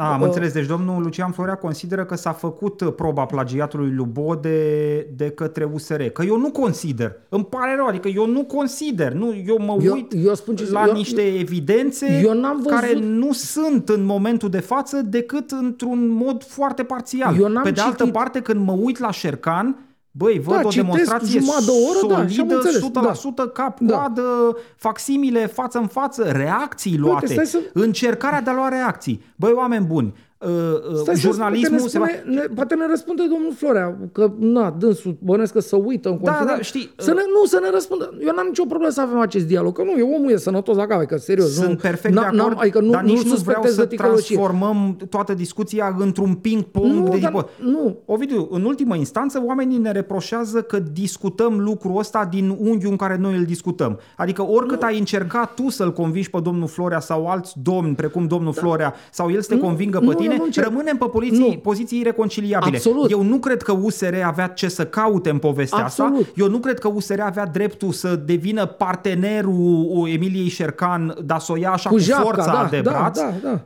[0.00, 0.52] A, am Uh, înțeles.
[0.52, 5.64] Deci domnul Lucian Florea consideră că s-a făcut uh, proba plagiatului lui Bode de către
[5.72, 6.02] USR.
[6.02, 7.16] Că eu nu consider.
[7.28, 9.12] Îmi pare rău, adică eu nu consider.
[9.12, 12.70] Nu, eu mă Eu- uit eu spun ce- la eu- niște evidențe eu n-am văzut-
[12.80, 17.36] care nu sunt în momentul de față decât într-un mod foarte parțial.
[17.40, 19.76] Eu n-am Pe de altă citit- parte, când mă uit la Șercan,
[20.22, 23.52] Băi, văd Da, o citesc demonstrație jumătate de oră, da, și am solidă, înțeles, 100%
[23.52, 23.94] cap, Da.
[23.96, 24.22] coadă,
[24.76, 29.22] facsimile, față în față, reacții Uite, luate, stai să- încercarea de a lua reacții.
[29.36, 30.48] Băi, oameni buni, uh,
[30.90, 32.10] uh, Stai să jurnalismul poate se ne, va...
[32.18, 36.18] spune, ne, poate ne răspunde domnul Florea, că na, dânsul bănesc că să uită în
[36.22, 36.56] Da, continuare.
[36.56, 38.14] da, știi, Să ne, nu, să ne răspundă.
[38.26, 40.86] Eu n-am nicio problemă să avem acest dialog, că nu, eu omul e sănătos la
[40.86, 41.54] cap, că serios.
[41.54, 43.74] Sunt nu, perfect n- de n-am- acord, adică nu, dar nici nu nu vreau suspectez
[43.74, 44.36] să de ticăloșie.
[44.36, 47.48] transformăm toată discuția într-un ping-pong Nu, de dar tipă.
[47.62, 47.96] nu.
[48.04, 53.16] Ovidiu, în ultimă instanță, oamenii ne reproșează că discutăm lucrul ăsta din unghiul în care
[53.16, 53.98] noi îl discutăm.
[54.16, 58.52] Adică oricât ai încercat tu să-l convingi pe domnul Florea sau alți domni, precum domnul
[58.52, 60.66] Florea, sau el să te Nu, convingă nu, pe eu tine, nu încerc.
[60.66, 61.58] rămânem pe poziții, Nu.
[61.62, 62.76] poziții ireconciliabile.
[62.76, 63.10] Absolut.
[63.10, 66.20] Eu nu cred că USR avea ce să caute în povestea Absolut.
[66.20, 66.32] asta.
[66.36, 71.56] Eu nu cred că USR avea dreptul să devină partenerul Emiliei Șercan, dar să o
[71.56, 73.18] ia așa cu, japca, forța da, de da, braț.
[73.18, 73.64] Da, da.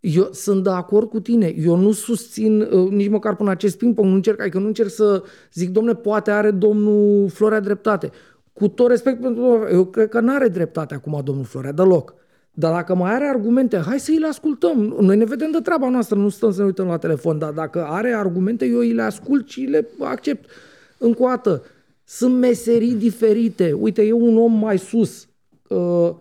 [0.00, 1.54] Eu sunt de acord cu tine.
[1.58, 5.22] Eu nu susțin uh, nici măcar până acest ping-pong, nu încerc, adică nu încerc să
[5.52, 8.10] zic, domne, poate are domnul Florea dreptate.
[8.52, 12.14] Cu tot respect pentru domnul, eu cred că nu are dreptate acum domnul Florea, deloc.
[12.58, 14.96] Dar dacă mai are argumente, hai să îi le ascultăm.
[15.00, 17.84] Noi ne vedem de treaba noastră, nu stăm să ne uităm la telefon, dar dacă
[17.84, 20.50] are argumente, eu îi le ascult și le accept.
[20.98, 21.62] Încă o dată,
[22.04, 23.72] sunt meserii diferite.
[23.72, 25.28] Uite, e un om mai sus.
[25.68, 26.14] Uh,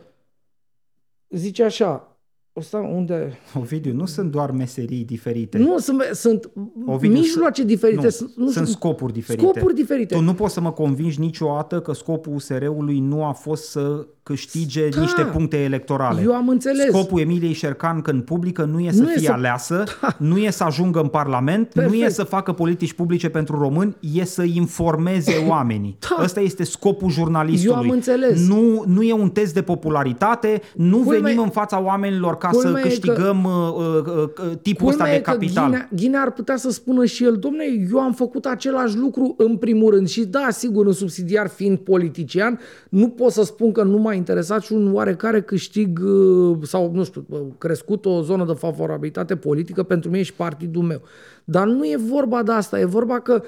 [1.29, 2.17] zice așa,
[2.55, 3.39] Ăsta unde...
[3.59, 5.57] Ovidiu, nu sunt doar meserii diferite.
[5.57, 6.51] Nu, sunt, sunt
[6.85, 8.01] Ovidiu, mijloace diferite.
[8.01, 9.47] Nu, sunt, nu sunt știu, scopuri diferite.
[9.47, 10.15] Scopuri diferite.
[10.15, 14.89] Tu nu poți să mă convingi niciodată că scopul USR-ului nu a fost să câștige
[14.89, 14.99] Da.
[15.01, 16.21] niște puncte electorale.
[16.21, 16.87] Eu am înțeles.
[16.87, 19.83] Scopul Emiliei Șercan când publică nu e să Nu e fie să- aleasă,
[20.17, 22.11] nu e să ajungă în Parlament, nu e Perfect.
[22.11, 25.97] să facă politici publice pentru români, e să informeze oamenii.
[25.99, 26.23] Da.
[26.23, 27.75] Ăsta este scopul jurnalistului.
[27.75, 28.47] Eu am înțeles.
[28.47, 32.71] Nu, nu e un test de popularitate, nu Culmea- venim în fața oamenilor ca Culmea
[32.71, 35.63] să e că- câștigăm uh, uh, uh, tipul ăsta Culmea de e că capital.
[35.69, 39.57] Ghinea, Ghinea ar putea să spună și el, domne, eu am făcut același lucru în
[39.57, 42.59] primul rând și da, sigur, în subsidiar fiind politician,
[42.89, 47.03] nu pot să spun că nu m-a interesat și un oarecare câștig uh, sau, nu
[47.03, 51.01] știu, uh, crescut o zonă de favorabilitate politică pentru mine și partidul meu.
[51.43, 53.43] Dar nu e vorba de asta, e vorba că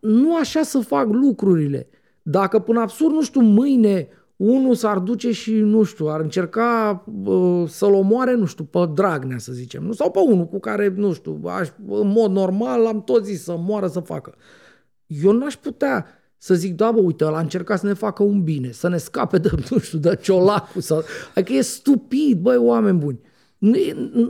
[0.00, 1.88] nu așa să fac lucrurile.
[2.22, 7.68] Dacă până absurd, nu știu, mâine unul s-ar duce și, nu știu, ar încerca uh,
[7.68, 9.92] să-l omoare, nu știu, pe Dragnea, să zicem, nu?
[9.92, 13.56] sau pe unul cu care, nu știu, aș, în mod normal am tot zis să
[13.58, 14.34] moară, să facă.
[15.06, 16.06] Eu n-aș putea
[16.46, 18.96] să zic, da, bă, uite, ăla a încercat să ne facă un bine, să ne
[18.96, 20.80] scape de, nu știu, de ciolacul.
[20.80, 21.02] Sau...
[21.34, 23.20] Adică e stupid, băi, oameni buni.
[23.58, 23.74] Nu,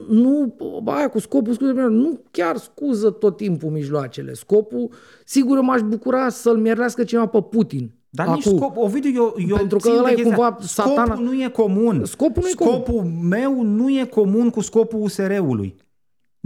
[0.08, 4.32] nu bă, aia cu scopul scuze, nu chiar scuză tot timpul mijloacele.
[4.32, 4.90] Scopul,
[5.24, 7.90] sigur, m-aș bucura să-l mierlească cineva pe Putin.
[8.10, 10.92] Dar nici scop, Ovidiu, eu, eu Pentru că țin ăla de e chestia- cumva Scopul
[10.94, 11.14] satana.
[11.14, 12.04] nu e comun.
[12.04, 12.72] Scopul nu e comun.
[12.82, 15.74] Scopul meu nu e comun cu scopul USR-ului.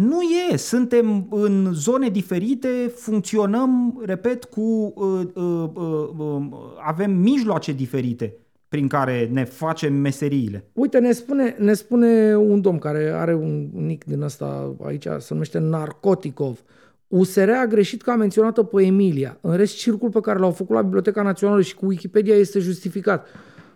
[0.08, 0.20] Nu
[0.50, 0.56] e.
[0.56, 4.60] Suntem în zone diferite, funcționăm, repet, cu...
[4.96, 6.42] Uh, uh, uh, uh,
[6.86, 8.36] avem mijloace diferite
[8.68, 10.64] prin care ne facem meseriile.
[10.72, 15.32] Uite, ne spune, ne spune un domn care are un nick din ăsta aici, se
[15.32, 16.62] numește Narcoticov.
[17.08, 19.38] USR a greșit că a menționat-o pe Emilia.
[19.40, 23.26] În rest, circul pe care l-au făcut la Biblioteca Națională și cu Wikipedia este justificat.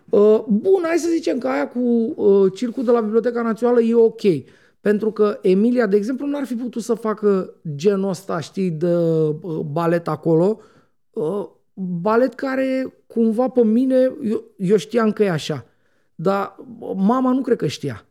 [0.09, 1.79] Uh, bun, hai să zicem că aia cu
[2.15, 4.21] uh, circul de la Biblioteca Națională e ok.
[4.85, 9.59] Pentru că Emilia, de exemplu, n-ar fi putut să facă genul ăsta, știi, de uh,
[9.71, 10.59] balet acolo.
[11.09, 15.65] Uh, balet care, cumva, pe mine, eu, eu știam că e așa.
[16.15, 16.55] Dar
[16.95, 18.05] mama nu cred că știa.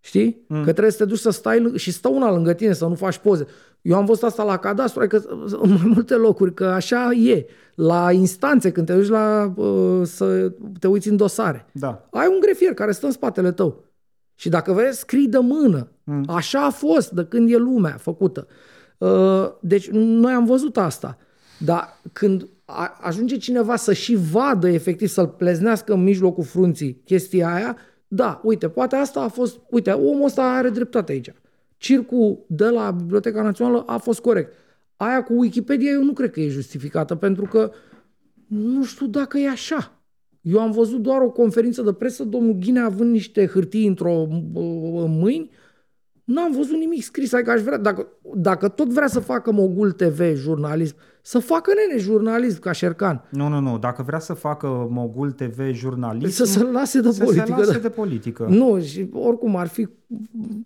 [0.00, 0.44] Știi?
[0.48, 0.64] Mm.
[0.64, 3.18] Că trebuie să te duci să stai și stă una lângă tine, să nu faci
[3.18, 3.46] poze.
[3.82, 5.24] Eu am văzut asta la cadastru, adică
[5.62, 7.46] în mai multe locuri, că așa e.
[7.74, 11.66] La instanțe, când te duci la, uh, să te uiți în dosare.
[11.72, 12.08] Da.
[12.10, 13.87] Ai un grefier care stă în spatele tău.
[14.38, 15.88] Și dacă vreți, scrii de mână.
[16.04, 16.24] Mm.
[16.26, 18.46] Așa a fost de când e lumea făcută.
[18.98, 21.18] Uh, deci noi am văzut asta.
[21.58, 22.48] Dar când
[23.00, 27.76] ajunge cineva să și vadă efectiv, să-l pleznească în mijlocul frunții chestia aia,
[28.08, 31.32] da, uite, poate asta a fost, uite, omul ăsta are dreptate aici.
[31.76, 34.52] Circul de la Biblioteca Națională a fost corect.
[34.96, 37.72] Aia cu Wikipedia eu nu cred că e justificată, pentru că
[38.46, 39.97] nu știu dacă e așa.
[40.50, 44.20] Eu am văzut doar o conferință de presă, domnul Ghinea având niște hârtii într-o
[45.02, 45.50] în mâini,
[46.24, 47.32] n-am văzut nimic scris.
[47.32, 50.96] Adică aș vrea, dacă, dacă tot vrea să facă Mogul TV jurnalism,
[51.28, 53.24] să facă nene jurnalism ca Șercan.
[53.28, 53.78] Nu, nu, nu.
[53.78, 56.34] Dacă vrea să facă Mogul TV jurnalism...
[56.34, 57.46] Să se lase de să politică.
[57.46, 57.78] se lase da.
[57.78, 58.46] de politică.
[58.50, 59.88] Nu, și oricum ar fi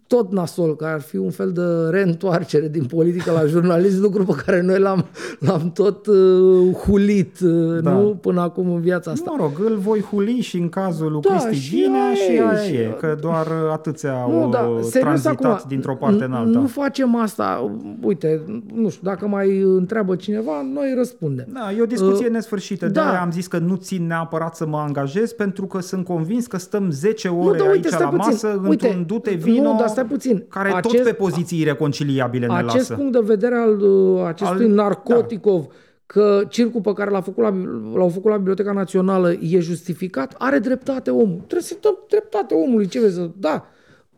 [0.06, 4.32] tot nasol, că ar fi un fel de reîntoarcere din politică la jurnalism, lucru pe
[4.46, 5.04] care noi l-am,
[5.38, 7.92] l-am tot uh, hulit, uh, Da.
[7.92, 8.18] nu?
[8.20, 9.30] Până acum în viața asta.
[9.30, 12.32] Mă rog, îl voi huli și în cazul lui Da, Cristi și Ghinea aia și
[12.34, 15.94] e, aia și- e, că doar atâția Nu, au da, uh, serios tranzitat acum, dintr-o
[15.96, 16.58] parte în n- alta.
[16.58, 17.70] Nu facem asta,
[18.02, 18.42] uite,
[18.74, 21.46] nu știu, dacă mai întreabă cineva, noi răspundem.
[21.52, 22.86] Da, e o discuție Uh, nesfârșită.
[22.86, 23.02] da.
[23.02, 26.56] De-aia am zis că nu țin neapărat să mă angajez, pentru că sunt convins că
[26.58, 28.30] stăm 10 ore Nu, dar uite, aici stai la puțin.
[28.30, 30.44] masă, Uite, într-un dute vino, nu, dar stai puțin.
[30.48, 32.94] care tot Acest- pe poziții ireconciliabile ne Acest lasă.
[32.94, 34.82] punct de vedere al uh, acestui Al- da.
[34.82, 35.66] Narcoticov,
[36.06, 37.54] că circul pe care l-a făcut la,
[37.94, 41.36] l-au făcut la Biblioteca Națională e justificat, are dreptate omul.
[41.36, 42.86] Trebuie să dăm dreptate omului.
[42.86, 43.14] Ce vezi?
[43.14, 43.66] să- Da.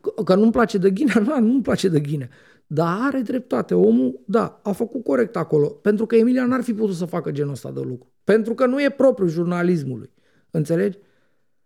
[0.00, 2.28] Că, că nu-mi place de ghinea, da, nu-mi place de ghinea.
[2.74, 5.66] Dar are dreptate omul, da, a făcut corect acolo.
[5.68, 8.12] Pentru că Emilia n-ar fi putut să facă genul ăsta de lucru.
[8.24, 10.10] Pentru că nu e propriu jurnalismului.
[10.50, 10.98] Înțelegi?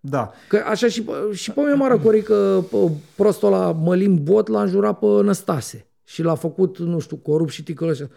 [0.00, 0.32] Da.
[0.48, 2.76] Că așa și, pe- și pe mine mă răcori că pe
[3.16, 7.62] prostul ăla Mălim Bot l-a înjurat pe Năstase și l-a făcut, nu știu, corupt și
[7.62, 8.08] ticălășa.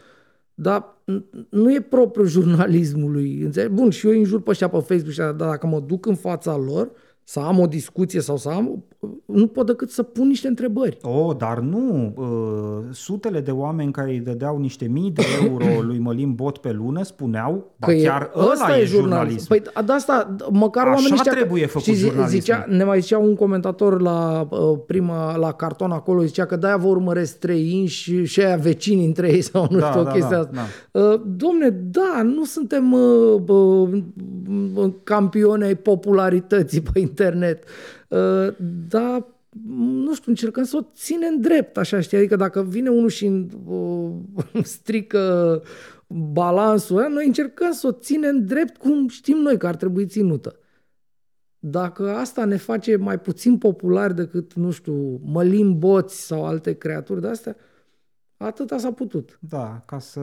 [0.53, 3.41] Dar n- nu e propriu jurnalismului.
[3.41, 3.73] Înțelegi?
[3.73, 6.05] Bun, și eu îi înjur pe ăștia pe Facebook, și așa, dar dacă mă duc
[6.05, 6.91] în fața lor,
[7.23, 8.84] să am o discuție sau să am,
[9.26, 10.98] nu pot decât să pun niște întrebări.
[11.02, 12.14] Oh, dar nu.
[12.18, 16.72] Uh, sutele de oameni care îi dădeau niște mii de euro lui Mălim Bot pe
[16.72, 18.99] lună spuneau, ba Că chiar e, ăla ăsta e e jurnalism.
[19.02, 19.48] jurnalism.
[19.48, 21.32] Păi de asta, măcar Așa oamenii ăștia...
[21.32, 22.40] trebuie făcut știi, zi- jurnalismul.
[22.41, 26.78] zicea, ne mai zicea un comentator la uh, prima, la carton acolo, zicea că de-aia
[26.78, 30.11] vă urmăresc trei și, și aia vecini între ei sau nu Da, știu, o da,
[30.11, 30.61] chestie da, asta.
[30.91, 33.90] Uh, domne, da, nu suntem uh, uh,
[34.76, 37.69] uh, campioni ai popularității pe internet, uh,
[38.89, 39.25] dar
[39.67, 44.11] nu știu, încercăm să o ținem drept, așa știi, adică dacă vine unul și uh,
[44.63, 45.61] strică
[46.07, 50.55] balansul ăla, noi încercăm să o ținem drept cum știm noi că ar trebui ținută.
[51.59, 57.21] Dacă asta ne face mai puțin populari decât, nu știu, mălim boți sau alte creaturi
[57.21, 57.55] de astea,
[58.45, 59.39] atâta s-a putut.
[59.39, 60.19] Da, ca să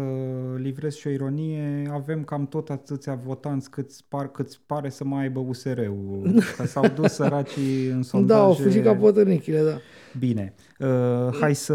[0.56, 5.22] livrez și o ironie, avem cam tot atâția votanți cât, par, cât pare să mai
[5.22, 6.42] aibă USR-ul.
[6.56, 8.40] Că s-au dus săracii în sondaje.
[8.40, 9.78] Da, au fugit ca potărnichile, da.
[10.18, 11.74] Bine, uh, hai să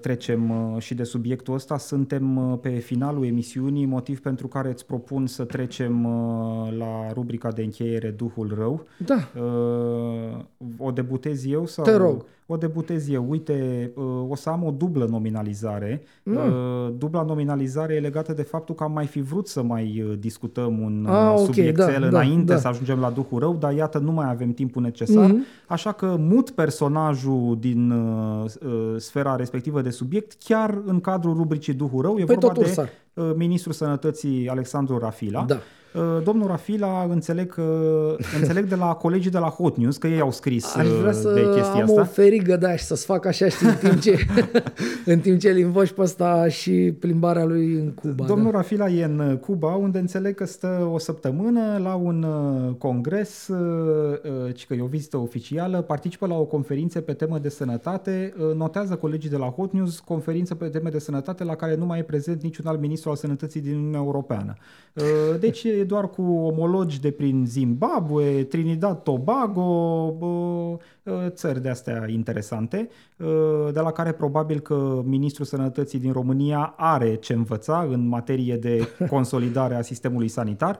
[0.00, 1.78] trecem uh, și de subiectul ăsta.
[1.78, 7.50] Suntem uh, pe finalul emisiunii, motiv pentru care îți propun să trecem uh, la rubrica
[7.52, 8.86] de încheiere Duhul Rău.
[9.06, 10.38] Da, Uh,
[10.78, 11.84] o debutez eu sau...
[11.84, 12.24] Te rog.
[12.52, 13.26] O debutez eu.
[13.28, 16.02] Uite, uh, o să am o dublă nominalizare.
[16.22, 16.36] Mm.
[16.36, 20.18] Uh, Dubla nominalizare e legată de faptul că am mai fi vrut să mai uh,
[20.18, 22.58] discutăm un Ah, ah, ok, subiectel da, da, înainte da.
[22.58, 25.26] să ajungem la Duhul Rău, dar iată, nu mai avem timpul necesar.
[25.30, 25.44] Mhm.
[25.68, 31.74] Așa că mut personajul din uh, uh, sfera respectivă de subiect chiar în cadrul rubricii
[31.74, 32.18] Duhul Rău.
[32.18, 32.88] E Păi vorba tot de Ursar.
[33.14, 35.44] uh, ministrul sănătății Alexandru Rafila.
[35.46, 35.58] Da.
[35.94, 37.62] Uh, Domnul Rafila, înțeleg, că,
[38.40, 41.16] înțeleg de la colegii de la Hot News că ei au scris Aș vrea uh,
[41.16, 42.00] să de chestia am asta.
[42.00, 44.18] o ferigă de și să-ți fac așa, știi, în timp ce,
[45.12, 48.24] în timp ce îl invoci pe ăsta și plimbarea lui în Cuba.
[48.24, 48.56] Domnul da.
[48.56, 53.48] Rafila e în uh, Cuba, unde înțeleg că stă o săptămână la un uh, congres,
[53.48, 53.58] uh,
[54.46, 58.34] uh, ci că e o vizită oficială, participă la o conferință pe temă de sănătate,
[58.38, 61.86] uh, notează colegii de la Hot News, conferință pe teme de sănătate la care nu
[61.86, 64.54] mai e prezent niciun alt ministru al sănătății din Uniunea Europeană.
[64.94, 65.02] Uh,
[65.40, 69.62] Deci e doar cu omologi de prin Zimbabwe, Trinidad, Tobago,
[70.20, 72.88] uh, uh, țări de astea interesante.
[73.72, 78.88] De la care probabil că Ministrul Sănătății din România are ce învăța în materie de
[79.10, 80.78] consolidare a sistemului sanitar.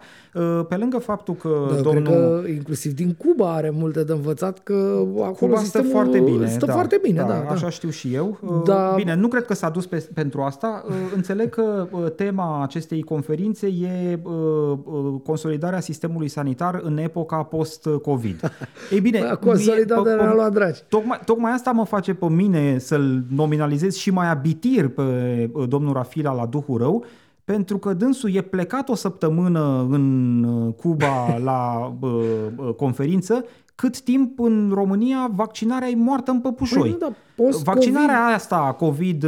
[0.69, 2.03] Pe lângă faptul că da, domnul...
[2.03, 6.47] Cred că inclusiv din Cuba are multe de învățat, că acolo Cuba stă foarte bine.
[6.47, 7.71] Stă da, foarte bine, da, da, Așa da.
[7.71, 8.39] știu și eu.
[8.65, 8.93] Da.
[8.97, 10.85] Bine, nu cred că s-a dus pe, pentru asta.
[11.15, 14.21] Înțeleg că tema acestei conferințe e
[15.25, 18.53] consolidarea sistemului sanitar în epoca post-COVID.
[18.93, 20.83] Ei bine, consolidarea ne-a luat dragi.
[20.89, 26.33] Tocmai, tocmai asta mă face pe mine să-l nominalizez și mai abitir pe domnul Rafila
[26.33, 27.05] la Duhul Rău,
[27.45, 30.45] pentru că dânsul e plecat o săptămână în
[30.77, 33.45] Cuba la uh, conferință,
[33.75, 36.91] cât timp în România vaccinarea e moartă în păpușoi.
[36.91, 39.27] Păi, da, vaccinarea asta COVID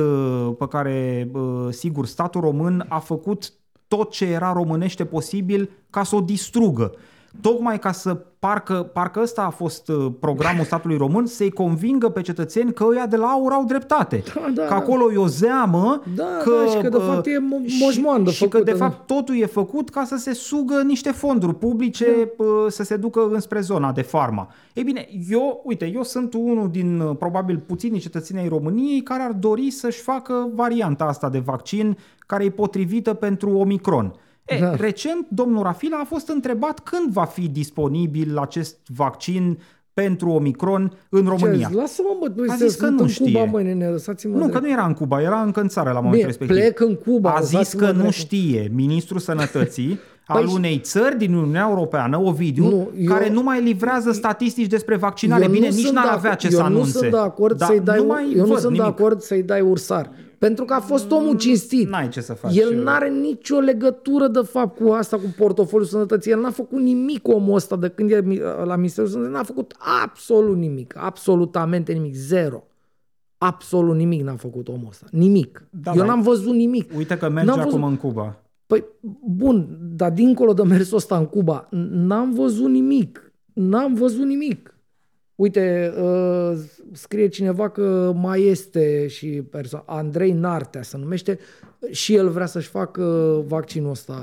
[0.59, 1.31] pe care,
[1.71, 3.53] sigur, statul român a făcut
[3.89, 6.93] tot ce era românește posibil ca să o distrugă.
[7.41, 9.91] Tocmai ca să parcă, parcă ăsta a fost
[10.21, 14.23] programul statului român, să-i convingă pe cetățeni că ăia de la aur au dreptate.
[14.35, 16.03] Da, da, că acolo e o zeamă.
[16.15, 17.39] Da, că, da, și că de fapt e
[17.81, 21.55] moșmoandă Și, și că de fapt totul e făcut ca să se sugă niște fonduri
[21.55, 22.45] publice da.
[22.69, 24.49] să se ducă înspre zona de farma.
[24.73, 29.33] Ei bine, eu, uite, eu sunt unul din probabil puțini cetățeni ai României care ar
[29.33, 31.97] dori să-și facă varianta asta de vaccin
[32.27, 34.15] care e potrivită pentru Omicron.
[34.45, 34.75] E, da.
[34.75, 39.59] Recent, domnul Rafila a fost întrebat când va fi disponibil acest vaccin
[39.95, 41.69] pentru Omicron în România.
[41.71, 43.33] Ce, lasă-mă, bă, noi a zis că nu în știe.
[43.33, 46.01] Cuba, măi, nene, lăsați-mă Nu, că nu era în Cuba, era încă în țară la
[46.01, 46.57] momentul Bine, respectiv.
[46.57, 47.33] plec în Cuba.
[47.33, 52.69] A zis că nu știe ministrul sănătății al păi unei țări din Uniunea Europeană, Ovidiu,
[52.69, 55.49] nu, eu, care nu mai livrează statistici despre vaccinare.
[55.49, 56.91] Bine, nici n-ar avea ce eu să anunțe.
[56.93, 58.81] Nu sunt de acord să-i dai, nu mai eu nu sunt nimic.
[58.81, 60.11] de acord să-i dai ursar.
[60.45, 61.89] Pentru că a fost omul cinstit.
[61.89, 62.57] N-ai ce să faci.
[62.57, 66.31] El n-are nicio legătură de fapt cu asta, cu portofoliul sănătății.
[66.31, 68.21] El n-a făcut nimic omul ăsta de când e
[68.65, 69.37] la Ministerul Sănătății.
[69.37, 70.95] N-a făcut absolut nimic.
[70.97, 72.15] Absolutamente nimic.
[72.15, 72.67] Zero.
[73.39, 75.07] Absolut nimic n-a făcut omul ăsta.
[75.11, 75.67] Nimic.
[75.71, 76.91] Da, Eu n-am văzut nimic.
[76.97, 77.83] Uite că merge acum văzut...
[77.83, 78.43] în Cuba.
[78.67, 78.85] Păi,
[79.27, 83.33] bun, dar dincolo de mersul ăsta în Cuba, n-am văzut nimic.
[83.53, 84.74] N-am văzut nimic.
[85.35, 86.59] Uite, uh,
[86.93, 91.39] scrie cineva că mai este și perso- Andrei Nartea se numește
[91.91, 93.03] și el vrea să-și facă
[93.47, 94.23] vaccinul ăsta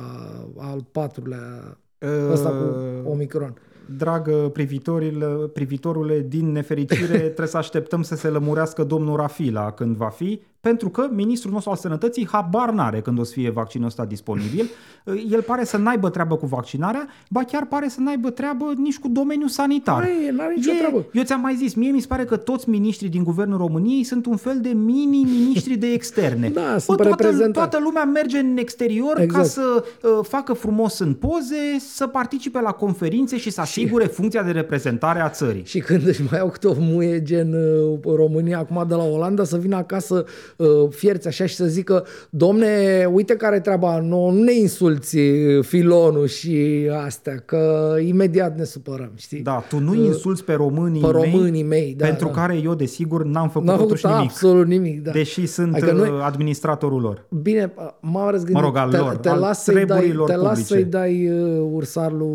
[0.58, 2.76] al patrulea, uh, ăsta cu
[3.10, 3.54] Omicron.
[3.98, 10.10] Dragă privitorul, privitorule, din nefericire trebuie să așteptăm să se lămurească domnul Rafila când va
[10.10, 14.06] fi, pentru că ministrul nostru al sănătății habar n-are când o să fie vaccinul ăsta
[14.06, 14.70] disponibil.
[15.34, 19.08] El pare să n-aibă treabă cu vaccinarea, ba chiar pare să n-aibă treabă nici cu
[19.08, 20.10] domeniul sanitar.
[20.32, 21.06] Nu are nicio e, treabă.
[21.14, 24.26] Eu ți-am mai zis, mie mi se pare că toți miniștrii din guvernul României sunt
[24.26, 26.50] un fel de mini-ministri de externe.
[26.62, 29.44] da, sunt Bă, toată, toată lumea merge în exterior exact.
[29.44, 34.10] ca să uh, facă frumos în poze, să participe la conferințe și să asigure și...
[34.10, 35.66] funcția de reprezentare a țării.
[35.66, 39.44] Și când își mai au câte o muie gen uh, România acum de la Olanda
[39.44, 40.51] să vină acasă uh,
[40.90, 45.18] fierți așa și să zică domne, uite care treaba, nu, nu ne insulți
[45.62, 49.42] filonul și astea, că imediat ne supărăm, știi?
[49.42, 52.32] Da, tu nu insulți pe românii, pe românii mei, mei da, pentru da.
[52.34, 54.32] care eu, desigur, n-am făcut n-am totuși făcut nimic.
[54.32, 55.12] absolut nimic, da.
[55.12, 56.10] Deși sunt adică noi...
[56.22, 57.26] administratorul lor.
[57.30, 58.56] Bine, m-am răzgândit.
[58.56, 60.98] Mă rog, al te, lor, te, al las să-i dai, te las să-i publice.
[60.98, 62.30] dai uh, ursar lui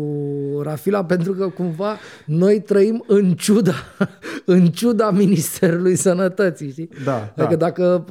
[0.61, 3.73] Rafila, pentru că cumva noi trăim în ciuda,
[4.45, 6.89] în ciuda Ministerului Sănătății, știi?
[7.05, 7.65] Da, adică da.
[7.65, 8.05] dacă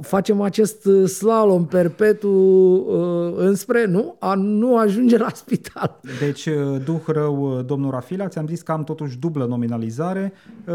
[0.00, 4.16] facem acest slalom perpetu uh, înspre, nu?
[4.18, 6.00] A nu ajunge la spital.
[6.20, 10.32] Deci, uh, duh rău, domnul Rafila, ți-am zis că am totuși dublă nominalizare.
[10.66, 10.74] Uh,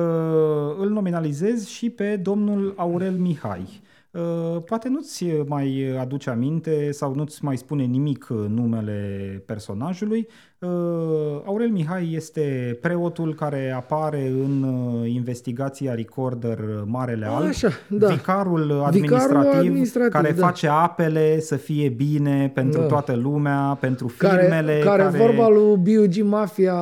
[0.79, 3.81] îl nominalizez și pe domnul Aurel Mihai.
[4.11, 10.27] Uh, poate nu-ți mai aduce aminte sau nu-ți mai spune nimic numele personajului.
[10.63, 18.07] Uh, Aurel Mihai este preotul care apare în uh, investigația Recorder Marele Alb, Așa, da.
[18.07, 20.45] vicarul administrativ, Vicarul administrativ care da.
[20.45, 22.85] face apele să fie bine pentru Da.
[22.85, 26.21] toată lumea, pentru Care, firmele care, vorba lui B.U.G.
[26.21, 26.75] Mafia,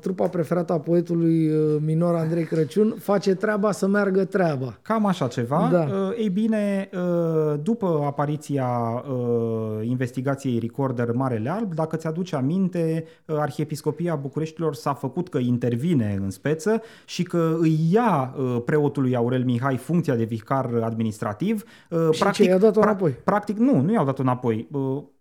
[0.00, 4.78] trupa preferată a poetului uh, minor Andrei Crăciun, face treaba să meargă treaba.
[4.82, 5.68] Cam așa ceva.
[5.72, 5.78] Da.
[5.78, 8.66] Uh, Ei bine, uh, după apariția
[9.08, 16.18] uh, investigației Recorder Marele Alb, dacă ți-aduce aminte, uh, Arhiepiscopia Bucureștilor s-a făcut că intervine
[16.22, 21.64] în speță și că îi ia uh, preotului Aurel Mihai funcția de vicar administrativ.
[21.90, 23.10] Uh, Și ce, i-a dat-o înapoi?
[23.10, 24.68] Practic, nu, nu i-au dat-o înapoi.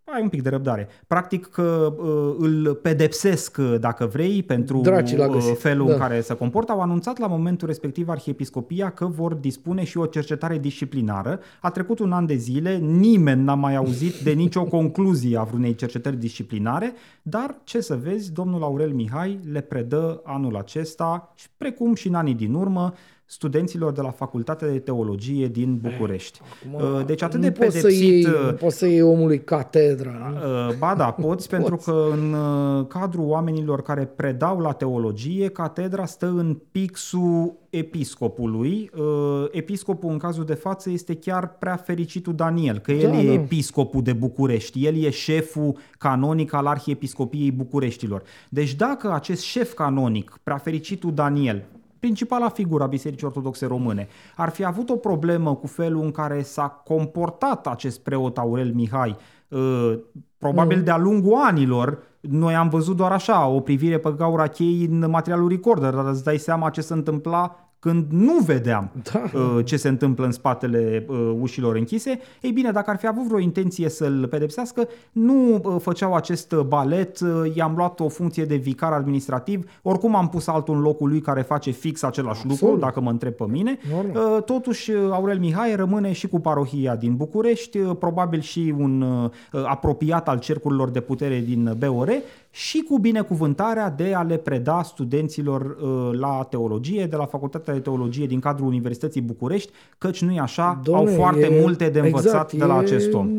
[0.05, 0.87] Uh, ai un pic de răbdare.
[1.07, 5.59] Practic că uh, îl pedepsesc, uh, dacă vrei, pentru Dracii l-a uh, găsit.
[5.59, 5.93] felul Da.
[5.93, 6.71] în care se comportă.
[6.71, 11.39] Au anunțat la momentul respectiv Arhiepiscopia că vor dispune și o cercetare disciplinară.
[11.61, 15.75] A trecut un an de zile, nimeni n-a mai auzit de nicio concluzie a vreunei
[15.75, 21.93] cercetări disciplinare, dar ce să vezi, domnul Aurel Mihai le predă anul acesta, și precum
[21.93, 22.93] și în anii din urmă,
[23.33, 26.39] studenților de la Facultatea de Teologie din București.
[26.65, 28.09] Acum, Deci atât nu de poți să pedepsit...
[28.09, 30.33] iei, nu poți să iei omului catedra.
[30.33, 30.67] Nu?
[30.67, 36.05] Uh, Ba da, poți, pentru că în uh, cadrul oamenilor care predau la teologie, catedra
[36.05, 38.89] stă în pixul episcopului.
[38.97, 43.25] Uh, Episcopul în cazul de față este chiar prea fericitul Daniel, că el Da, e
[43.27, 43.33] da.
[43.33, 48.23] episcopul de București, el e șeful canonic al Arhiepiscopiei Bucureștilor.
[48.49, 51.63] Deci dacă acest șef canonic, prea fericitul Daniel,
[52.03, 56.41] principala figură a Bisericii Ortodoxe Române, ar fi avut o problemă cu felul în care
[56.41, 59.15] s-a comportat acest preot Aurel Mihai,
[59.47, 59.93] uh,
[60.37, 60.83] probabil Mm.
[60.83, 65.49] de-a lungul anilor, noi am văzut doar așa, o privire pe gaura cheii în materialul
[65.49, 69.39] recorder, dar îți dai seama ce se întâmpla când nu vedeam Da.
[69.39, 72.19] uh, ce se întâmplă în spatele uh, ușilor închise.
[72.41, 77.19] Ei bine, dacă ar fi avut vreo intenție să-l pedepsească, nu uh, făceau acest balet,
[77.19, 81.21] uh, i-am luat o funcție de vicar administrativ, oricum am pus altul în locul lui
[81.21, 82.59] care face fix același Absolut.
[82.61, 83.77] lucru, dacă mă întreb pe mine.
[83.91, 84.35] Normal.
[84.35, 89.01] Uh, Totuși, uh, Aurel Mihai rămâne și cu parohia din București, uh, probabil și un
[89.01, 89.29] uh,
[89.65, 92.09] apropiat al cercurilor de putere din BOR
[92.55, 97.79] și cu binecuvântarea de a le preda studenților uh, la teologie, de la Facultatea de
[97.79, 102.25] Teologie din cadrul Universității București, căci nu-i așa, Dom'le, au foarte e- multe de învățat
[102.25, 103.29] exact, de la e acest om.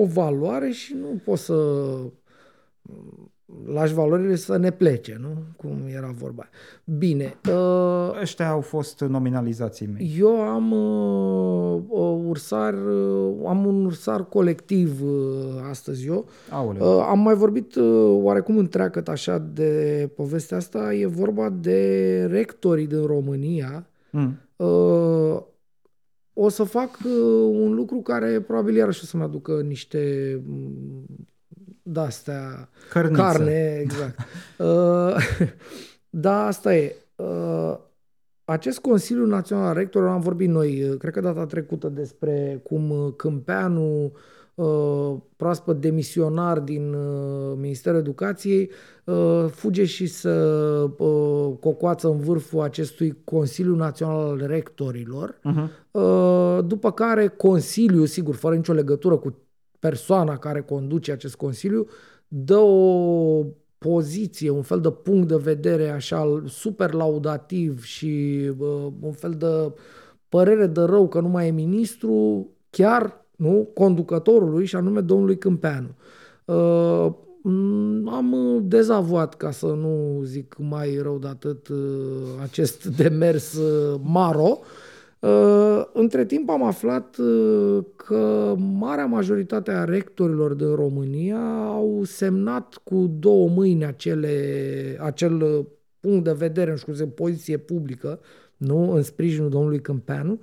[0.00, 1.54] o valoare și nu poți să
[3.66, 5.28] lași valorile să ne plece, nu?
[5.56, 6.48] Cum era vorba.
[6.84, 10.16] Bine, uh, Ăștia au fost nominalizații mei.
[10.18, 16.28] eu am uh, uh, ursar, uh, am un ursar colectiv uh, astăzi eu.
[16.50, 16.96] Aoleu.
[16.96, 20.94] Uh, am mai vorbit uh, oarecum întreagăt așa de povestea asta.
[20.94, 23.86] E vorba de rectorii din România.
[24.10, 24.38] Mm.
[24.56, 25.42] Uh,
[26.32, 27.12] o să fac uh,
[27.52, 31.04] un lucru care probabil iarăși o să-mi aducă niște mm,
[31.86, 33.22] de-astea, Cărniță.
[33.22, 34.18] carne, exact.
[34.58, 35.16] Uh,
[36.10, 36.96] da, asta e.
[37.16, 37.76] Uh,
[38.44, 42.90] acest Consiliu Național al Rectorilor, am vorbit noi, uh, cred că data trecută, despre cum
[42.90, 44.12] uh, Câmpeanu,
[44.54, 48.70] uh, proaspăt demisionar din uh, Ministerul Educației,
[49.04, 50.30] uh, fuge și să
[50.98, 55.70] uh, cocoață în vârful acestui Consiliu Național al Rectorilor, Mhm.
[55.90, 59.34] Uh, după care Consiliul, sigur, fără nicio legătură cu
[59.78, 61.86] persoana care conduce acest Consiliu,
[62.28, 63.44] dă o
[63.78, 69.72] poziție, un fel de punct de vedere așa super laudativ și uh, un fel de
[70.28, 75.88] părere de rău că nu mai e ministru, chiar nu conducătorului și anume domnului Câmpeanu.
[76.44, 77.12] Uh,
[77.42, 81.78] m, am uh, dezavuat, ca să nu zic mai rău de atât, uh,
[82.42, 84.58] acest demers uh, maro.
[84.60, 84.66] Uh,
[85.92, 93.06] Între timp am aflat uh, că marea majoritate a rectorilor din România au semnat cu
[93.18, 95.64] două mâini acele, acel uh,
[96.00, 98.20] punct de vedere, nu știu cum se zice, poziție publică,
[98.56, 100.40] nu, în sprijinul domnului Câmpeanu.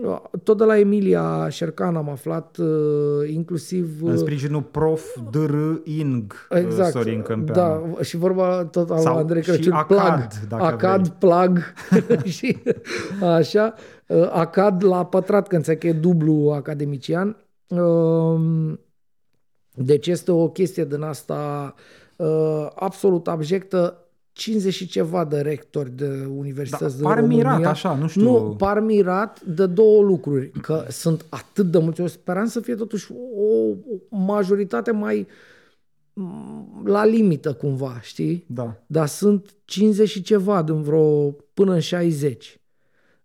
[0.00, 4.02] Uh, Tot de la Emilia Șercan am aflat uh, inclusiv...
[4.02, 5.54] În uh, sprijinul prof dr.
[5.84, 6.90] Ing Exact.
[6.90, 7.94] Sorin Câmpeanu.
[7.94, 11.16] Da, și vorba tot al Sau Andrei și Crăciun, ACAD, plag, dacă ACAD, vrei.
[11.18, 11.58] plag
[12.36, 12.58] și
[13.20, 13.74] așa,
[14.06, 17.36] uh, ACAD la pătrat, că înțeleg că e dublu academician.
[17.66, 18.80] Um,
[19.74, 21.74] Deci este o chestie din asta
[22.16, 24.01] uh, absolut abjectă.
[24.32, 27.56] 50 și ceva de rectori de universități din Da, par România.
[27.56, 28.22] mirat, așa, nu știu.
[28.22, 30.50] Nu, par mirat de două lucruri.
[30.50, 32.00] Că sunt atât de mulți.
[32.00, 33.68] Eu speram să fie totuși o
[34.10, 35.26] o majoritate mai
[36.12, 38.44] m, la limită cumva, știi?
[38.48, 38.76] Da.
[38.86, 42.60] Dar sunt 50 și ceva din vreo până în 60.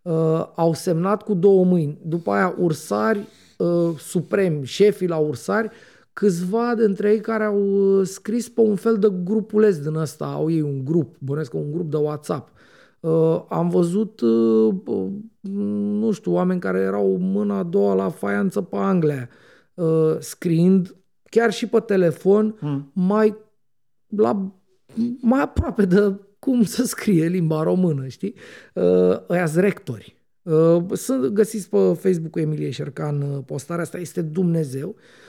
[0.01, 0.13] Uh,
[0.55, 1.97] au semnat cu două mâini.
[2.05, 3.27] După aia ursari
[3.57, 5.69] uh, supremi, șefii la ursari,
[6.18, 7.61] câțiva dintre ei care au
[7.99, 11.57] uh, scris pe un fel de grupuleț din ăsta, au ei un grup, bănesc că
[11.57, 12.49] un grup de WhatsApp.
[12.99, 15.07] Uh, am văzut, uh, uh,
[15.99, 19.30] nu știu, oameni care erau mâna a doua la faianță pe Anglia,
[19.73, 20.95] uh, scriind
[21.30, 22.91] chiar și pe telefon, Mm.
[22.94, 23.35] mai
[24.07, 24.52] la
[25.22, 28.35] mai aproape de cum să scrie limba română, știi?
[28.73, 30.22] Uh, ăia rectori.
[30.41, 34.88] Uh, Sunt găsiți pe Facebook cu Emilie Șercan uh, postarea asta, este Dumnezeu.
[34.89, 35.26] Uh,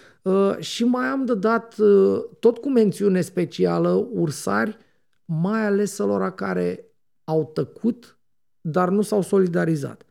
[0.59, 4.77] Și mai am de dat, uh, tot cu mențiune specială, ursari,
[5.25, 6.85] mai ales celor care
[7.25, 8.19] au tăcut,
[8.61, 10.03] dar nu s-au solidarizat.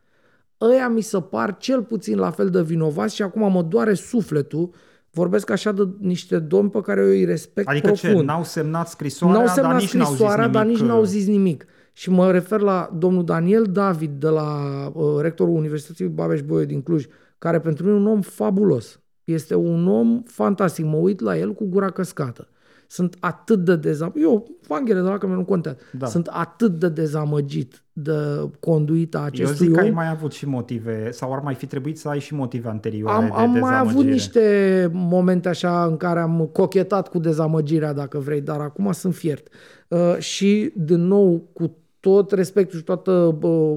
[0.60, 4.70] Ăia mi se par cel puțin la fel de vinovați și acum mă doare sufletul
[5.10, 8.16] Vorbesc așa de niște domni pe care eu îi respect Adică profund.
[8.18, 10.56] ce, n-au semnat scrisoarea, N-au dar semnat nici n-au zis scrisoarea, nimic.
[10.56, 11.66] dar nici uh, n-au zis nimic.
[11.92, 14.50] Și mă refer la domnul Daniel David de la
[14.92, 17.06] uh, rectorul Universității Babeș-Bolyai din Cluj,
[17.38, 19.00] care pentru mine e un om fabulos.
[19.32, 20.84] Este un om fantastic.
[20.84, 22.48] Mă uit la el cu gura căscată.
[22.86, 24.22] Sunt atât de dezamăgit.
[24.22, 25.78] Eu, Vanghele de la că nu contează.
[25.92, 26.06] Da.
[26.06, 28.12] Sunt atât de dezamăgit de
[28.60, 29.94] conduita Eu acestui zic că ai om.
[29.94, 33.28] mai avut și motive, sau ar mai fi trebuit să ai și motive anterioare Am,
[33.28, 34.12] de am mai avut dezamăgire.
[34.12, 39.48] niște momente așa în care am cochetat cu dezamăgirea, dacă vrei, dar acum sunt fiert.
[39.88, 43.76] Uh, și, din nou, cu tot respectul și toată uh,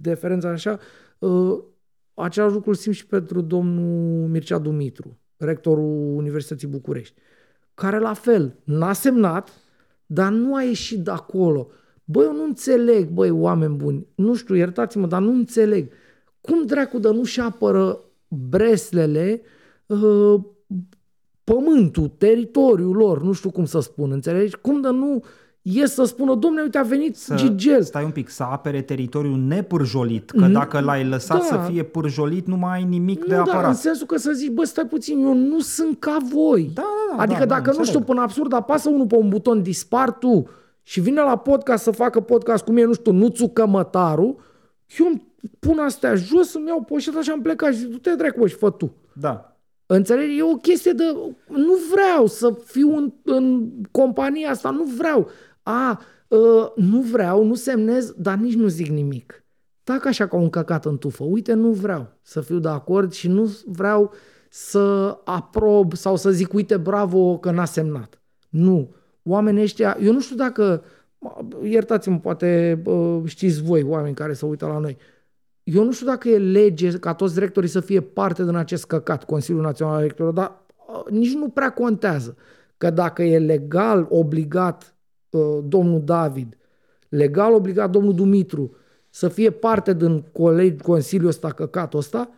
[0.00, 0.78] deferența așa,
[1.18, 1.58] uh,
[2.14, 7.14] același lucru îl simt și pentru domnul Mircea Dumitru, rectorul Universității București,
[7.74, 9.50] care la fel n-a semnat,
[10.06, 11.70] dar nu a ieșit de acolo.
[12.04, 15.92] Băi, eu nu înțeleg, băi, oameni buni, nu știu, iertați-mă, dar nu înțeleg.
[16.40, 19.42] Cum dracu de nu-și apără breslele
[19.86, 20.40] uh,
[21.44, 24.56] pământul, teritoriul lor, nu știu cum să spun, înțelegi?
[24.56, 25.24] Cum de nu
[25.62, 27.82] ies să spună, domne, uite, a venit Să, Gigel.
[27.82, 31.44] Stai un pic, să apere teritoriul nepârjolit, că Nu- dacă l-ai lăsat da.
[31.44, 33.68] să fie pârjolit, nu mai ai nimic de Nu, da, apărat.
[33.68, 36.70] în sensul că să zici, bă, stai puțin, eu nu sunt ca voi.
[36.74, 37.88] Da, da, da, adică da, da, dacă, nu înțeleg.
[37.88, 40.48] știu, până absurd apasă unul pe un buton, dispar tu
[40.82, 44.38] și vine la podcast să facă podcast cu mine, nu știu, Nuțu Cămătaru,
[44.98, 45.22] eu îmi
[45.58, 48.54] pun astea jos, îmi iau poșeta și am plecat și zic, du-te dracu, bă, și
[48.54, 48.94] fă tu.
[49.12, 49.56] Da.
[49.86, 50.38] Înțelegi?
[50.38, 51.04] E o chestie de...
[51.48, 55.28] Nu vreau să fiu în, în compania asta, nu vreau.
[55.62, 59.44] A, uh, nu vreau, nu semnez, dar nici nu zic nimic.
[59.84, 61.24] Tac așa ca un căcat în tufă.
[61.24, 64.12] Uite, nu vreau să fiu de acord și nu vreau
[64.50, 68.22] să aprob sau să zic, uite, bravo că n-a semnat.
[68.48, 68.94] Nu.
[69.22, 70.84] Oamenii ăștia, eu nu știu dacă,
[71.62, 74.96] iertați-mă, poate uh, știți voi, oameni care se uită la noi,
[75.62, 79.24] eu nu știu dacă e lege ca toți rectorii să fie parte din acest căcat,
[79.24, 82.36] Consiliul Național al Rectorilor, dar uh, nici nu prea contează.
[82.76, 85.01] Că dacă e legal obligat uh,
[85.64, 86.56] domnul David,
[87.08, 88.76] legal obligat domnul Dumitru
[89.10, 92.30] să fie parte din colegi, Consiliul ăsta, căcatul ăsta,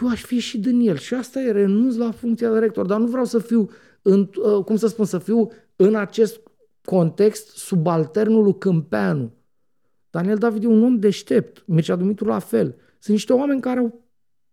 [0.00, 0.96] eu aș fi și din el.
[0.96, 3.68] Și asta e, renunț la funcția de rector, dar nu vreau să fiu,
[4.02, 6.40] în, uh, cum să spun, să fiu în acest
[6.84, 9.32] context subalternul lui Câmpeanu.
[10.10, 12.74] Daniel David e un om deștept, Mircea Dumitru la fel.
[12.98, 14.05] Sunt niște oameni care au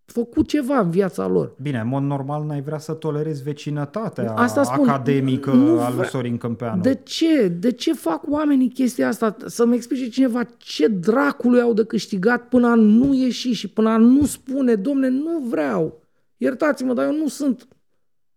[0.05, 1.55] făcut ceva în viața lor.
[1.61, 5.97] Bine, în mod normal n-ai vrea să tolerezi vecinătatea Asta spun, academică nu a lui
[5.97, 6.81] vre- Sorin Câmpeanu.
[6.81, 7.47] De ce?
[7.47, 9.35] De ce fac oamenii chestia asta?
[9.45, 13.97] Să-mi explice cineva ce dracului au de câștigat până a nu ieși și până a
[13.97, 16.01] nu spune, domne, nu vreau.
[16.37, 17.67] Iertați-mă, dar eu nu sunt.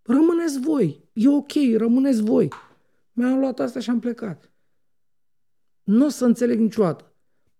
[0.02, 1.04] Rămâneți voi.
[1.12, 2.48] E ok, rămâneți voi.
[3.12, 4.50] Mi-am luat asta și am plecat.
[5.82, 7.05] Nu o să înțeleg niciodată.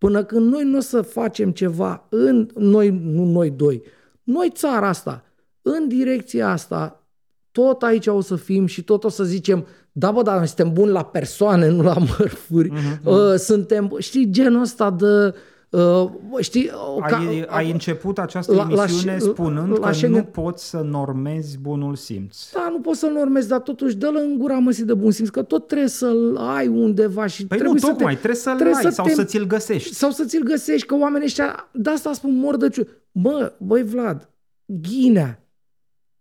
[0.07, 3.83] Până când noi nu o să facem ceva în noi, nu noi doi,
[4.23, 5.24] noi țara asta,
[5.62, 7.07] în direcția asta,
[7.51, 10.73] tot aici o să fim și tot o să zicem, da bă, dar noi suntem
[10.73, 12.70] buni la persoane, nu la mărfuri.
[12.70, 15.35] Mhm, Uh, suntem, știi, genul ăsta de...
[15.70, 16.10] Uh,
[16.40, 20.22] știi, uh, Ai, ai început această la- la emisiune Sch- spunând la că Schengen- nu
[20.24, 22.51] poți să normezi bunul simț.
[22.52, 25.43] Da, nu poți să-l normezi, dar totuși dă-l în gura măsii de bun simț, că
[25.43, 28.76] tot trebuie să-l ai undeva și Păi trebuie nu, să tocmai, te, trebuie să-l trebuie
[28.76, 29.94] ai să sau te- să ți-l găsești.
[29.94, 32.86] Sau să ți-l găsești, că oamenii ăștia, de asta spun mor de ciu.
[33.12, 34.30] Bă, băi Vlad,
[34.64, 35.43] Ghinea,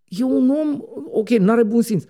[0.08, 0.82] e un om,
[1.12, 2.04] ok, n-are bun simț,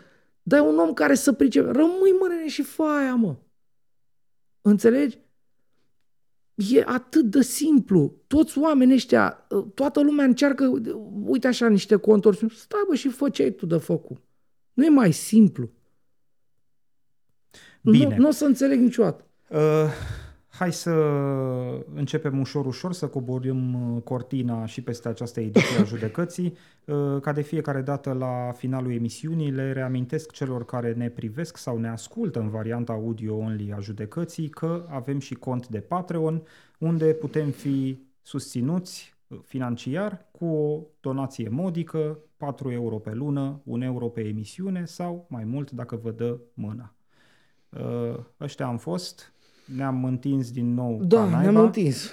[0.43, 1.67] dar e un om care să pricepe.
[1.71, 3.35] Rămâi mărene și fă aia, mă.
[4.61, 5.17] Înțelegi?
[6.55, 8.13] E atât de simplu.
[8.27, 10.73] Toți oamenii ăștia, toată lumea încearcă,
[11.25, 12.51] uite așa, niște contorsiuni.
[12.51, 14.17] Stai bă și fă ce ai tu de făcut.
[14.73, 15.69] Nu e mai simplu.
[17.81, 18.07] Bine.
[18.07, 19.25] Nu, nu o să înțeleg niciodată.
[19.49, 19.91] Uh,
[20.57, 20.91] hai să
[21.93, 26.57] începem ușor, ușor, să coborâm uh, cortina și peste această ediție a judecății.
[26.85, 31.77] Uh, ca de fiecare dată la finalul emisiunii le reamintesc celor care ne privesc sau
[31.77, 36.43] ne ascultă în varianta audio-only a judecății că avem și cont de Patreon
[36.79, 43.83] unde putem fi susținuți uh, financiar cu o donație modică, 4 euro pe lună, 1
[43.83, 46.93] euro pe emisiune sau mai mult dacă vă dă mâna.
[47.69, 49.34] Uh, ăștia am fost,
[49.65, 51.51] ne-am întins din nou ca Da, naiba.
[51.51, 52.11] ne-am întins.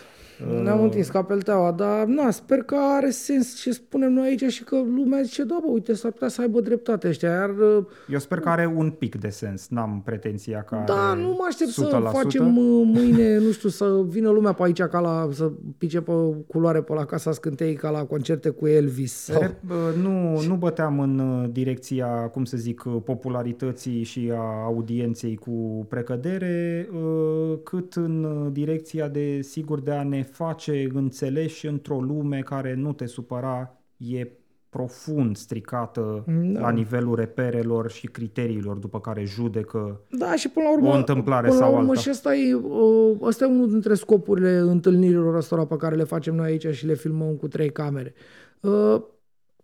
[0.63, 4.65] Ne-am întins ca pelteaua, dar na, sper că are sens ce spunem noi aici și
[4.65, 8.19] că lumea zice, da, bă, uite, s-ar putea să aibă dreptate ăștia, iar uh, Eu
[8.19, 11.71] sper că are un pic de sens, n-am pretenția că da, are nu mă aștept
[11.71, 11.73] 100%.
[11.73, 16.01] să facem uh, mâine, nu știu, să vină lumea pe aici ca la, să pice
[16.01, 16.13] pe
[16.47, 19.13] culoare pe la Casa Scântei ca la concerte cu Elvis.
[19.13, 19.41] Sau...
[19.41, 24.65] Rep, uh, nu, nu băteam în uh, direcția, cum să zic, uh, popularității și a
[24.65, 31.67] audienței cu precădere, uh, cât în uh, direcția de, sigur, de a ne face înțeleși
[31.67, 34.29] într-o lume care nu te supăra, e
[34.69, 36.61] profund stricată Da.
[36.61, 41.49] la nivelul reperelor și criteriilor după care judecă Da, și până la urmă, O întâmplare
[41.49, 42.01] până la sau urmă alta.
[42.01, 46.35] și asta e, uh, asta e unul dintre scopurile întâlnirilor ăstora pe care le facem
[46.35, 48.15] noi aici și le filmăm cu trei camere.
[48.61, 49.03] Uh,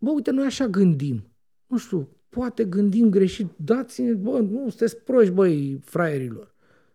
[0.00, 1.24] Bă, uite, noi așa gândim.
[1.66, 6.54] Nu știu, poate gândim greșit, dați-ne, bă, nu, sunteți proști, băi, fraierilor.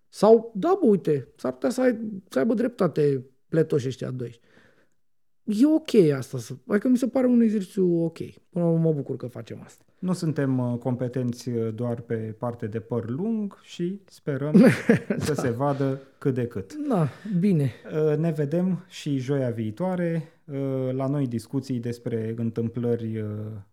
[0.09, 1.99] Sau, da, bă, uite, s-ar putea să, ai,
[2.29, 4.39] să aibă dreptate pletoși ăștia doi.
[5.43, 8.17] E ok asta, să, adică mi se pare un exercițiu ok.
[8.49, 9.83] Până mă bucur că facem asta.
[9.99, 14.65] Nu suntem uh, competenți uh, doar pe parte de păr lung și sperăm
[15.17, 16.73] să se vadă cât de cât.
[16.87, 17.07] Da,
[17.39, 17.71] bine.
[18.09, 20.27] Uh, ne vedem și joia viitoare
[20.91, 23.25] la noi discuții despre întâmplări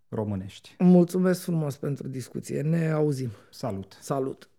[0.09, 0.74] românești.
[0.78, 2.62] Mulțumesc frumos pentru discuție.
[2.62, 3.31] Ne auzim.
[3.51, 3.98] Salut!
[4.01, 4.49] Salut!